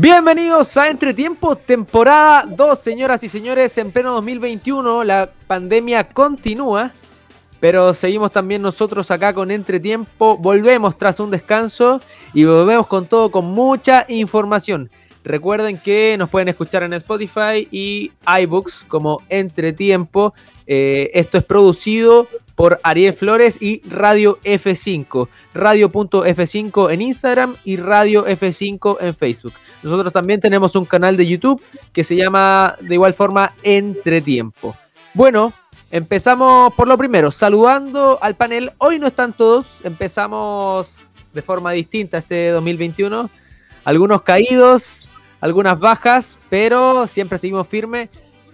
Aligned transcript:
Bienvenidos 0.00 0.76
a 0.76 0.90
Entretiempo, 0.90 1.56
temporada 1.56 2.44
2, 2.48 2.78
señoras 2.78 3.24
y 3.24 3.28
señores, 3.28 3.76
en 3.78 3.90
pleno 3.90 4.12
2021. 4.12 5.02
La 5.02 5.28
pandemia 5.48 6.04
continúa, 6.04 6.92
pero 7.58 7.92
seguimos 7.92 8.30
también 8.30 8.62
nosotros 8.62 9.10
acá 9.10 9.34
con 9.34 9.50
Entretiempo. 9.50 10.36
Volvemos 10.38 10.96
tras 10.96 11.18
un 11.18 11.32
descanso 11.32 12.00
y 12.32 12.44
volvemos 12.44 12.86
con 12.86 13.06
todo, 13.06 13.32
con 13.32 13.46
mucha 13.46 14.04
información. 14.06 14.88
Recuerden 15.28 15.76
que 15.76 16.16
nos 16.16 16.30
pueden 16.30 16.48
escuchar 16.48 16.84
en 16.84 16.94
Spotify 16.94 17.68
y 17.70 18.12
iBooks 18.40 18.86
como 18.88 19.20
Entretiempo. 19.28 20.32
Eh, 20.66 21.10
esto 21.12 21.36
es 21.36 21.44
producido 21.44 22.26
por 22.54 22.80
Ariel 22.82 23.12
Flores 23.12 23.60
y 23.60 23.82
Radio 23.86 24.38
F5. 24.42 25.28
Radio.f5 25.52 26.90
en 26.90 27.02
Instagram 27.02 27.56
y 27.62 27.76
Radio 27.76 28.26
F5 28.26 28.96
en 29.02 29.14
Facebook. 29.14 29.52
Nosotros 29.82 30.14
también 30.14 30.40
tenemos 30.40 30.74
un 30.76 30.86
canal 30.86 31.18
de 31.18 31.26
YouTube 31.26 31.62
que 31.92 32.04
se 32.04 32.16
llama 32.16 32.78
de 32.80 32.94
igual 32.94 33.12
forma 33.12 33.52
Entretiempo. 33.62 34.74
Bueno, 35.12 35.52
empezamos 35.90 36.72
por 36.72 36.88
lo 36.88 36.96
primero, 36.96 37.30
saludando 37.32 38.18
al 38.22 38.34
panel. 38.34 38.72
Hoy 38.78 38.98
no 38.98 39.08
están 39.08 39.34
todos, 39.34 39.66
empezamos 39.84 40.96
de 41.34 41.42
forma 41.42 41.72
distinta 41.72 42.16
este 42.16 42.48
2021. 42.48 43.28
Algunos 43.84 44.22
caídos, 44.22 45.07
algunas 45.40 45.78
bajas, 45.78 46.38
pero 46.48 47.06
siempre 47.06 47.38
seguimos 47.38 47.66
firmes. 47.68 48.08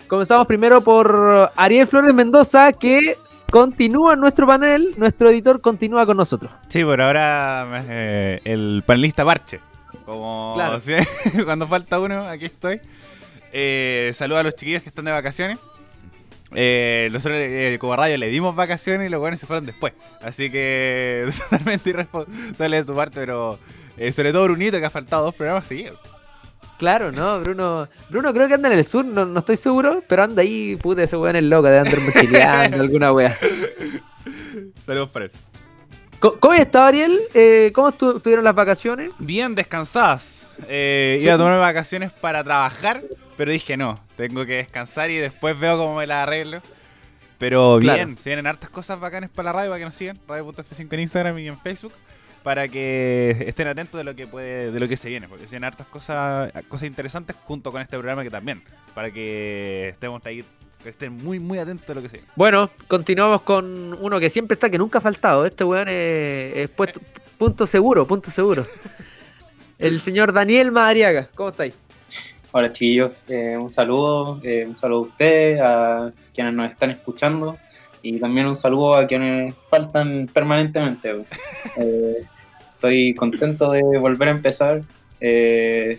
Comenzamos 0.08 0.46
primero 0.46 0.82
por 0.82 1.50
Ariel 1.56 1.86
Flores 1.86 2.14
Mendoza, 2.14 2.72
que 2.72 3.16
continúa 3.50 4.14
en 4.14 4.20
nuestro 4.20 4.46
panel. 4.46 4.94
Nuestro 4.98 5.30
editor 5.30 5.60
continúa 5.60 6.04
con 6.04 6.16
nosotros. 6.16 6.52
Sí, 6.68 6.84
por 6.84 7.00
ahora 7.00 7.84
eh, 7.88 8.40
el 8.44 8.82
panelista 8.86 9.24
Parche. 9.24 9.60
Como 10.04 10.52
Claro. 10.54 10.78
¿sí? 10.80 10.92
cuando 11.44 11.66
falta 11.66 11.98
uno, 11.98 12.26
aquí 12.26 12.44
estoy. 12.44 12.80
Eh, 13.52 14.10
saludo 14.14 14.38
a 14.38 14.42
los 14.42 14.54
chiquillos 14.54 14.82
que 14.82 14.90
están 14.90 15.06
de 15.06 15.12
vacaciones. 15.12 15.58
Eh, 16.56 17.08
nosotros 17.10 17.38
eh, 17.40 17.78
como 17.80 17.96
radio 17.96 18.16
le 18.16 18.28
dimos 18.28 18.54
vacaciones 18.54 19.08
y 19.08 19.10
los 19.10 19.20
buenos 19.20 19.40
se 19.40 19.46
fueron 19.46 19.66
después. 19.66 19.92
Así 20.22 20.50
que 20.50 21.28
totalmente 21.50 21.90
irresponsable 21.90 22.76
de 22.76 22.84
su 22.84 22.94
parte, 22.94 23.20
pero 23.20 23.58
eh, 23.96 24.12
sobre 24.12 24.32
todo 24.32 24.44
Brunito 24.44 24.78
que 24.78 24.86
ha 24.86 24.90
faltado 24.90 25.24
dos 25.24 25.34
programas 25.34 25.66
seguidos. 25.66 25.98
Claro, 26.78 27.12
¿no? 27.12 27.40
Bruno 27.40 27.88
Bruno 28.10 28.32
creo 28.34 28.48
que 28.48 28.54
anda 28.54 28.70
en 28.72 28.78
el 28.78 28.84
sur, 28.84 29.04
no, 29.04 29.24
no 29.24 29.38
estoy 29.38 29.56
seguro, 29.56 30.02
pero 30.08 30.24
anda 30.24 30.42
ahí, 30.42 30.76
puta, 30.76 31.02
ese 31.04 31.16
weón 31.16 31.36
es 31.36 31.44
loco 31.44 31.68
de 31.68 31.78
andar 31.78 32.00
mochileando, 32.00 32.76
alguna 32.82 33.12
wea. 33.12 33.38
Saludos 34.84 35.08
para 35.10 35.26
él. 35.26 35.30
¿Cómo 36.20 36.54
está 36.54 36.86
Ariel? 36.86 37.20
Eh, 37.34 37.70
¿Cómo 37.74 37.92
estu- 37.92 38.16
estuvieron 38.16 38.44
las 38.44 38.54
vacaciones? 38.54 39.12
Bien 39.18 39.54
descansadas. 39.54 40.46
Eh, 40.68 41.18
iba 41.22 41.34
a 41.34 41.36
tomarme 41.36 41.58
vacaciones 41.58 42.12
para 42.12 42.42
trabajar, 42.42 43.02
pero 43.36 43.50
dije 43.52 43.76
no, 43.76 44.00
tengo 44.16 44.46
que 44.46 44.54
descansar 44.54 45.10
y 45.10 45.16
después 45.18 45.58
veo 45.58 45.76
cómo 45.76 45.96
me 45.96 46.06
la 46.06 46.22
arreglo. 46.22 46.62
Pero 47.38 47.78
Claro. 47.80 47.96
bien, 48.06 48.18
se 48.18 48.30
vienen 48.30 48.46
hartas 48.46 48.70
cosas 48.70 48.98
bacanas 49.00 49.28
para 49.28 49.46
la 49.46 49.52
radio, 49.52 49.70
para 49.70 49.78
que 49.80 49.84
nos 49.84 49.94
sigan, 49.94 50.18
radio.f5 50.26 50.92
en 50.92 51.00
Instagram 51.00 51.38
y 51.40 51.48
en 51.48 51.58
Facebook, 51.58 51.92
para 52.44 52.68
que 52.68 53.30
estén 53.48 53.66
atentos 53.66 53.98
de 53.98 54.04
lo 54.04 54.14
que 54.14 54.26
puede, 54.28 54.70
de 54.70 54.78
lo 54.78 54.86
que 54.86 54.96
se 54.96 55.08
viene, 55.08 55.28
porque 55.28 55.44
se 55.46 55.50
vienen 55.52 55.64
hartas 55.66 55.86
cosas, 55.88 56.52
cosas 56.68 56.86
interesantes 56.86 57.34
junto 57.44 57.72
con 57.72 57.82
este 57.82 57.96
programa 57.96 58.22
que 58.22 58.30
también, 58.30 58.62
para 58.94 59.10
que 59.10 59.88
estemos 59.88 60.24
ahí, 60.26 60.44
que 60.82 60.90
estén 60.90 61.16
muy 61.16 61.40
muy 61.40 61.58
atentos 61.58 61.86
de 61.88 61.94
lo 61.96 62.02
que 62.02 62.08
se 62.10 62.18
viene. 62.18 62.30
Bueno, 62.36 62.70
continuamos 62.86 63.42
con 63.42 63.94
uno 64.00 64.20
que 64.20 64.28
siempre 64.30 64.54
está, 64.54 64.68
que 64.70 64.78
nunca 64.78 64.98
ha 64.98 65.00
faltado. 65.00 65.44
Este 65.46 65.64
weón 65.64 65.88
es, 65.88 66.54
es 66.54 66.70
puesto- 66.70 67.00
punto 67.38 67.66
seguro, 67.66 68.06
punto 68.06 68.30
seguro. 68.30 68.64
El 69.78 70.00
señor 70.02 70.32
Daniel 70.32 70.70
Madariaga, 70.70 71.28
¿cómo 71.34 71.48
estáis? 71.48 71.74
Hola 72.52 72.70
chiquillos, 72.72 73.10
Eh, 73.28 73.56
un 73.58 73.70
saludo, 73.70 74.38
eh, 74.44 74.64
un 74.68 74.76
saludo 74.78 74.98
a 75.00 75.08
ustedes, 75.08 75.60
a 75.60 76.12
quienes 76.32 76.54
nos 76.54 76.70
están 76.70 76.90
escuchando 76.90 77.58
y 78.02 78.20
también 78.20 78.46
un 78.46 78.54
saludo 78.54 78.94
a 78.94 79.06
quienes 79.06 79.54
faltan 79.70 80.28
permanentemente. 80.32 81.24
Eh, 81.78 82.24
estoy 82.84 83.14
contento 83.14 83.72
de 83.72 83.82
volver 83.98 84.28
a 84.28 84.32
empezar. 84.32 84.82
Eh, 85.18 85.98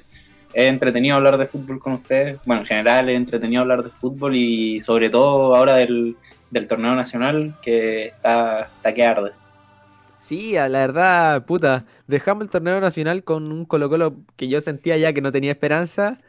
es 0.53 0.65
entretenido 0.67 1.15
hablar 1.15 1.37
de 1.37 1.47
fútbol 1.47 1.79
con 1.79 1.93
ustedes. 1.93 2.39
Bueno, 2.45 2.61
en 2.61 2.67
general 2.67 3.09
es 3.09 3.15
entretenido 3.15 3.63
hablar 3.63 3.83
de 3.83 3.89
fútbol 3.89 4.35
y 4.35 4.81
sobre 4.81 5.09
todo 5.09 5.55
ahora 5.55 5.77
del, 5.77 6.15
torneo 6.69 6.95
nacional 6.95 7.55
que 7.61 8.05
está, 8.05 8.61
está 8.61 8.93
que 8.93 9.03
arde. 9.03 9.31
Sí, 10.19 10.53
la 10.53 10.69
verdad, 10.69 11.43
puta, 11.45 11.85
dejamos 12.07 12.43
el 12.43 12.49
torneo 12.49 12.79
nacional 12.79 13.23
con 13.23 13.51
un 13.51 13.65
Colo 13.65 13.89
Colo 13.89 14.15
que 14.35 14.47
yo 14.47 14.61
sentía 14.61 14.95
ya 14.97 15.11
que 15.11 15.21
no 15.21 15.31
tenía 15.31 15.51
esperanza. 15.51 16.19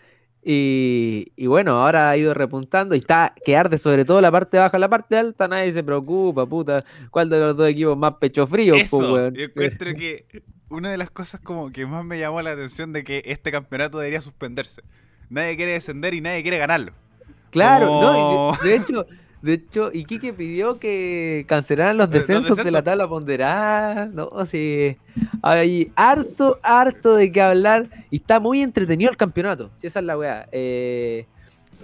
Y, 0.48 1.32
y 1.34 1.48
bueno, 1.48 1.82
ahora 1.82 2.08
ha 2.08 2.16
ido 2.16 2.32
repuntando 2.32 2.94
y 2.94 2.98
está 2.98 3.34
que 3.44 3.56
arde 3.56 3.78
sobre 3.78 4.04
todo 4.04 4.20
la 4.20 4.30
parte 4.30 4.56
baja, 4.58 4.78
la 4.78 4.88
parte 4.88 5.16
alta 5.18 5.48
nadie 5.48 5.72
se 5.72 5.82
preocupa, 5.82 6.46
puta. 6.46 6.84
¿Cuál 7.10 7.28
de 7.28 7.40
los 7.40 7.56
dos 7.56 7.68
equipos 7.68 7.98
más 7.98 8.14
pecho 8.20 8.46
frío? 8.46 8.74
po, 8.74 8.80
Eso, 8.80 9.12
weón? 9.12 9.34
yo 9.34 9.42
encuentro 9.46 9.92
que 9.94 10.24
una 10.68 10.92
de 10.92 10.98
las 10.98 11.10
cosas 11.10 11.40
como 11.40 11.72
que 11.72 11.84
más 11.84 12.04
me 12.04 12.20
llamó 12.20 12.40
la 12.42 12.52
atención 12.52 12.92
de 12.92 13.02
que 13.02 13.22
este 13.26 13.50
campeonato 13.50 13.98
debería 13.98 14.20
suspenderse. 14.20 14.82
Nadie 15.30 15.56
quiere 15.56 15.72
descender 15.72 16.14
y 16.14 16.20
nadie 16.20 16.42
quiere 16.42 16.58
ganarlo. 16.58 16.92
Claro, 17.50 17.88
Como- 17.88 18.02
no, 18.02 18.56
de 18.62 18.76
hecho, 18.76 19.06
de 19.42 19.54
hecho, 19.54 19.90
Iquique 19.92 20.32
pidió 20.32 20.78
que 20.78 21.44
cancelaran 21.48 21.96
los 21.96 22.08
Los 22.08 22.20
descensos 22.20 22.56
de 22.56 22.70
la 22.70 22.82
tabla 22.82 23.06
ponderada, 23.08 24.06
no, 24.06 24.30
sí, 24.46 24.96
hay 25.42 25.92
harto, 25.94 26.58
harto 26.62 27.14
de 27.16 27.30
qué 27.30 27.42
hablar 27.42 27.88
y 28.10 28.16
está 28.16 28.40
muy 28.40 28.62
entretenido 28.62 29.10
el 29.10 29.16
campeonato, 29.16 29.70
si 29.76 29.86
esa 29.86 30.00
es 30.00 30.04
la 30.04 30.18
weá. 30.18 30.48
eh, 30.52 31.26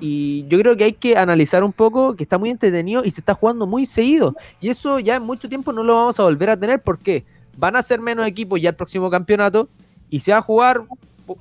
y 0.05 0.45
yo 0.49 0.59
creo 0.59 0.77
que 0.77 0.83
hay 0.83 0.93
que 0.95 1.17
analizar 1.17 1.63
un 1.63 1.73
poco 1.73 2.17
que 2.17 2.25
está 2.25 2.37
muy 2.37 2.51
entretenido 2.51 3.05
y 3.05 3.13
se 3.13 3.21
está 3.21 3.35
jugando 3.35 3.69
muy 3.69 3.87
seguido. 3.87 4.35
Y 4.61 4.69
eso 4.69 4.99
ya 4.99 5.15
en 5.15 5.23
mucho 5.23 5.49
tiempo 5.49 5.73
no 5.73 5.85
lo 5.85 5.95
vamos 5.95 6.19
a 6.19 6.25
volver 6.25 6.51
a 6.51 6.57
tener 6.57 6.83
porque 6.83 7.25
van 7.57 7.77
a 7.77 7.83
ser 7.83 8.01
menos 8.01 8.27
equipos 8.27 8.61
ya 8.61 8.71
el 8.71 8.75
próximo 8.75 9.09
campeonato 9.11 9.69
y 10.11 10.19
se 10.19 10.33
va 10.33 10.39
a 10.39 10.43
jugar 10.43 10.83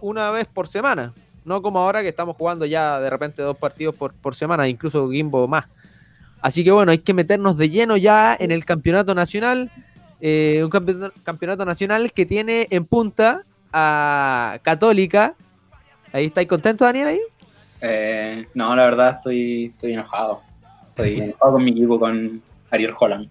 una 0.02 0.30
vez 0.30 0.48
por 0.48 0.68
semana. 0.68 1.12
No 1.44 1.64
como 1.64 1.80
ahora 1.80 2.04
que 2.04 2.10
estamos 2.10 2.36
jugando 2.38 2.66
ya 2.68 3.00
de 3.00 3.10
repente 3.10 3.42
dos 3.42 3.58
partidos 3.58 3.96
por, 3.96 4.14
por 4.14 4.36
semana, 4.36 4.68
incluso 4.68 5.10
Gimbo 5.10 5.48
más. 5.48 5.66
Así 6.42 6.64
que 6.64 6.72
bueno, 6.72 6.92
hay 6.92 6.98
que 7.00 7.14
meternos 7.14 7.58
de 7.58 7.70
lleno 7.70 7.98
ya 7.98 8.36
en 8.40 8.52
el 8.52 8.66
campeonato 8.66 9.14
nacional. 9.16 9.70
eh, 10.20 10.62
un 10.64 10.70
campeonato, 10.70 11.14
campeonato 11.24 11.66
nacional 11.66 12.12
que 12.14 12.26
tiene 12.26 12.68
en 12.70 12.86
punta 12.86 13.42
a 13.74 14.60
Católica. 14.64 15.34
Ahí 16.14 16.26
estáis 16.28 16.48
contento, 16.48 16.86
Daniel, 16.86 17.08
ahí? 17.08 17.20
Eh, 17.82 18.46
no, 18.54 18.76
la 18.76 18.86
verdad 18.86 19.16
estoy, 19.18 19.66
estoy 19.74 19.94
enojado. 19.94 20.42
Estoy 20.90 21.20
enojado 21.22 21.52
con 21.54 21.64
mi 21.64 21.72
equipo, 21.72 22.00
con 22.00 22.42
Ariel 22.70 22.94
Holland. 23.00 23.28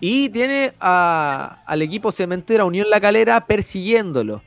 Y 0.00 0.30
tiene 0.30 0.72
a- 0.80 1.58
al 1.66 1.82
equipo 1.82 2.10
Cementera 2.12 2.64
Unión 2.64 2.88
La 2.88 3.00
Calera 3.00 3.40
persiguiéndolo. 3.42 4.40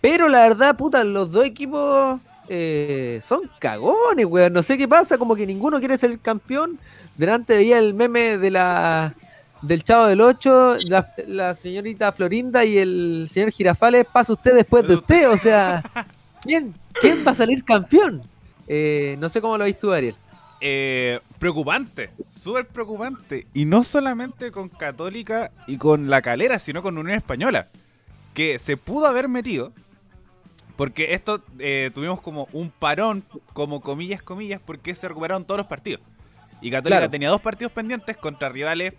Pero 0.00 0.28
la 0.28 0.40
verdad, 0.40 0.76
puta, 0.76 1.04
los 1.04 1.30
dos 1.32 1.44
equipos 1.44 2.20
eh, 2.48 3.20
son 3.26 3.40
cagones, 3.58 4.24
weón. 4.26 4.52
No 4.54 4.62
sé 4.62 4.78
qué 4.78 4.88
pasa, 4.88 5.18
como 5.18 5.34
que 5.36 5.46
ninguno 5.46 5.78
quiere 5.78 5.98
ser 5.98 6.10
el 6.10 6.20
campeón. 6.20 6.78
Delante 7.16 7.56
veía 7.56 7.78
el 7.78 7.94
meme 7.94 8.38
de 8.38 8.50
la 8.50 9.14
del 9.62 9.82
Chavo 9.82 10.06
del 10.06 10.20
8, 10.20 10.78
la, 11.26 11.54
señorita 11.54 12.12
Florinda 12.12 12.64
y 12.64 12.76
el 12.78 13.28
señor 13.30 13.50
Girafales, 13.50 14.06
pasa 14.06 14.32
usted 14.32 14.54
después 14.54 14.86
de 14.86 14.94
usted. 14.96 15.30
O 15.30 15.38
sea, 15.38 15.82
¿quién, 16.42 16.74
quién 17.00 17.24
va 17.26 17.32
a 17.32 17.34
salir 17.34 17.64
campeón? 17.64 18.22
Eh, 18.68 19.16
no 19.18 19.28
sé 19.28 19.40
cómo 19.40 19.56
lo 19.56 19.64
veis 19.64 19.78
tú, 19.78 19.92
Ariel. 19.92 20.14
Eh, 20.60 21.20
preocupante, 21.38 22.10
súper 22.34 22.66
preocupante. 22.66 23.46
Y 23.54 23.64
no 23.64 23.82
solamente 23.82 24.50
con 24.50 24.68
Católica 24.68 25.50
y 25.66 25.76
con 25.76 26.08
La 26.10 26.22
Calera, 26.22 26.58
sino 26.58 26.82
con 26.82 26.96
Unión 26.98 27.16
Española. 27.16 27.68
Que 28.34 28.58
se 28.58 28.76
pudo 28.76 29.06
haber 29.06 29.28
metido. 29.28 29.72
Porque 30.76 31.14
esto 31.14 31.40
eh, 31.60 31.92
tuvimos 31.94 32.20
como 32.20 32.48
un 32.52 32.68
parón, 32.70 33.24
como 33.52 33.80
comillas, 33.80 34.22
comillas, 34.22 34.60
porque 34.64 34.94
se 34.96 35.06
recuperaron 35.06 35.44
todos 35.44 35.58
los 35.58 35.68
partidos. 35.68 36.00
Y 36.60 36.70
Católica 36.70 36.98
Claro. 37.00 37.10
tenía 37.10 37.28
dos 37.30 37.40
partidos 37.40 37.72
pendientes 37.72 38.16
contra 38.16 38.48
rivales, 38.48 38.94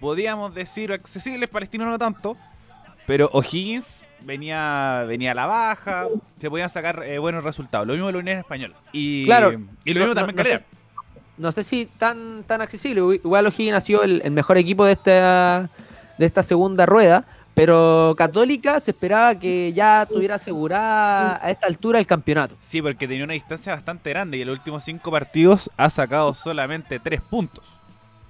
podíamos 0.00 0.54
decir, 0.54 0.92
accesibles, 0.92 1.48
Palestino 1.48 1.84
no 1.86 1.98
tanto. 1.98 2.36
Pero 3.06 3.28
O'Higgins 3.32 4.04
venía, 4.20 5.04
venía 5.08 5.32
a 5.32 5.34
la 5.34 5.46
baja, 5.46 6.06
se 6.40 6.48
podían 6.50 6.70
sacar 6.70 7.02
eh, 7.04 7.18
buenos 7.18 7.42
resultados. 7.44 7.86
Lo 7.86 7.94
mismo 7.94 8.06
de 8.08 8.12
la 8.12 8.18
Unión 8.20 8.38
Española. 8.38 8.74
Y, 8.92 9.24
Claro. 9.24 9.52
y 9.84 9.92
lo 9.94 10.00
mismo 10.00 10.06
no- 10.08 10.14
también 10.14 10.36
no 10.36 10.44
sé- 10.44 10.64
no 11.38 11.50
sé 11.52 11.62
si 11.64 11.86
tan, 11.98 12.44
tan 12.44 12.60
accesible. 12.60 13.00
Igual 13.16 13.46
O'Higgins 13.46 13.76
ha 13.76 13.80
sido 13.80 14.02
el, 14.04 14.20
el 14.24 14.30
mejor 14.32 14.58
equipo 14.58 14.84
de 14.84 14.92
esta, 14.92 15.68
de 16.18 16.26
esta 16.26 16.42
segunda 16.42 16.86
rueda. 16.86 17.24
Pero 17.54 18.14
Católica 18.16 18.80
se 18.80 18.92
esperaba 18.92 19.38
que 19.38 19.72
ya 19.74 20.06
tuviera 20.08 20.36
asegurada 20.36 21.38
a 21.42 21.50
esta 21.50 21.66
altura 21.66 21.98
el 21.98 22.06
campeonato. 22.06 22.56
Sí, 22.60 22.80
porque 22.80 23.06
tenía 23.06 23.24
una 23.24 23.34
distancia 23.34 23.74
bastante 23.74 24.10
grande 24.10 24.38
y 24.38 24.42
en 24.42 24.48
los 24.48 24.56
últimos 24.58 24.84
cinco 24.84 25.10
partidos 25.10 25.70
ha 25.76 25.90
sacado 25.90 26.32
solamente 26.34 26.98
tres 26.98 27.20
puntos. 27.20 27.64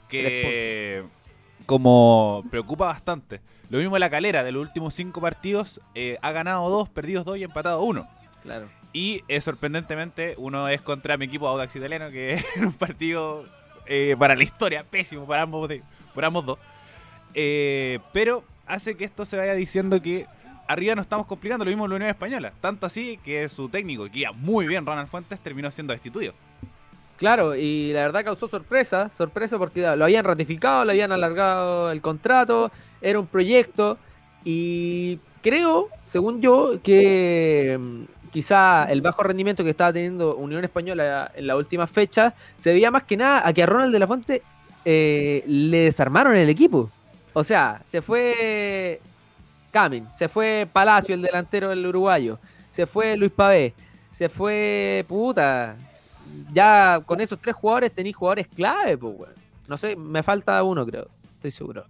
Que 0.09 1.05
como 1.67 2.45
preocupa 2.51 2.87
bastante. 2.87 3.41
Lo 3.71 3.79
mismo 3.79 3.99
la 3.99 4.11
calera, 4.11 4.45
de 4.45 4.53
los 4.53 4.67
últimos 4.67 4.93
cinco 4.93 5.21
partidos 5.21 5.81
eh, 5.95 6.19
ha 6.21 6.33
ganado 6.33 6.69
dos, 6.69 6.89
perdido 6.89 7.25
dos 7.25 7.39
y 7.39 7.45
empatado 7.45 7.83
uno. 7.83 8.07
Claro. 8.43 8.69
Y 8.93 9.23
eh, 9.29 9.41
sorprendentemente, 9.41 10.35
uno 10.37 10.69
es 10.69 10.83
contra 10.83 11.17
mi 11.17 11.25
equipo 11.25 11.49
Audax 11.49 11.75
Italiano, 11.77 12.11
que 12.11 12.35
es 12.57 12.57
un 12.59 12.75
partido 12.75 13.47
eh, 13.87 14.17
para 14.19 14.35
la 14.35 14.43
historia, 14.43 14.85
pésimo 14.85 15.27
para 15.27 15.43
ambos, 15.43 15.71
por 16.15 16.25
ambos 16.25 16.45
dos. 16.45 16.59
Eh, 17.35 17.99
pero 18.13 18.45
hace 18.73 18.97
que 18.97 19.05
esto 19.05 19.27
se 19.27 19.37
vaya 19.37 19.55
diciendo 19.55 20.01
que 20.01 20.27
arriba 20.67 20.95
nos 20.95 21.05
estamos 21.05 21.27
complicando, 21.27 21.65
lo 21.65 21.71
mismo 21.71 21.85
en 21.85 21.91
la 21.91 21.97
Unión 21.97 22.11
Española. 22.11 22.53
Tanto 22.61 22.87
así 22.87 23.19
que 23.23 23.49
su 23.49 23.69
técnico, 23.69 24.11
que 24.11 24.21
iba 24.21 24.33
muy 24.33 24.67
bien, 24.67 24.87
Ronald 24.87 25.09
Fuentes, 25.09 25.39
terminó 25.41 25.71
siendo 25.71 25.93
destituido. 25.93 26.33
Claro, 27.19 27.55
y 27.55 27.93
la 27.93 28.01
verdad 28.01 28.25
causó 28.25 28.49
sorpresa, 28.49 29.11
sorpresa 29.17 29.59
porque 29.59 29.81
lo 29.81 30.05
habían 30.05 30.25
ratificado, 30.25 30.85
le 30.85 30.93
habían 30.93 31.13
alargado 31.13 31.93
el 31.93 32.01
contrato, 32.01 32.73
era 33.01 33.21
un 33.21 33.27
proyecto 33.27 33.99
y 34.45 35.19
creo, 35.43 35.89
según 36.07 36.41
yo, 36.41 36.81
que 36.83 37.79
mm, 37.79 38.31
quizá 38.33 38.85
el 38.91 39.03
bajo 39.03 39.23
rendimiento 39.23 39.63
que 39.63 39.71
estaba 39.71 39.93
teniendo 39.93 40.35
Unión 40.37 40.65
Española 40.65 41.31
en 41.37 41.47
la 41.47 41.57
última 41.57 41.87
fecha 41.87 42.35
se 42.57 42.71
debía 42.71 42.91
más 42.91 43.05
que 43.05 43.17
nada 43.17 43.47
a 43.47 43.53
que 43.53 43.63
a 43.63 43.67
Ronald 43.67 43.93
de 43.93 43.99
la 44.01 44.07
Fuente 44.07 44.43
eh, 44.85 45.45
le 45.47 45.85
desarmaron 45.85 46.35
el 46.35 46.49
equipo. 46.49 46.91
O 47.33 47.45
sea, 47.45 47.83
se 47.87 48.03
fue 48.03 49.01
Camin, 49.71 50.07
se 50.17 50.29
fue 50.29 50.69
Palacio, 50.71 51.15
el 51.15 51.23
delantero 51.23 51.71
del 51.71 51.87
uruguayo, 51.87 52.39
se 52.71 52.87
fue 52.87 53.17
Luis 53.17 53.33
Pavé, 53.33 53.75
se 54.11 54.29
fue 54.29 55.05
puta. 55.09 55.77
Ya 56.53 57.03
con 57.05 57.21
esos 57.21 57.39
tres 57.41 57.55
jugadores 57.55 57.93
tenéis 57.93 58.17
jugadores 58.17 58.47
clave, 58.49 58.97
pues, 58.97 59.15
weón. 59.19 59.35
No 59.69 59.77
sé, 59.77 59.97
me 59.97 60.23
falta 60.23 60.63
uno, 60.63 60.85
creo, 60.87 61.09
estoy 61.37 61.51
seguro. 61.51 61.85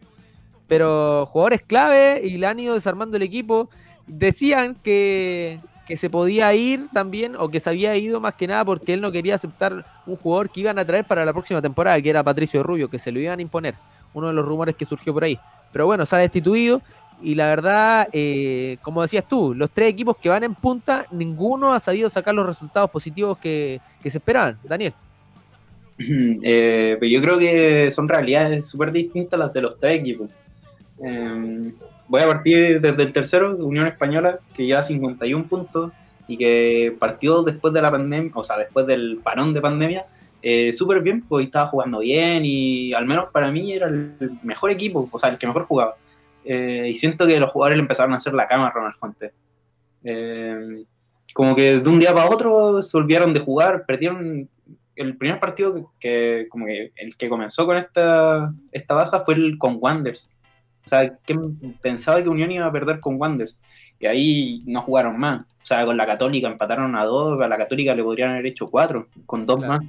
Pero 0.68 1.26
jugadores 1.26 1.62
clave 1.62 2.20
y 2.24 2.38
le 2.38 2.46
han 2.46 2.60
ido 2.60 2.74
desarmando 2.74 3.16
el 3.16 3.22
equipo. 3.22 3.68
Decían 4.06 4.76
que, 4.76 5.58
que 5.86 5.96
se 5.96 6.08
podía 6.08 6.54
ir 6.54 6.88
también, 6.92 7.34
o 7.36 7.48
que 7.48 7.60
se 7.60 7.70
había 7.70 7.96
ido 7.96 8.20
más 8.20 8.34
que 8.34 8.46
nada 8.46 8.64
porque 8.64 8.94
él 8.94 9.00
no 9.00 9.10
quería 9.12 9.34
aceptar 9.34 9.84
un 10.06 10.16
jugador 10.16 10.50
que 10.50 10.60
iban 10.60 10.78
a 10.78 10.84
traer 10.84 11.04
para 11.04 11.24
la 11.24 11.32
próxima 11.32 11.60
temporada, 11.60 12.00
que 12.00 12.10
era 12.10 12.22
Patricio 12.22 12.62
Rubio, 12.62 12.88
que 12.88 12.98
se 12.98 13.10
lo 13.10 13.20
iban 13.20 13.38
a 13.38 13.42
imponer. 13.42 13.74
Uno 14.14 14.28
de 14.28 14.32
los 14.32 14.44
rumores 14.44 14.76
que 14.76 14.84
surgió 14.84 15.12
por 15.12 15.24
ahí. 15.24 15.38
Pero 15.72 15.86
bueno, 15.86 16.04
ha 16.10 16.16
destituido. 16.16 16.82
Y 17.22 17.36
la 17.36 17.46
verdad, 17.46 18.08
eh, 18.12 18.78
como 18.82 19.02
decías 19.02 19.26
tú, 19.28 19.54
los 19.54 19.70
tres 19.70 19.90
equipos 19.90 20.16
que 20.16 20.28
van 20.28 20.42
en 20.42 20.54
punta, 20.54 21.06
ninguno 21.12 21.72
ha 21.72 21.78
sabido 21.78 22.10
sacar 22.10 22.34
los 22.34 22.46
resultados 22.46 22.90
positivos 22.90 23.38
que, 23.38 23.80
se 24.02 24.18
esperaban. 24.18 24.58
Daniel. 24.64 24.94
Eh, 26.44 26.98
yo 27.00 27.20
creo 27.20 27.38
que 27.38 27.88
son 27.92 28.08
realidades 28.08 28.66
súper 28.66 28.90
distintas 28.90 29.38
las 29.38 29.52
de 29.52 29.60
los 29.60 29.78
tres 29.78 30.00
equipos. 30.00 30.30
Eh, 31.04 31.72
voy 32.08 32.22
a 32.22 32.26
partir 32.26 32.80
desde 32.80 33.02
el 33.02 33.12
tercero, 33.12 33.56
Unión 33.56 33.86
Española, 33.86 34.40
que 34.56 34.66
lleva 34.66 34.82
51 34.82 35.44
puntos 35.44 35.92
y 36.26 36.36
que 36.36 36.96
partió 36.98 37.42
después 37.42 37.72
de 37.72 37.82
la 37.82 37.90
pandemia, 37.90 38.32
o 38.34 38.42
sea, 38.42 38.58
después 38.58 38.86
del 38.86 39.20
parón 39.22 39.54
de 39.54 39.60
pandemia, 39.60 40.06
eh, 40.42 40.72
súper 40.72 41.00
bien, 41.02 41.22
porque 41.28 41.44
estaba 41.46 41.66
jugando 41.68 42.00
bien 42.00 42.42
y 42.44 42.92
al 42.92 43.06
menos 43.06 43.26
para 43.32 43.50
mí 43.50 43.72
era 43.72 43.86
el 43.88 44.12
mejor 44.42 44.70
equipo, 44.70 45.08
o 45.10 45.18
sea, 45.18 45.30
el 45.30 45.38
que 45.38 45.46
mejor 45.46 45.64
jugaba. 45.66 45.94
Eh, 46.44 46.88
y 46.90 46.94
siento 46.96 47.26
que 47.26 47.38
los 47.38 47.50
jugadores 47.50 47.76
le 47.78 47.82
empezaron 47.82 48.12
a 48.12 48.16
hacer 48.16 48.34
la 48.34 48.48
cama 48.48 48.66
a 48.68 48.70
Ronald 48.72 48.96
Fuentes. 48.96 49.32
Eh, 50.04 50.84
como 51.34 51.54
que 51.54 51.78
de 51.80 51.88
un 51.88 51.98
día 52.00 52.12
para 52.14 52.28
otro 52.28 52.82
se 52.82 52.96
olvidaron 52.96 53.32
de 53.32 53.40
jugar, 53.40 53.84
perdieron 53.86 54.48
el 54.96 55.16
primer 55.16 55.40
partido 55.40 55.74
que, 55.74 55.84
que- 56.00 56.48
como 56.50 56.66
que 56.66 56.92
el 56.96 57.16
que 57.16 57.28
comenzó 57.28 57.64
con 57.64 57.76
esta, 57.76 58.52
esta 58.72 58.94
baja 58.94 59.24
fue 59.24 59.34
el 59.34 59.56
con 59.58 59.78
Wanders. 59.80 60.30
O 60.84 60.88
sea, 60.88 61.16
¿quién 61.24 61.40
pensaba 61.80 62.20
que 62.22 62.28
Unión 62.28 62.50
iba 62.50 62.66
a 62.66 62.72
perder 62.72 62.98
con 63.00 63.14
Wanders? 63.20 63.56
Y 64.00 64.06
ahí 64.06 64.58
no 64.66 64.82
jugaron 64.82 65.18
más. 65.18 65.42
O 65.42 65.64
sea, 65.64 65.84
con 65.86 65.96
la 65.96 66.04
Católica 66.06 66.48
empataron 66.48 66.96
a 66.96 67.04
dos, 67.04 67.40
a 67.40 67.46
la 67.46 67.56
Católica 67.56 67.94
le 67.94 68.02
podrían 68.02 68.30
haber 68.32 68.46
hecho 68.46 68.68
cuatro, 68.68 69.06
con 69.24 69.46
dos 69.46 69.58
Claro. 69.58 69.72
más. 69.74 69.82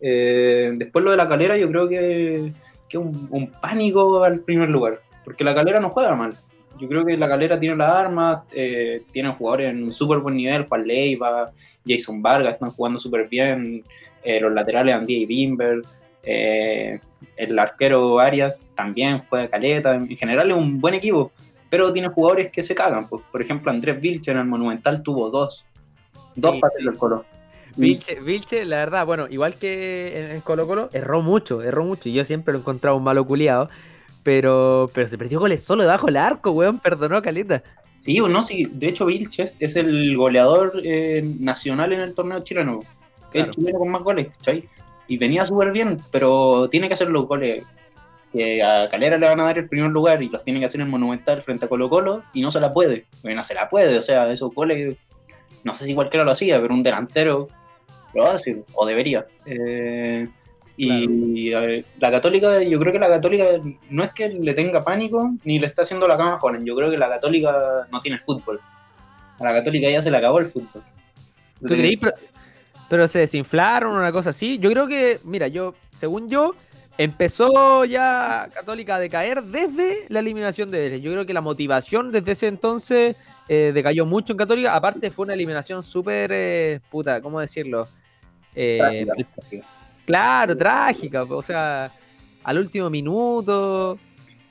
Eh, 0.00 0.72
después 0.74 1.04
lo 1.04 1.10
de 1.10 1.16
la 1.16 1.28
calera, 1.28 1.56
yo 1.56 1.68
creo 1.68 1.88
que, 1.88 2.52
que 2.88 2.98
un, 2.98 3.28
un 3.30 3.50
pánico 3.50 4.22
al 4.22 4.40
primer 4.40 4.68
lugar, 4.68 5.00
porque 5.24 5.44
la 5.44 5.54
calera 5.54 5.80
no 5.80 5.90
juega 5.90 6.14
mal. 6.14 6.34
Yo 6.78 6.88
creo 6.88 7.04
que 7.04 7.16
la 7.16 7.28
calera 7.28 7.58
tiene 7.58 7.74
las 7.76 7.90
armas, 7.90 8.42
eh, 8.52 9.02
tiene 9.10 9.30
jugadores 9.32 9.70
en 9.70 9.82
un 9.84 9.92
súper 9.92 10.18
buen 10.18 10.36
nivel, 10.36 10.66
Juan 10.66 10.86
Leiva, 10.86 11.50
Jason 11.84 12.22
Vargas, 12.22 12.54
están 12.54 12.70
jugando 12.70 13.00
súper 13.00 13.28
bien, 13.28 13.82
eh, 14.22 14.40
los 14.40 14.52
laterales 14.52 14.94
Andy 14.94 15.22
y 15.22 15.26
Bimber, 15.26 15.82
el 16.22 17.58
arquero 17.58 18.20
Arias 18.20 18.60
también 18.76 19.22
juega 19.28 19.48
caleta, 19.48 19.94
en 19.94 20.16
general 20.16 20.50
es 20.50 20.56
un 20.56 20.80
buen 20.80 20.94
equipo, 20.94 21.32
pero 21.70 21.92
tiene 21.92 22.08
jugadores 22.08 22.50
que 22.50 22.62
se 22.62 22.74
cagan. 22.74 23.08
pues. 23.08 23.22
Por 23.30 23.42
ejemplo, 23.42 23.70
Andrés 23.70 24.00
Vilche 24.00 24.30
en 24.30 24.38
el 24.38 24.44
Monumental 24.44 25.02
tuvo 25.02 25.30
dos, 25.30 25.64
dos 26.34 26.54
Sí, 26.54 26.60
pases 26.60 26.84
del 26.84 26.96
colo. 26.96 27.24
Vilche, 27.78 28.20
Vilche, 28.20 28.64
la 28.64 28.76
verdad, 28.76 29.06
bueno, 29.06 29.26
igual 29.28 29.54
que 29.54 30.18
en, 30.18 30.30
en 30.32 30.40
Colo 30.40 30.66
Colo, 30.66 30.88
erró 30.92 31.22
mucho, 31.22 31.62
erró 31.62 31.84
mucho. 31.84 32.08
Y 32.08 32.12
yo 32.12 32.24
siempre 32.24 32.52
lo 32.52 32.58
he 32.58 32.62
encontrado 32.62 32.96
un 32.96 33.04
malo 33.04 33.24
culiado. 33.26 33.68
Pero, 34.24 34.90
pero 34.92 35.08
se 35.08 35.16
perdió 35.16 35.40
goles 35.40 35.62
solo 35.62 35.84
debajo 35.84 36.06
del 36.06 36.16
arco, 36.18 36.50
weón, 36.50 36.80
perdonó 36.80 37.16
a 37.16 37.22
Caleta. 37.22 37.62
Sí, 38.02 38.20
o 38.20 38.28
no, 38.28 38.42
sí, 38.42 38.68
de 38.70 38.88
hecho 38.88 39.06
Vilches 39.06 39.56
es 39.58 39.76
el 39.76 40.16
goleador 40.16 40.80
eh, 40.84 41.22
nacional 41.40 41.92
en 41.92 42.00
el 42.00 42.14
torneo 42.14 42.40
chileno. 42.40 42.80
Es 42.80 42.86
Claro. 43.30 43.48
el 43.50 43.54
chileno 43.54 43.78
con 43.78 43.88
más 43.90 44.02
goles, 44.02 44.28
¿cachai? 44.36 44.68
Y 45.06 45.16
venía 45.18 45.46
súper 45.46 45.72
bien, 45.72 45.96
pero 46.10 46.68
tiene 46.68 46.88
que 46.88 46.94
hacer 46.94 47.08
los 47.10 47.26
goles 47.26 47.64
que 48.32 48.62
a 48.62 48.88
Calera 48.90 49.16
le 49.16 49.26
van 49.26 49.40
a 49.40 49.44
dar 49.44 49.58
el 49.58 49.68
primer 49.68 49.90
lugar 49.90 50.22
y 50.22 50.28
los 50.28 50.44
tiene 50.44 50.58
que 50.60 50.66
hacer 50.66 50.80
en 50.82 50.90
Monumental 50.90 51.40
frente 51.40 51.64
a 51.64 51.68
Colo 51.68 51.88
Colo 51.88 52.22
y 52.34 52.42
no 52.42 52.50
se 52.50 52.60
la 52.60 52.72
puede. 52.72 53.06
Porque 53.22 53.34
no 53.34 53.44
se 53.44 53.54
la 53.54 53.70
puede, 53.70 53.96
o 53.98 54.02
sea, 54.02 54.30
esos 54.30 54.52
goles, 54.54 54.96
no 55.64 55.74
sé 55.74 55.86
si 55.86 55.94
cualquiera 55.94 56.24
lo 56.24 56.32
hacía, 56.32 56.60
pero 56.60 56.74
un 56.74 56.82
delantero 56.82 57.48
lo 58.14 58.26
hace, 58.26 58.62
o 58.74 58.86
debería. 58.86 59.26
Eh, 59.46 60.26
y 60.76 61.50
ver, 61.50 61.84
la 61.98 62.10
Católica, 62.10 62.62
yo 62.62 62.78
creo 62.78 62.92
que 62.92 63.00
la 63.00 63.08
Católica 63.08 63.44
no 63.90 64.04
es 64.04 64.12
que 64.12 64.28
le 64.28 64.54
tenga 64.54 64.82
pánico 64.82 65.32
ni 65.42 65.58
le 65.58 65.66
está 65.66 65.82
haciendo 65.82 66.06
la 66.06 66.16
cama 66.16 66.34
a 66.34 66.38
Juanen. 66.38 66.64
Yo 66.64 66.76
creo 66.76 66.88
que 66.88 66.96
la 66.96 67.08
Católica 67.08 67.88
no 67.90 68.00
tiene 68.00 68.18
fútbol. 68.18 68.60
A 69.40 69.44
la 69.44 69.52
Católica 69.52 69.90
ya 69.90 70.00
se 70.02 70.10
le 70.10 70.16
acabó 70.16 70.38
el 70.38 70.46
fútbol. 70.46 70.82
¿Tú 71.60 71.66
creí? 71.66 71.96
Pero, 71.96 72.12
pero 72.88 73.08
se 73.08 73.18
desinflaron, 73.18 73.96
una 73.96 74.12
cosa 74.12 74.30
así. 74.30 74.58
Yo 74.58 74.70
creo 74.70 74.86
que, 74.86 75.18
mira, 75.24 75.48
yo, 75.48 75.74
según 75.90 76.28
yo, 76.28 76.54
empezó 76.96 77.84
ya 77.84 78.48
Católica 78.54 78.96
a 78.96 79.00
decaer 79.00 79.42
desde 79.42 80.06
la 80.08 80.20
eliminación 80.20 80.70
de 80.70 80.78
Vélez. 80.78 81.02
Yo 81.02 81.10
creo 81.10 81.26
que 81.26 81.32
la 81.32 81.40
motivación 81.40 82.12
desde 82.12 82.32
ese 82.32 82.46
entonces 82.46 83.16
eh, 83.48 83.72
decayó 83.74 84.04
mucho 84.06 84.32
en 84.32 84.36
Católica. 84.36 84.74
Aparte, 84.74 85.10
fue 85.10 85.24
una 85.24 85.34
eliminación 85.34 85.82
súper, 85.82 86.30
eh, 86.32 86.80
puta, 86.90 87.20
¿cómo 87.20 87.40
decirlo? 87.40 87.86
Eh, 88.54 89.06
Claro, 90.04 90.56
trágica, 90.56 91.22
o 91.24 91.42
sea, 91.42 91.92
al 92.42 92.58
último 92.58 92.88
minuto 92.88 93.98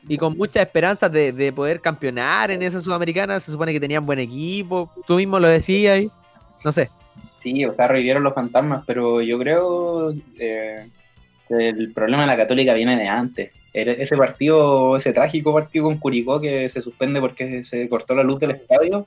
y 0.08 0.16
con 0.18 0.38
muchas 0.38 0.64
esperanzas 0.68 1.12
de, 1.12 1.32
de 1.32 1.52
poder 1.52 1.82
campeonar 1.82 2.52
en 2.52 2.62
esa 2.62 2.80
sudamericana, 2.80 3.40
se 3.40 3.52
supone 3.52 3.74
que 3.74 3.80
tenían 3.80 4.06
buen 4.06 4.20
equipo, 4.20 4.92
tú 5.08 5.16
mismo 5.16 5.40
lo 5.40 5.48
decías, 5.48 6.02
y- 6.04 6.12
no 6.64 6.72
sé, 6.72 6.90
Sí, 7.40 7.64
o 7.66 7.74
sea, 7.76 7.88
revivieron 7.88 8.24
los 8.24 8.34
fantasmas, 8.34 8.84
pero 8.86 9.22
yo 9.22 9.38
creo 9.40 10.12
eh, 10.40 10.90
el 11.50 11.94
problema 11.94 12.24
de 12.24 12.28
la 12.28 12.38
Católica 12.38 12.74
viene 12.74 12.96
de 12.96 13.08
antes. 13.08 13.52
Ese 13.74 14.18
partido, 14.18 14.96
ese 14.96 15.14
trágico 15.14 15.54
partido 15.54 15.86
con 15.86 15.98
Curicó 15.98 16.42
que 16.42 16.68
se 16.68 16.82
suspende 16.82 17.20
porque 17.20 17.64
se 17.64 17.88
cortó 17.90 18.16
la 18.16 18.24
luz 18.24 18.40
del 18.40 18.52
estadio, 18.52 19.06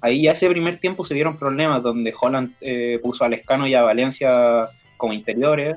ahí 0.00 0.22
ya 0.22 0.32
ese 0.32 0.48
primer 0.48 0.78
tiempo 0.78 1.04
se 1.04 1.14
vieron 1.14 1.36
problemas 1.36 1.82
donde 1.82 2.14
Holland 2.18 2.54
eh, 2.60 3.00
puso 3.02 3.24
a 3.24 3.28
Lescano 3.28 3.66
y 3.66 3.74
a 3.74 3.82
Valencia 3.82 4.68
como 4.96 5.12
interiores 5.12 5.76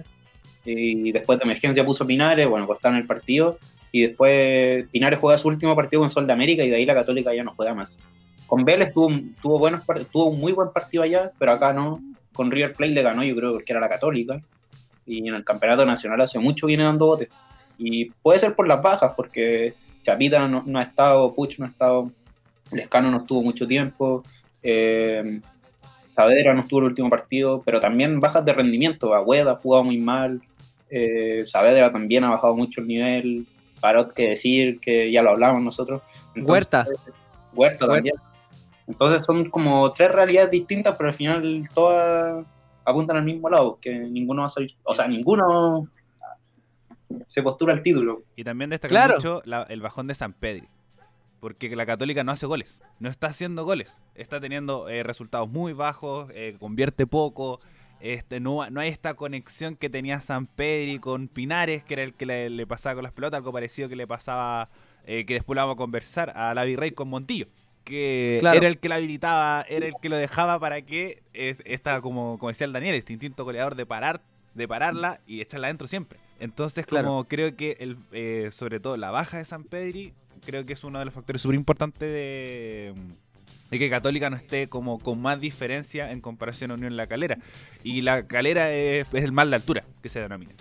y 0.65 1.11
después 1.11 1.39
de 1.39 1.45
emergencia 1.45 1.85
puso 1.85 2.03
a 2.03 2.07
Pinares, 2.07 2.47
bueno, 2.47 2.67
cortaron 2.67 2.97
el 2.97 3.07
partido 3.07 3.57
y 3.91 4.01
después 4.01 4.85
Pinares 4.91 5.19
juega 5.19 5.37
su 5.37 5.47
último 5.47 5.75
partido 5.75 6.01
con 6.01 6.09
Sol 6.09 6.27
de 6.27 6.33
América 6.33 6.63
y 6.63 6.69
de 6.69 6.75
ahí 6.75 6.85
la 6.85 6.93
Católica 6.93 7.33
ya 7.33 7.43
no 7.43 7.53
juega 7.55 7.73
más. 7.73 7.97
Con 8.45 8.63
Vélez 8.63 8.93
tuvo, 8.93 9.09
tuvo, 9.41 9.59
buenos, 9.59 9.81
tuvo 10.11 10.25
un 10.25 10.39
muy 10.39 10.51
buen 10.51 10.69
partido 10.71 11.03
allá, 11.03 11.31
pero 11.37 11.53
acá 11.53 11.73
no. 11.73 11.99
Con 12.33 12.51
River 12.51 12.73
Plate 12.73 12.93
le 12.93 13.01
ganó, 13.01 13.23
yo 13.23 13.35
creo 13.35 13.57
que 13.59 13.73
era 13.73 13.79
la 13.79 13.89
Católica. 13.89 14.41
Y 15.07 15.27
en 15.27 15.33
el 15.33 15.43
campeonato 15.43 15.85
nacional 15.85 16.21
hace 16.21 16.37
mucho 16.37 16.67
viene 16.67 16.83
dando 16.83 17.07
botes. 17.07 17.29
Y 17.77 18.05
puede 18.05 18.39
ser 18.39 18.53
por 18.55 18.67
las 18.67 18.81
bajas, 18.81 19.13
porque 19.15 19.73
Chapita 20.03 20.47
no, 20.47 20.63
no 20.65 20.79
ha 20.79 20.83
estado, 20.83 21.33
Puch 21.33 21.57
no 21.59 21.65
ha 21.65 21.69
estado, 21.69 22.11
Lescano 22.71 23.09
no 23.09 23.17
estuvo 23.17 23.41
mucho 23.41 23.67
tiempo, 23.67 24.23
eh, 24.61 25.39
Saavedra 26.15 26.53
no 26.53 26.61
estuvo 26.61 26.79
el 26.79 26.85
último 26.87 27.09
partido, 27.09 27.61
pero 27.65 27.79
también 27.79 28.19
bajas 28.19 28.43
de 28.43 28.53
rendimiento. 28.53 29.13
Agüeda 29.13 29.51
ha 29.51 29.55
jugado 29.55 29.85
muy 29.85 29.97
mal, 29.97 30.41
eh, 30.89 31.45
Saavedra 31.47 31.89
también 31.89 32.23
ha 32.23 32.31
bajado 32.31 32.55
mucho 32.55 32.81
el 32.81 32.87
nivel. 32.87 33.47
Parot 33.79 34.13
que 34.13 34.29
decir, 34.29 34.79
que 34.79 35.11
ya 35.11 35.21
lo 35.21 35.29
hablamos 35.29 35.61
nosotros. 35.61 36.01
Entonces, 36.33 36.51
Huerta. 36.51 36.87
Huerta 36.87 37.85
Huerta. 37.85 37.87
también. 37.87 38.15
Entonces 38.87 39.25
son 39.25 39.49
como 39.49 39.91
tres 39.93 40.11
realidades 40.11 40.49
distintas, 40.49 40.95
pero 40.97 41.09
al 41.09 41.15
final 41.15 41.69
todas 41.73 42.45
apuntan 42.89 43.17
al 43.17 43.23
mismo 43.25 43.49
lado, 43.49 43.77
que 43.81 43.91
ninguno 43.99 44.41
va 44.43 44.45
a 44.45 44.49
salir, 44.49 44.75
o 44.83 44.95
sea, 44.95 45.07
ninguno 45.07 45.87
se 47.25 47.41
postura 47.43 47.73
al 47.73 47.81
título. 47.81 48.23
Y 48.35 48.43
también 48.43 48.69
destaca 48.69 48.89
Claro. 48.89 49.15
mucho 49.15 49.41
la- 49.45 49.63
el 49.63 49.81
bajón 49.81 50.07
de 50.07 50.15
San 50.15 50.33
Pedri. 50.33 50.67
porque 51.39 51.73
la 51.75 51.85
Católica 51.85 52.23
no 52.23 52.31
hace 52.31 52.47
goles, 52.47 52.81
no 52.99 53.09
está 53.09 53.27
haciendo 53.27 53.63
goles, 53.63 54.01
está 54.15 54.41
teniendo 54.41 54.89
eh, 54.89 55.03
resultados 55.03 55.47
muy 55.47 55.71
bajos, 55.71 56.31
eh, 56.33 56.55
convierte 56.59 57.05
poco, 57.05 57.59
este, 57.99 58.39
no, 58.39 58.67
no 58.71 58.79
hay 58.79 58.89
esta 58.89 59.13
conexión 59.13 59.75
que 59.75 59.87
tenía 59.87 60.19
San 60.19 60.47
Pedri 60.47 60.97
con 60.97 61.27
Pinares, 61.27 61.83
que 61.83 61.93
era 61.93 62.01
el 62.03 62.15
que 62.15 62.25
le, 62.25 62.65
pasaba 62.65 62.95
con 62.95 63.03
las 63.03 63.13
pelotas, 63.13 63.37
algo 63.37 63.51
parecido 63.53 63.87
que 63.87 63.95
le 63.95 64.07
pasaba, 64.07 64.67
eh, 65.05 65.27
que 65.27 65.35
después 65.35 65.55
lo 65.55 65.61
vamos 65.61 65.75
a 65.75 65.77
conversar, 65.77 66.33
a 66.35 66.55
la 66.55 66.63
Virrey 66.63 66.89
con 66.89 67.07
Montillo, 67.07 67.45
que 67.87 68.39
era 68.39 68.67
el 68.67 68.77
que 68.77 68.89
la 68.89 68.95
habilitaba, 68.95 69.65
era 69.69 69.85
el 69.85 69.93
que 70.01 70.09
lo 70.09 70.17
dejaba 70.17 70.59
para 70.59 70.81
que 70.81 71.23
esta, 71.33 72.01
como, 72.01 72.37
como 72.37 72.49
decía 72.49 72.65
el 72.65 72.73
Daniel, 72.73 72.95
este 72.95 73.13
instinto 73.13 73.45
goleador 73.45 73.75
de 73.75 73.85
parar, 73.85 74.21
de 74.53 74.67
pararla 74.67 75.21
y 75.25 75.41
echarla 75.41 75.67
adentro 75.67 75.87
siempre. 75.87 76.19
Entonces, 76.39 76.85
como 76.85 77.23
creo 77.23 77.55
que 77.55 77.77
el, 77.79 78.51
sobre 78.51 78.79
todo 78.79 78.97
la 78.97 79.09
baja 79.09 79.37
de 79.37 79.45
San 79.45 79.63
Pedri 79.63 80.13
creo 80.45 80.65
que 80.65 80.73
es 80.73 80.83
uno 80.83 80.99
de 80.99 81.05
los 81.05 81.13
factores 81.13 81.41
súper 81.41 81.55
importantes 81.55 82.09
de, 82.09 82.93
que 83.69 83.89
Católica 83.89 84.29
no 84.29 84.35
esté 84.35 84.67
como 84.67 84.99
con 84.99 85.21
más 85.21 85.39
diferencia 85.39 86.11
en 86.11 86.21
comparación 86.21 86.71
a 86.71 86.73
Unión 86.75 86.97
La 86.97 87.07
Calera. 87.07 87.37
Y 87.83 88.01
La 88.01 88.27
Calera 88.27 88.71
es, 88.73 89.07
el 89.13 89.31
mal 89.31 89.49
de 89.49 89.55
altura 89.55 89.83
que 90.01 90.09
se 90.09 90.19
denomina. 90.19 90.51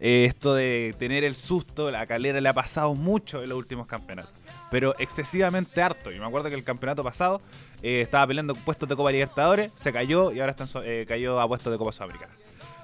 Eh, 0.00 0.24
esto 0.26 0.54
de 0.54 0.94
tener 0.98 1.24
el 1.24 1.34
susto, 1.34 1.90
la 1.90 2.06
calera 2.06 2.40
le 2.40 2.48
ha 2.48 2.52
pasado 2.52 2.94
mucho 2.94 3.42
en 3.42 3.48
los 3.48 3.58
últimos 3.58 3.86
campeonatos, 3.86 4.32
pero 4.70 4.94
excesivamente 4.98 5.82
harto. 5.82 6.12
Y 6.12 6.18
me 6.18 6.26
acuerdo 6.26 6.48
que 6.48 6.54
el 6.54 6.64
campeonato 6.64 7.02
pasado 7.02 7.40
eh, 7.82 8.00
estaba 8.00 8.26
peleando 8.26 8.54
puestos 8.54 8.88
de 8.88 8.96
Copa 8.96 9.10
Libertadores, 9.10 9.72
se 9.74 9.92
cayó 9.92 10.32
y 10.32 10.40
ahora 10.40 10.54
está 10.56 10.66
eh, 10.84 11.04
cayó 11.08 11.40
a 11.40 11.48
puestos 11.48 11.72
de 11.72 11.78
Copa 11.78 11.92
Sudamericana. 11.92 12.32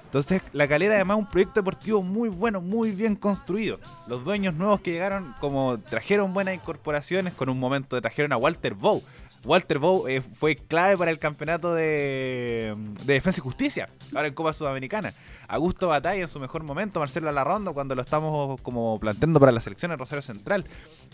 Entonces, 0.05 0.41
La 0.53 0.65
Calera 0.65 0.95
además 0.95 1.17
es 1.17 1.23
un 1.25 1.29
proyecto 1.29 1.59
deportivo 1.59 2.01
muy 2.01 2.29
bueno, 2.29 2.61
muy 2.61 2.91
bien 2.91 3.17
construido. 3.17 3.79
Los 4.07 4.23
dueños 4.23 4.53
nuevos 4.53 4.79
que 4.79 4.91
llegaron, 4.91 5.33
como 5.41 5.77
trajeron 5.77 6.33
buenas 6.33 6.55
incorporaciones, 6.55 7.33
con 7.33 7.49
un 7.49 7.59
momento 7.59 7.99
trajeron 7.99 8.31
a 8.31 8.37
Walter 8.37 8.75
Bow. 8.75 9.03
Walter 9.45 9.79
Bow 9.79 10.07
eh, 10.07 10.21
fue 10.21 10.55
clave 10.55 10.97
para 10.97 11.11
el 11.11 11.19
campeonato 11.19 11.73
de, 11.73 12.75
Defensa 13.05 13.39
y 13.39 13.43
Justicia, 13.43 13.89
ahora 14.13 14.27
en 14.27 14.33
Copa 14.33 14.53
Sudamericana. 14.53 15.13
Augusto 15.47 15.87
Batalla 15.87 16.21
en 16.21 16.27
su 16.27 16.39
mejor 16.39 16.63
momento, 16.63 16.99
Marcelo 16.99 17.29
Alarrondo 17.29 17.73
cuando 17.73 17.93
lo 17.93 18.01
estamos 18.01 18.59
como 18.61 18.99
planteando 18.99 19.39
para 19.39 19.51
la 19.51 19.59
selección 19.59 19.91
en 19.91 19.99
Rosario 19.99 20.23
Central. 20.23 20.65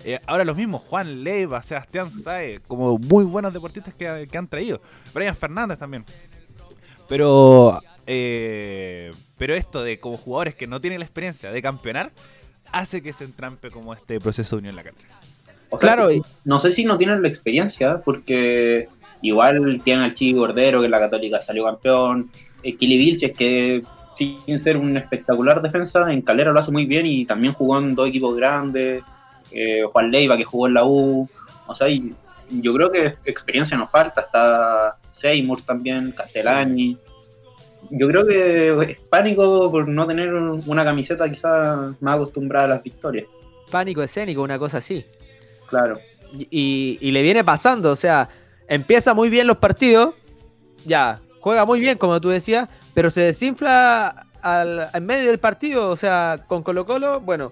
Eh, 0.06 0.20
ahora 0.26 0.46
los 0.46 0.56
mismos, 0.56 0.82
Juan 0.84 1.24
Leiva, 1.24 1.62
Sebastián 1.62 2.10
Sae, 2.12 2.62
como 2.68 2.98
muy 2.98 3.26
buenos 3.26 3.54
deportistas 3.54 3.94
que, 3.94 4.38
han 4.38 4.48
traído. 4.48 4.82
Brian 5.14 5.36
Fernández 5.36 5.78
también. 5.78 6.06
Pero 7.10 7.82
eh, 8.08 9.12
pero 9.38 9.56
esto 9.56 9.84
de 9.84 10.00
como 10.00 10.18
jugadores 10.18 10.56
que 10.56 10.68
no 10.68 10.80
tienen 10.80 11.00
la 11.00 11.06
experiencia 11.06 11.52
de 11.52 11.62
campeonar, 11.62 12.12
hace 12.72 13.02
que 13.02 13.12
se 13.12 13.24
entrampe 13.24 13.70
como 13.70 13.94
este 13.94 14.20
proceso 14.20 14.56
de 14.56 14.60
unión 14.60 14.72
en 14.72 14.76
la 14.76 14.84
claro, 15.80 16.10
no 16.44 16.60
sé 16.60 16.72
si 16.72 16.86
no 16.86 16.98
tienen 16.98 17.22
la 17.22 17.28
experiencia, 17.28 18.01
porque 18.04 18.88
igual 19.22 19.82
tienen 19.84 20.04
al 20.04 20.13
Chico 20.13 20.40
Gordero, 20.40 20.80
que 20.80 20.86
en 20.86 20.92
la 20.92 21.00
Católica 21.00 21.40
salió 21.42 21.66
campeón, 21.66 22.30
eh, 22.63 22.75
Kili 22.75 22.98
Vilches, 22.98 23.38
que 23.38 23.84
sin 24.13 24.60
ser 24.60 24.78
un 24.78 24.98
espectacular 24.98 25.62
defensa, 25.62 26.12
en 26.12 26.22
Calera 26.22 26.51
lo 26.51 26.60
hace 26.60 26.72
muy 26.72 26.86
bien 26.86 27.06
y 27.06 27.25
también 27.25 27.54
jugó 27.54 27.80
en 27.80 27.96
dos 27.96 28.08
equipos 28.08 28.36
grandes, 28.36 29.04
eh, 29.51 29.84
Juan 29.92 30.12
Leiva, 30.12 30.38
que 30.38 30.44
jugó 30.44 30.68
en 30.68 30.74
la 30.74 30.86
U, 30.86 31.28
o 31.66 31.75
sea, 31.75 31.88
yo 32.50 32.74
creo 32.74 32.92
que 32.92 33.13
experiencia 33.25 33.78
nos 33.78 33.90
falta, 33.90 34.22
está 34.22 34.98
Seymour 35.10 35.62
también, 35.62 36.12
Castellani 36.12 36.98
yo 37.90 38.08
creo 38.08 38.25
que 38.25 38.92
es 38.92 39.01
pánico 39.01 39.72
por 39.72 39.88
no 39.88 40.06
tener 40.06 40.34
una 40.34 40.84
camiseta 40.84 41.30
quizás 41.30 41.94
más 42.00 42.16
acostumbrada 42.16 42.66
a 42.66 42.70
las 42.70 42.84
victorias. 42.84 43.25
Pánico 43.72 44.04
escénico, 44.04 44.44
una 44.44 44.60
cosa 44.60 44.78
así. 44.78 45.04
Claro. 45.72 46.00
Y, 46.34 46.98
le 47.12 47.22
viene 47.24 47.44
pasando, 47.44 47.92
o 47.92 47.96
sea, 47.96 48.30
empieza 48.68 49.13
muy 49.13 49.30
bien 49.30 49.48
los 49.48 49.58
partidos, 49.58 50.13
ya, 50.86 51.20
juega 51.40 51.66
muy 51.66 51.80
bien, 51.80 51.98
como 51.98 52.22
tú 52.22 52.30
decías, 52.30 52.70
pero 52.94 53.10
se 53.10 53.22
desinfla 53.22 54.28
al, 54.42 54.88
en 54.94 55.06
medio 55.06 55.28
del 55.28 55.40
partido, 55.40 55.90
o 55.90 55.96
sea, 55.96 56.36
con 56.48 56.62
Colo 56.62 56.86
Colo, 56.86 57.22
bueno, 57.22 57.51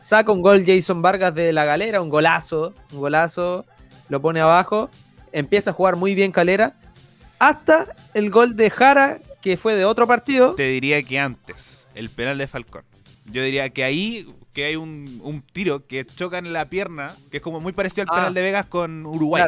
saca 0.00 0.32
un 0.32 0.42
gol 0.42 0.64
Jason 0.64 1.02
Vargas 1.02 1.34
de 1.34 1.52
la 1.52 1.64
galera, 1.64 2.00
un 2.00 2.08
golazo, 2.08 2.72
un 2.92 3.00
golazo, 3.00 3.64
lo 4.08 4.20
pone 4.20 4.40
abajo, 4.40 4.88
empieza 5.32 5.70
a 5.70 5.74
jugar 5.74 5.96
muy 5.96 6.14
bien 6.14 6.32
Calera, 6.32 6.74
hasta 7.38 7.86
el 8.14 8.30
gol 8.30 8.56
de 8.56 8.70
Jara 8.70 9.18
que 9.42 9.56
fue 9.56 9.74
de 9.74 9.84
otro 9.84 10.06
partido. 10.06 10.54
Te 10.54 10.68
diría 10.68 11.02
que 11.02 11.18
antes, 11.18 11.86
el 11.94 12.10
penal 12.10 12.38
de 12.38 12.46
Falcón. 12.46 12.84
Yo 13.26 13.42
diría 13.42 13.70
que 13.70 13.84
ahí 13.84 14.26
que 14.56 14.64
hay 14.64 14.76
un, 14.76 15.44
tiro 15.52 15.86
que 15.86 16.06
choca 16.06 16.38
en 16.38 16.50
la 16.54 16.70
pierna, 16.70 17.14
que 17.30 17.36
es 17.36 17.42
como 17.42 17.60
muy 17.60 17.74
parecido 17.74 18.04
al 18.04 18.08
penal 18.08 18.30
ah. 18.30 18.32
de 18.32 18.40
Vegas 18.40 18.64
con 18.64 19.04
Uruguay. 19.04 19.44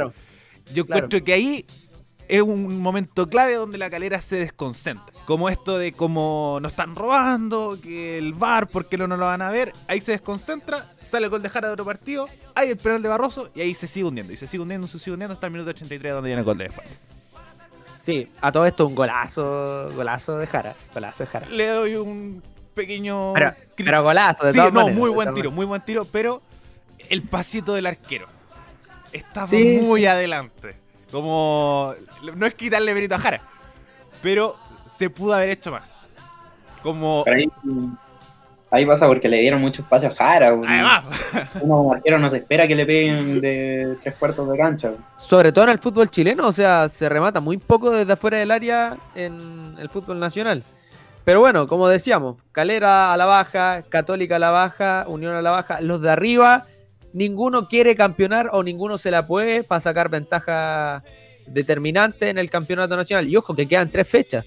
Yo 0.74 0.86
creo 0.86 1.08
que 1.08 1.32
ahí 1.32 1.64
es 2.28 2.42
un 2.42 2.82
momento 2.82 3.26
clave 3.26 3.54
donde 3.54 3.78
la 3.78 3.88
calera 3.88 4.20
se 4.20 4.36
desconcentra. 4.36 5.06
Como 5.24 5.48
esto 5.48 5.78
de 5.78 5.92
como 5.92 6.58
nos 6.60 6.72
están 6.72 6.94
robando, 6.94 7.78
que 7.82 8.18
el 8.18 8.34
bar, 8.34 8.68
porque 8.68 8.98
no, 8.98 9.06
no 9.06 9.16
lo 9.16 9.24
van 9.24 9.40
a 9.40 9.50
ver? 9.50 9.72
Ahí 9.86 10.02
se 10.02 10.12
desconcentra, 10.12 10.84
sale 11.00 11.24
el 11.24 11.30
gol 11.30 11.40
de 11.40 11.48
Jara 11.48 11.68
de 11.68 11.72
otro 11.72 11.86
partido, 11.86 12.28
hay 12.54 12.68
el 12.68 12.76
penal 12.76 13.00
de 13.00 13.08
Barroso 13.08 13.48
y 13.54 13.62
ahí 13.62 13.72
se 13.72 13.88
sigue 13.88 14.04
hundiendo. 14.04 14.34
Y 14.34 14.36
se 14.36 14.46
sigue 14.46 14.62
hundiendo, 14.62 14.86
se 14.86 14.98
sigue 14.98 15.12
hundiendo 15.12 15.32
hasta 15.32 15.46
el 15.46 15.54
minuto 15.54 15.70
83 15.70 16.12
donde 16.12 16.28
viene 16.28 16.40
el 16.40 16.44
gol 16.44 16.58
de 16.58 16.68
Falcón. 16.68 16.92
Sí, 18.02 18.28
a 18.42 18.52
todo 18.52 18.66
esto 18.66 18.86
un 18.86 18.94
golazo, 18.94 19.88
golazo 19.96 20.36
de 20.36 20.46
Jara, 20.46 20.74
golazo 20.92 21.22
de 21.22 21.26
Jara. 21.30 21.48
Le 21.48 21.68
doy 21.68 21.94
un 21.94 22.42
pequeño... 22.78 23.34
Pero, 23.76 24.02
golazo, 24.02 24.46
de 24.46 24.52
sí, 24.52 24.60
no, 24.72 24.88
muy 24.88 25.10
buen 25.10 25.34
tiro, 25.34 25.50
muy 25.50 25.66
buen 25.66 25.82
tiro, 25.82 26.06
pero 26.06 26.40
el 27.10 27.22
pasito 27.22 27.74
del 27.74 27.86
arquero 27.86 28.26
estaba 29.12 29.46
muy 29.48 30.06
adelante. 30.06 30.76
Como, 31.10 31.94
no 32.36 32.46
es 32.46 32.54
quitarle 32.54 32.94
mérito 32.94 33.14
a 33.14 33.18
Jara, 33.18 33.40
pero 34.22 34.54
se 34.86 35.10
pudo 35.10 35.34
haber 35.34 35.50
hecho 35.50 35.70
más. 35.70 36.08
Como... 36.82 37.24
Ahí 38.70 38.84
pasa 38.84 39.06
porque 39.06 39.28
le 39.28 39.38
dieron 39.38 39.62
mucho 39.62 39.80
espacio 39.80 40.10
a 40.10 40.14
Jara. 40.14 40.48
Además. 40.48 41.04
Uno 41.62 41.76
como 41.76 41.92
arquero 41.94 42.18
no 42.18 42.28
se 42.28 42.38
espera 42.38 42.66
que 42.68 42.74
le 42.74 42.84
peguen 42.84 43.40
de 43.40 43.96
tres 44.02 44.14
cuartos 44.16 44.48
de 44.50 44.58
cancha. 44.58 44.92
Sobre 45.16 45.52
todo 45.52 45.64
en 45.64 45.70
el 45.70 45.78
fútbol 45.78 46.10
chileno, 46.10 46.46
o 46.46 46.52
sea, 46.52 46.88
se 46.90 47.08
remata 47.08 47.40
muy 47.40 47.56
poco 47.56 47.90
desde 47.90 48.12
afuera 48.12 48.38
del 48.38 48.50
área 48.50 48.96
en 49.14 49.74
el 49.78 49.88
fútbol 49.88 50.20
nacional. 50.20 50.62
Pero 51.28 51.40
bueno, 51.40 51.66
como 51.66 51.88
decíamos, 51.88 52.36
Calera 52.52 53.12
a 53.12 53.16
la 53.18 53.26
baja, 53.26 53.82
Católica 53.82 54.36
a 54.36 54.38
la 54.38 54.50
baja, 54.50 55.04
Unión 55.08 55.34
a 55.34 55.42
la 55.42 55.50
baja, 55.50 55.82
los 55.82 56.00
de 56.00 56.08
arriba, 56.08 56.64
ninguno 57.12 57.68
quiere 57.68 57.94
campeonar 57.94 58.48
o 58.50 58.62
ninguno 58.62 58.96
se 58.96 59.10
la 59.10 59.26
puede 59.26 59.62
para 59.62 59.82
sacar 59.82 60.08
ventaja 60.08 61.04
determinante 61.46 62.30
en 62.30 62.38
el 62.38 62.48
campeonato 62.48 62.96
nacional. 62.96 63.28
Y 63.28 63.36
ojo 63.36 63.54
que 63.54 63.68
quedan 63.68 63.90
tres 63.90 64.08
fechas 64.08 64.46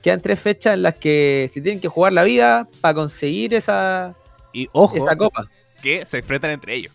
quedan 0.00 0.22
tres 0.22 0.40
fechas 0.40 0.72
en 0.72 0.82
las 0.84 0.94
que 0.98 1.50
se 1.52 1.60
tienen 1.60 1.82
que 1.82 1.88
jugar 1.88 2.14
la 2.14 2.22
vida 2.22 2.66
para 2.80 2.94
conseguir 2.94 3.52
esa, 3.52 4.14
y 4.54 4.70
ojo, 4.72 4.96
esa 4.96 5.14
copa. 5.14 5.50
Que 5.82 6.06
se 6.06 6.20
enfrentan 6.20 6.52
entre 6.52 6.76
ellos. 6.76 6.94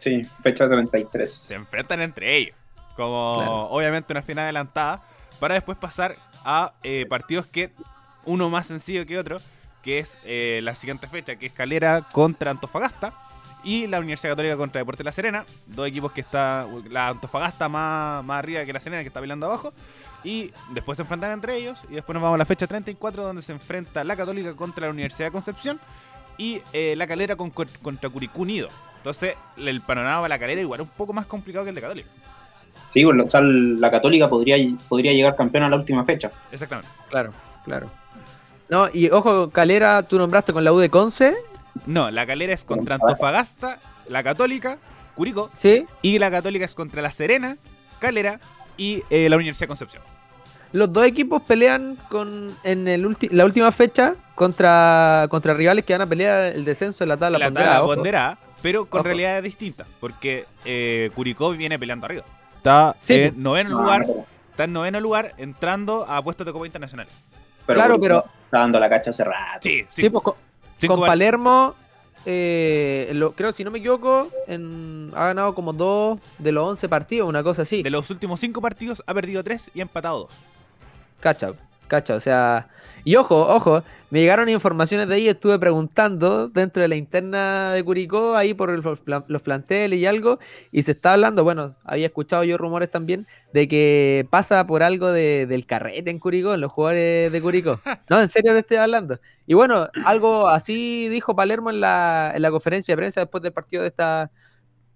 Sí, 0.00 0.22
fecha 0.42 0.68
33. 0.68 1.32
Se 1.32 1.54
enfrentan 1.54 2.00
entre 2.00 2.36
ellos. 2.36 2.56
Como 2.96 3.68
obviamente 3.70 4.12
una 4.12 4.22
final 4.22 4.42
adelantada. 4.42 5.00
Para 5.38 5.54
después 5.54 5.78
pasar 5.78 6.16
a 6.44 6.74
eh, 6.82 7.06
partidos 7.08 7.46
que 7.46 7.70
uno 8.26 8.50
más 8.50 8.66
sencillo 8.66 9.06
que 9.06 9.18
otro. 9.18 9.38
Que 9.82 9.98
es 9.98 10.18
eh, 10.24 10.60
la 10.62 10.74
siguiente 10.74 11.08
fecha, 11.08 11.36
que 11.36 11.46
es 11.46 11.52
Calera 11.52 12.02
contra 12.12 12.50
Antofagasta. 12.50 13.12
Y 13.64 13.86
la 13.86 13.98
Universidad 13.98 14.32
Católica 14.32 14.56
contra 14.56 14.80
Deportes 14.80 15.04
La 15.04 15.12
Serena. 15.12 15.44
Dos 15.66 15.88
equipos 15.88 16.12
que 16.12 16.20
está. 16.20 16.66
La 16.90 17.08
Antofagasta 17.08 17.68
más, 17.68 18.24
más 18.24 18.38
arriba 18.38 18.64
que 18.64 18.72
La 18.72 18.80
Serena, 18.80 19.02
que 19.02 19.08
está 19.08 19.20
peleando 19.20 19.46
abajo. 19.46 19.72
Y 20.22 20.52
después 20.72 20.96
se 20.96 21.02
enfrentan 21.02 21.32
entre 21.32 21.56
ellos. 21.56 21.82
Y 21.90 21.94
después 21.94 22.14
nos 22.14 22.22
vamos 22.22 22.36
a 22.36 22.38
la 22.38 22.46
fecha 22.46 22.66
34, 22.66 23.22
donde 23.22 23.42
se 23.42 23.52
enfrenta 23.52 24.04
la 24.04 24.16
Católica 24.16 24.54
contra 24.54 24.86
la 24.86 24.92
Universidad 24.92 25.28
de 25.28 25.32
Concepción. 25.32 25.78
Y 26.38 26.62
eh, 26.72 26.94
la 26.96 27.06
Calera 27.06 27.36
contra 27.36 28.08
Curicú 28.10 28.42
Unido. 28.42 28.68
Entonces, 29.04 29.36
el 29.58 29.82
panorama 29.82 30.22
de 30.22 30.28
la 30.30 30.38
Calera 30.38 30.62
igual 30.62 30.80
es 30.80 30.86
un 30.86 30.92
poco 30.94 31.12
más 31.12 31.26
complicado 31.26 31.64
que 31.64 31.68
el 31.68 31.74
de 31.74 31.80
Católica. 31.82 32.08
Sí, 32.94 33.04
o 33.04 33.30
sea, 33.30 33.40
la 33.42 33.90
Católica 33.90 34.28
podría, 34.28 34.56
podría 34.88 35.12
llegar 35.12 35.36
campeón 35.36 35.64
a 35.64 35.68
la 35.68 35.76
última 35.76 36.04
fecha. 36.04 36.30
Exactamente. 36.50 36.90
Claro, 37.10 37.30
claro. 37.64 37.86
No, 38.68 38.88
y 38.92 39.10
ojo, 39.10 39.50
Calera, 39.50 40.02
tú 40.02 40.18
nombraste 40.18 40.52
con 40.52 40.64
la 40.64 40.72
U 40.72 40.78
de 40.78 40.90
Conce. 40.90 41.34
No, 41.86 42.10
la 42.10 42.26
Calera 42.26 42.52
es 42.52 42.64
contra 42.64 42.94
Antofagasta, 42.96 43.78
la 44.08 44.22
Católica, 44.22 44.78
Curicó. 45.14 45.50
Sí. 45.56 45.86
Y 46.02 46.18
la 46.18 46.30
Católica 46.30 46.64
es 46.64 46.74
contra 46.74 47.02
La 47.02 47.12
Serena, 47.12 47.56
Calera 47.98 48.40
y 48.76 49.02
eh, 49.10 49.28
la 49.28 49.36
Universidad 49.36 49.64
de 49.64 49.68
Concepción. 49.68 50.02
Los 50.72 50.92
dos 50.92 51.06
equipos 51.06 51.40
pelean 51.42 51.96
con 52.08 52.50
en 52.64 52.88
el 52.88 53.16
la 53.30 53.44
última 53.44 53.70
fecha 53.70 54.14
contra, 54.34 55.26
contra 55.30 55.54
rivales 55.54 55.84
que 55.84 55.92
van 55.92 56.02
a 56.02 56.06
pelear 56.06 56.52
el 56.52 56.64
descenso 56.64 57.04
de 57.04 57.08
la 57.08 57.16
tabla 57.16 57.38
la 57.38 57.82
ponderada. 57.84 58.38
pero 58.60 58.86
con 58.86 59.04
realidades 59.04 59.44
distintas, 59.44 59.86
porque 60.00 60.46
eh, 60.64 61.10
Curicó 61.14 61.50
viene 61.50 61.78
peleando 61.78 62.06
arriba. 62.06 62.24
Está 62.56 62.96
en 63.08 63.40
noveno 63.40 63.70
lugar, 63.70 64.04
está 64.50 64.64
en 64.64 64.72
noveno 64.72 64.98
lugar 64.98 65.32
entrando 65.36 66.06
a 66.08 66.20
puestos 66.24 66.44
de 66.44 66.52
Copa 66.52 66.66
Internacional. 66.66 67.06
claro, 67.66 68.00
pero 68.00 68.24
está 68.54 68.60
dando 68.60 68.78
la 68.78 68.88
cacha 68.88 69.10
hace 69.10 69.24
rato. 69.24 69.58
Sí, 69.62 69.84
sí. 69.90 70.08
Pues, 70.08 70.22
con, 70.86 71.00
Palermo 71.00 71.74
eh, 72.26 73.10
lo- 73.14 73.32
creo, 73.32 73.52
si 73.52 73.64
no 73.64 73.70
me 73.70 73.78
equivoco, 73.80 74.28
en- 74.46 75.10
ha 75.14 75.26
ganado 75.26 75.54
como 75.54 75.72
dos 75.72 76.20
de 76.38 76.52
los 76.52 76.64
11 76.66 76.88
partidos, 76.88 77.28
una 77.28 77.42
cosa 77.42 77.62
así. 77.62 77.82
De 77.82 77.90
los 77.90 78.08
últimos 78.10 78.38
cinco 78.40 78.60
partidos 78.62 79.02
ha 79.06 79.12
perdido 79.14 79.42
tres 79.42 79.70
y 79.74 79.80
ha 79.80 79.82
empatado 79.82 80.20
dos. 80.20 80.38
Cacha, 81.20 81.52
cacha, 81.88 82.14
o 82.14 82.20
sea. 82.20 82.68
Y 83.06 83.16
ojo, 83.16 83.36
ojo, 83.54 83.82
me 84.08 84.20
llegaron 84.20 84.48
informaciones 84.48 85.08
de 85.08 85.16
ahí, 85.16 85.28
estuve 85.28 85.58
preguntando 85.58 86.48
dentro 86.48 86.80
de 86.80 86.88
la 86.88 86.96
interna 86.96 87.72
de 87.74 87.84
Curicó, 87.84 88.34
ahí 88.34 88.54
por 88.54 88.70
el- 88.70 88.80
los 88.80 88.98
plan- 88.98 89.24
los 89.28 89.42
planteles 89.42 89.98
y 89.98 90.06
algo, 90.06 90.38
y 90.72 90.82
se 90.82 90.92
está 90.92 91.12
hablando, 91.12 91.44
bueno, 91.44 91.74
había 91.84 92.06
escuchado 92.06 92.44
yo 92.44 92.56
rumores 92.56 92.90
también, 92.90 93.26
de 93.52 93.68
que 93.68 94.26
pasa 94.30 94.66
por 94.66 94.82
algo 94.82 95.12
de- 95.12 95.44
del 95.46 95.66
carrete 95.66 96.10
en 96.10 96.18
Curicó, 96.18 96.54
en 96.54 96.62
los 96.62 96.72
jugadores 96.72 97.30
de 97.30 97.42
Curicó. 97.42 97.78
No, 98.08 98.20
en 98.20 98.28
serio 98.28 98.52
te 98.54 98.60
estoy 98.60 98.78
hablando. 98.78 99.18
Y 99.46 99.52
bueno, 99.52 99.86
algo 100.06 100.48
así 100.48 101.08
dijo 101.10 101.36
Palermo 101.36 101.68
en 101.70 101.80
la, 101.80 102.32
en 102.34 102.40
la 102.40 102.50
conferencia 102.50 102.92
de 102.92 102.96
prensa 102.96 103.20
después 103.20 103.42
del 103.42 103.52
partido 103.52 103.82
de 103.82 103.88
esta, 103.88 104.30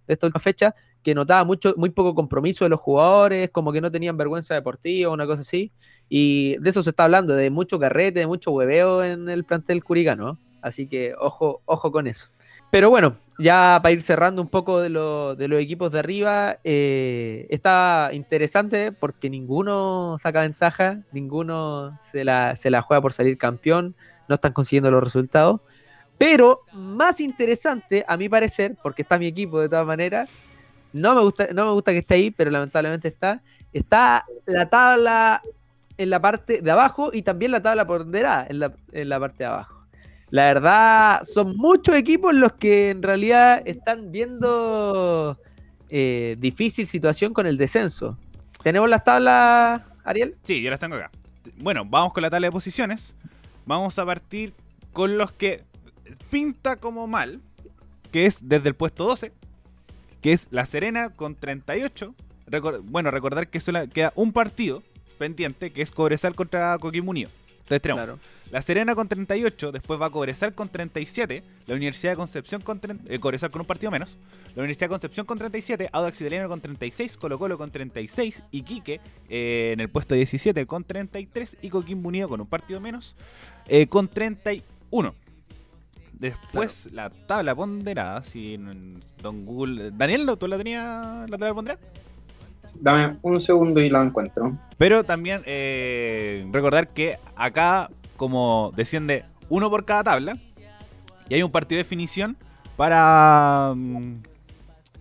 de 0.06 0.14
esta 0.14 0.26
última 0.26 0.40
fecha, 0.40 0.74
que 1.02 1.14
notaba 1.14 1.44
mucho, 1.44 1.74
muy 1.76 1.90
poco 1.90 2.14
compromiso 2.14 2.64
de 2.64 2.70
los 2.70 2.80
jugadores, 2.80 3.50
como 3.50 3.72
que 3.72 3.80
no 3.80 3.90
tenían 3.90 4.16
vergüenza 4.16 4.54
deportiva, 4.54 5.12
una 5.12 5.26
cosa 5.26 5.42
así. 5.42 5.72
Y 6.08 6.56
de 6.58 6.70
eso 6.70 6.82
se 6.82 6.90
está 6.90 7.04
hablando, 7.04 7.34
de 7.34 7.50
mucho 7.50 7.78
carrete, 7.78 8.20
de 8.20 8.26
mucho 8.26 8.50
hueveo 8.50 9.02
en 9.04 9.28
el 9.28 9.44
plantel 9.44 9.84
curicano. 9.84 10.38
Así 10.62 10.86
que 10.88 11.14
ojo, 11.18 11.62
ojo 11.66 11.92
con 11.92 12.06
eso. 12.06 12.28
Pero 12.70 12.90
bueno, 12.90 13.16
ya 13.38 13.78
para 13.82 13.92
ir 13.92 14.02
cerrando 14.02 14.42
un 14.42 14.48
poco 14.48 14.80
de, 14.80 14.88
de 14.88 15.48
los 15.48 15.60
equipos 15.60 15.90
de 15.90 15.98
arriba, 15.98 16.58
eh, 16.64 17.46
está 17.50 18.10
interesante 18.12 18.92
porque 18.92 19.30
ninguno 19.30 20.16
saca 20.20 20.42
ventaja, 20.42 21.00
ninguno 21.12 21.96
se 22.00 22.24
la, 22.24 22.56
se 22.56 22.70
la 22.70 22.82
juega 22.82 23.00
por 23.00 23.12
salir 23.12 23.38
campeón, 23.38 23.94
no 24.28 24.34
están 24.34 24.52
consiguiendo 24.52 24.90
los 24.90 25.02
resultados. 25.02 25.60
Pero 26.18 26.62
más 26.72 27.20
interesante, 27.20 28.04
a 28.06 28.16
mi 28.16 28.28
parecer, 28.28 28.76
porque 28.82 29.02
está 29.02 29.18
mi 29.18 29.28
equipo 29.28 29.60
de 29.60 29.68
todas 29.68 29.86
maneras, 29.86 30.28
no 30.92 31.14
me 31.14 31.22
gusta, 31.22 31.48
no 31.54 31.64
me 31.66 31.72
gusta 31.72 31.92
que 31.92 31.98
esté 31.98 32.14
ahí, 32.14 32.30
pero 32.30 32.50
lamentablemente 32.50 33.08
está, 33.08 33.42
está 33.72 34.26
la 34.46 34.68
tabla 34.68 35.42
en 35.98 36.10
la 36.10 36.20
parte 36.20 36.62
de 36.62 36.70
abajo 36.70 37.10
y 37.12 37.22
también 37.22 37.50
la 37.50 37.60
tabla 37.62 37.86
ponderada 37.86 38.46
en 38.48 38.60
la, 38.60 38.72
en 38.92 39.08
la 39.08 39.20
parte 39.20 39.38
de 39.38 39.44
abajo. 39.46 39.74
La 40.30 40.44
verdad, 40.44 41.24
son 41.24 41.56
muchos 41.56 41.94
equipos 41.94 42.34
los 42.34 42.52
que 42.54 42.90
en 42.90 43.02
realidad 43.02 43.62
están 43.64 44.10
viendo 44.12 45.38
eh, 45.88 46.36
difícil 46.38 46.86
situación 46.86 47.32
con 47.32 47.46
el 47.46 47.56
descenso. 47.56 48.18
¿Tenemos 48.62 48.88
las 48.90 49.04
tablas, 49.04 49.82
Ariel? 50.04 50.36
Sí, 50.42 50.60
yo 50.62 50.70
las 50.70 50.80
tengo 50.80 50.96
acá. 50.96 51.10
Bueno, 51.62 51.84
vamos 51.86 52.12
con 52.12 52.22
la 52.22 52.30
tabla 52.30 52.48
de 52.48 52.52
posiciones. 52.52 53.16
Vamos 53.64 53.98
a 53.98 54.04
partir 54.04 54.52
con 54.92 55.16
los 55.18 55.32
que 55.32 55.64
pinta 56.30 56.76
como 56.76 57.06
mal, 57.06 57.40
que 58.12 58.26
es 58.26 58.48
desde 58.48 58.68
el 58.68 58.74
puesto 58.74 59.04
12, 59.04 59.32
que 60.20 60.32
es 60.32 60.48
La 60.50 60.66
Serena 60.66 61.10
con 61.10 61.36
38. 61.36 62.14
Recor- 62.48 62.80
bueno, 62.84 63.10
recordar 63.10 63.48
que 63.48 63.60
solo 63.60 63.88
queda 63.88 64.12
un 64.14 64.32
partido 64.32 64.82
pendiente, 65.18 65.70
que 65.70 65.82
es 65.82 65.90
Cobresal 65.90 66.34
contra 66.34 66.78
Coquimbo 66.78 67.10
Unido. 67.10 67.30
Entonces 67.68 67.82
tenemos 67.82 68.04
Claro. 68.04 68.18
La 68.50 68.62
Serena 68.62 68.94
con 68.94 69.08
38, 69.08 69.72
después 69.72 70.00
va 70.00 70.08
Cobresal 70.08 70.54
con 70.54 70.70
37, 70.70 71.42
la 71.66 71.74
Universidad 71.74 72.12
de 72.12 72.16
Concepción 72.16 72.62
con 72.62 72.80
30, 72.80 73.12
eh, 73.12 73.18
Cobresal 73.18 73.50
con 73.50 73.60
un 73.60 73.66
partido 73.66 73.90
menos, 73.90 74.16
la 74.54 74.62
Universidad 74.62 74.86
de 74.86 74.92
Concepción 74.92 75.26
con 75.26 75.36
37, 75.36 75.90
Audax 75.92 76.18
Italiano 76.22 76.48
con 76.48 76.62
36, 76.62 77.18
Colo 77.18 77.38
Colo 77.38 77.58
con 77.58 77.70
36, 77.70 78.42
Iquique 78.52 79.02
eh, 79.28 79.72
en 79.74 79.80
el 79.80 79.90
puesto 79.90 80.14
17 80.14 80.64
con 80.64 80.82
33 80.82 81.58
y 81.60 81.68
Coquimbo 81.68 82.08
Unido 82.08 82.30
con 82.30 82.40
un 82.40 82.46
partido 82.46 82.80
menos 82.80 83.16
eh, 83.66 83.86
con 83.86 84.08
31. 84.08 85.14
Después 86.14 86.88
la 86.92 87.10
tabla 87.10 87.54
ponderada, 87.54 88.22
si 88.22 88.58
Don 89.22 89.44
Google... 89.44 89.90
Daniel, 89.92 90.36
¿tú 90.38 90.48
la 90.48 90.56
tenías 90.56 91.28
la 91.28 91.36
tabla 91.36 91.54
ponderada? 91.54 91.80
Dame 92.80 93.16
un 93.22 93.40
segundo 93.40 93.80
y 93.80 93.88
la 93.90 94.02
encuentro. 94.02 94.56
Pero 94.76 95.04
también 95.04 95.42
eh, 95.46 96.46
recordar 96.52 96.88
que 96.88 97.16
acá, 97.36 97.90
como 98.16 98.72
desciende 98.76 99.24
uno 99.48 99.70
por 99.70 99.84
cada 99.84 100.04
tabla, 100.04 100.38
y 101.28 101.34
hay 101.34 101.42
un 101.42 101.50
partido 101.50 101.78
de 101.78 101.82
definición 101.84 102.36
para. 102.76 103.72
mm, 103.76 104.22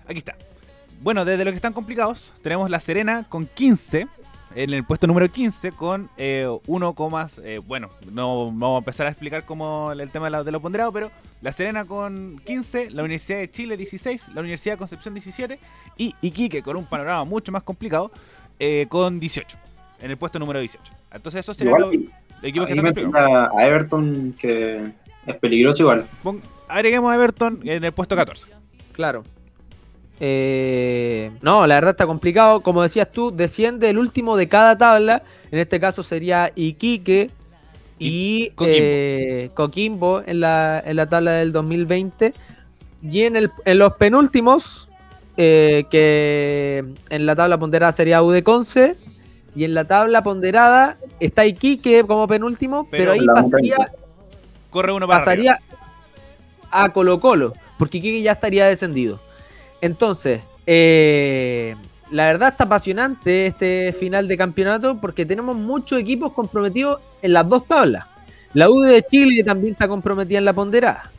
Aquí 0.07 0.17
está. 0.17 0.35
Bueno, 1.01 1.25
desde 1.25 1.43
los 1.45 1.51
que 1.51 1.57
están 1.57 1.73
complicados, 1.73 2.33
tenemos 2.41 2.69
La 2.69 2.79
Serena 2.79 3.25
con 3.29 3.45
15, 3.45 4.07
en 4.63 4.73
el 4.73 4.83
puesto 4.83 5.05
número 5.05 5.29
15, 5.29 5.71
con 5.73 6.09
eh, 6.17 6.47
1, 6.65 6.95
eh, 7.43 7.61
bueno, 7.65 7.91
no 8.11 8.45
vamos 8.47 8.75
a 8.75 8.79
empezar 8.79 9.05
a 9.05 9.11
explicar 9.11 9.45
cómo 9.45 9.91
el 9.91 10.09
tema 10.09 10.25
de, 10.25 10.31
la- 10.31 10.43
de 10.43 10.51
los 10.51 10.61
ponderados, 10.63 10.91
pero 10.93 11.11
La 11.41 11.51
Serena 11.51 11.85
con 11.85 12.41
15, 12.43 12.89
la 12.89 13.03
Universidad 13.03 13.37
de 13.37 13.51
Chile 13.51 13.77
16, 13.77 14.29
la 14.33 14.41
Universidad 14.41 14.73
de 14.73 14.77
Concepción 14.79 15.13
17 15.13 15.59
y 15.97 16.15
Iquique 16.21 16.63
con 16.63 16.75
un 16.75 16.85
panorama 16.85 17.23
mucho 17.23 17.51
más 17.51 17.61
complicado 17.61 18.09
eh, 18.59 18.87
con 18.89 19.19
18, 19.19 19.57
en 20.01 20.09
el 20.09 20.17
puesto 20.17 20.39
número 20.39 20.59
18. 20.59 20.91
Entonces 21.13 21.39
esos 21.41 21.55
serían 21.55 21.79
los 21.79 21.93
equipos 22.41 22.65
que 22.67 22.73
están 22.73 22.85
a 23.55 23.67
Everton, 23.67 24.35
que 24.39 24.91
es 25.27 25.35
peligroso 25.35 25.83
igual. 25.83 26.05
Pon- 26.23 26.41
agreguemos 26.67 27.11
a 27.11 27.15
Everton 27.15 27.59
en 27.63 27.83
el 27.83 27.91
puesto 27.91 28.15
14. 28.15 28.49
Claro. 28.93 29.23
Eh, 30.19 31.31
no, 31.41 31.67
la 31.67 31.75
verdad 31.75 31.91
está 31.91 32.07
complicado. 32.07 32.61
Como 32.61 32.81
decías 32.81 33.11
tú, 33.11 33.31
desciende 33.31 33.89
el 33.89 33.97
último 33.97 34.35
de 34.37 34.47
cada 34.49 34.77
tabla. 34.77 35.23
En 35.51 35.59
este 35.59 35.79
caso 35.79 36.03
sería 36.03 36.51
Iquique 36.55 37.29
y 37.99 38.49
Coquimbo. 38.51 38.75
eh, 38.77 39.49
Coquimbo 39.53 40.21
en 40.25 40.39
la, 40.39 40.81
en 40.85 40.95
la 40.95 41.07
tabla 41.07 41.31
del 41.33 41.51
2020. 41.51 42.33
Y 43.03 43.23
en, 43.23 43.35
el, 43.35 43.51
en 43.65 43.77
los 43.77 43.93
penúltimos, 43.93 44.87
eh, 45.37 45.85
que 45.91 46.83
en 47.09 47.25
la 47.25 47.35
tabla 47.35 47.57
ponderada 47.59 47.91
sería 47.91 48.23
U 48.23 48.31
de 48.31 48.43
Conce. 48.43 48.95
Y 49.55 49.63
en 49.63 49.73
la 49.73 49.85
tabla 49.85 50.21
ponderada 50.23 50.97
está 51.19 51.45
Iquique 51.45 52.03
como 52.05 52.27
penúltimo, 52.27 52.87
pero, 52.91 53.11
Pero 53.11 53.11
ahí 53.13 53.25
pasaría, 53.25 53.91
Corre 54.69 54.91
uno 54.91 55.07
para 55.07 55.23
arriba. 55.23 55.53
pasaría 55.53 55.59
a 56.69 56.89
Colo 56.89 57.19
Colo, 57.19 57.53
porque 57.79 57.97
Iquique 57.97 58.21
ya 58.21 58.33
estaría 58.33 58.67
descendido. 58.67 59.19
Entonces, 59.81 60.41
eh, 60.65 61.75
la 62.11 62.25
verdad 62.25 62.49
está 62.49 62.63
apasionante 62.65 63.47
este 63.47 63.93
final 63.93 64.27
de 64.27 64.37
campeonato 64.37 64.97
porque 64.99 65.25
tenemos 65.25 65.55
muchos 65.55 65.99
equipos 65.99 66.33
comprometidos 66.33 66.99
en 67.21 67.33
las 67.33 67.47
dos 67.47 67.65
tablas. 67.67 68.05
La 68.53 68.69
U 68.69 68.81
de 68.81 69.03
Chile 69.03 69.43
también 69.43 69.73
está 69.73 69.87
comprometida 69.87 70.37
en 70.37 70.45
la 70.45 70.53
ponderada. 70.53 71.11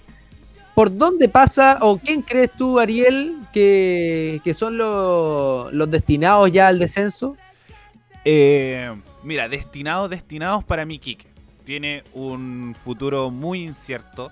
¿Por 0.74 0.96
dónde 0.96 1.28
pasa 1.28 1.78
o 1.80 1.98
quién 1.98 2.22
crees 2.22 2.52
tú, 2.52 2.78
Ariel, 2.78 3.36
que, 3.52 4.40
son 4.56 4.78
los, 4.78 5.90
destinados 5.90 6.52
ya 6.52 6.68
al 6.68 6.78
descenso? 6.78 7.36
Eh, 8.24 8.94
mira, 9.24 9.48
destinados, 9.48 10.08
destinados 10.08 10.64
para 10.64 10.84
mi. 10.84 11.00
Tiene 11.64 12.04
un 12.14 12.76
futuro 12.78 13.30
muy 13.30 13.64
incierto. 13.64 14.30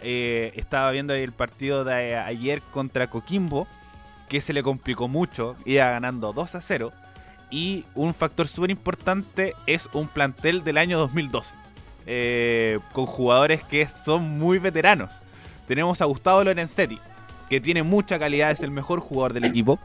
Eh, 0.00 0.52
estaba 0.54 0.90
viendo 0.90 1.14
el 1.14 1.32
partido 1.32 1.84
de 1.84 2.16
ayer 2.16 2.62
contra 2.72 3.08
Coquimbo, 3.08 3.66
que 4.28 4.40
se 4.40 4.52
le 4.52 4.62
complicó 4.62 5.08
mucho, 5.08 5.56
iba 5.64 5.90
ganando 5.90 6.32
2 6.32 6.54
a 6.54 6.60
0. 6.60 6.92
Y 7.50 7.84
un 7.94 8.14
factor 8.14 8.46
súper 8.46 8.70
importante 8.70 9.54
es 9.66 9.88
un 9.92 10.06
plantel 10.06 10.64
del 10.64 10.76
año 10.78 10.98
2012, 10.98 11.54
eh, 12.06 12.78
con 12.92 13.06
jugadores 13.06 13.64
que 13.64 13.88
son 14.04 14.38
muy 14.38 14.58
veteranos. 14.58 15.20
Tenemos 15.66 16.00
a 16.02 16.04
Gustavo 16.04 16.44
Lorenzetti, 16.44 16.98
que 17.48 17.60
tiene 17.60 17.82
mucha 17.82 18.18
calidad, 18.18 18.50
es 18.50 18.62
el 18.62 18.70
mejor 18.70 19.00
jugador 19.00 19.32
del 19.32 19.44
equipo, 19.44 19.78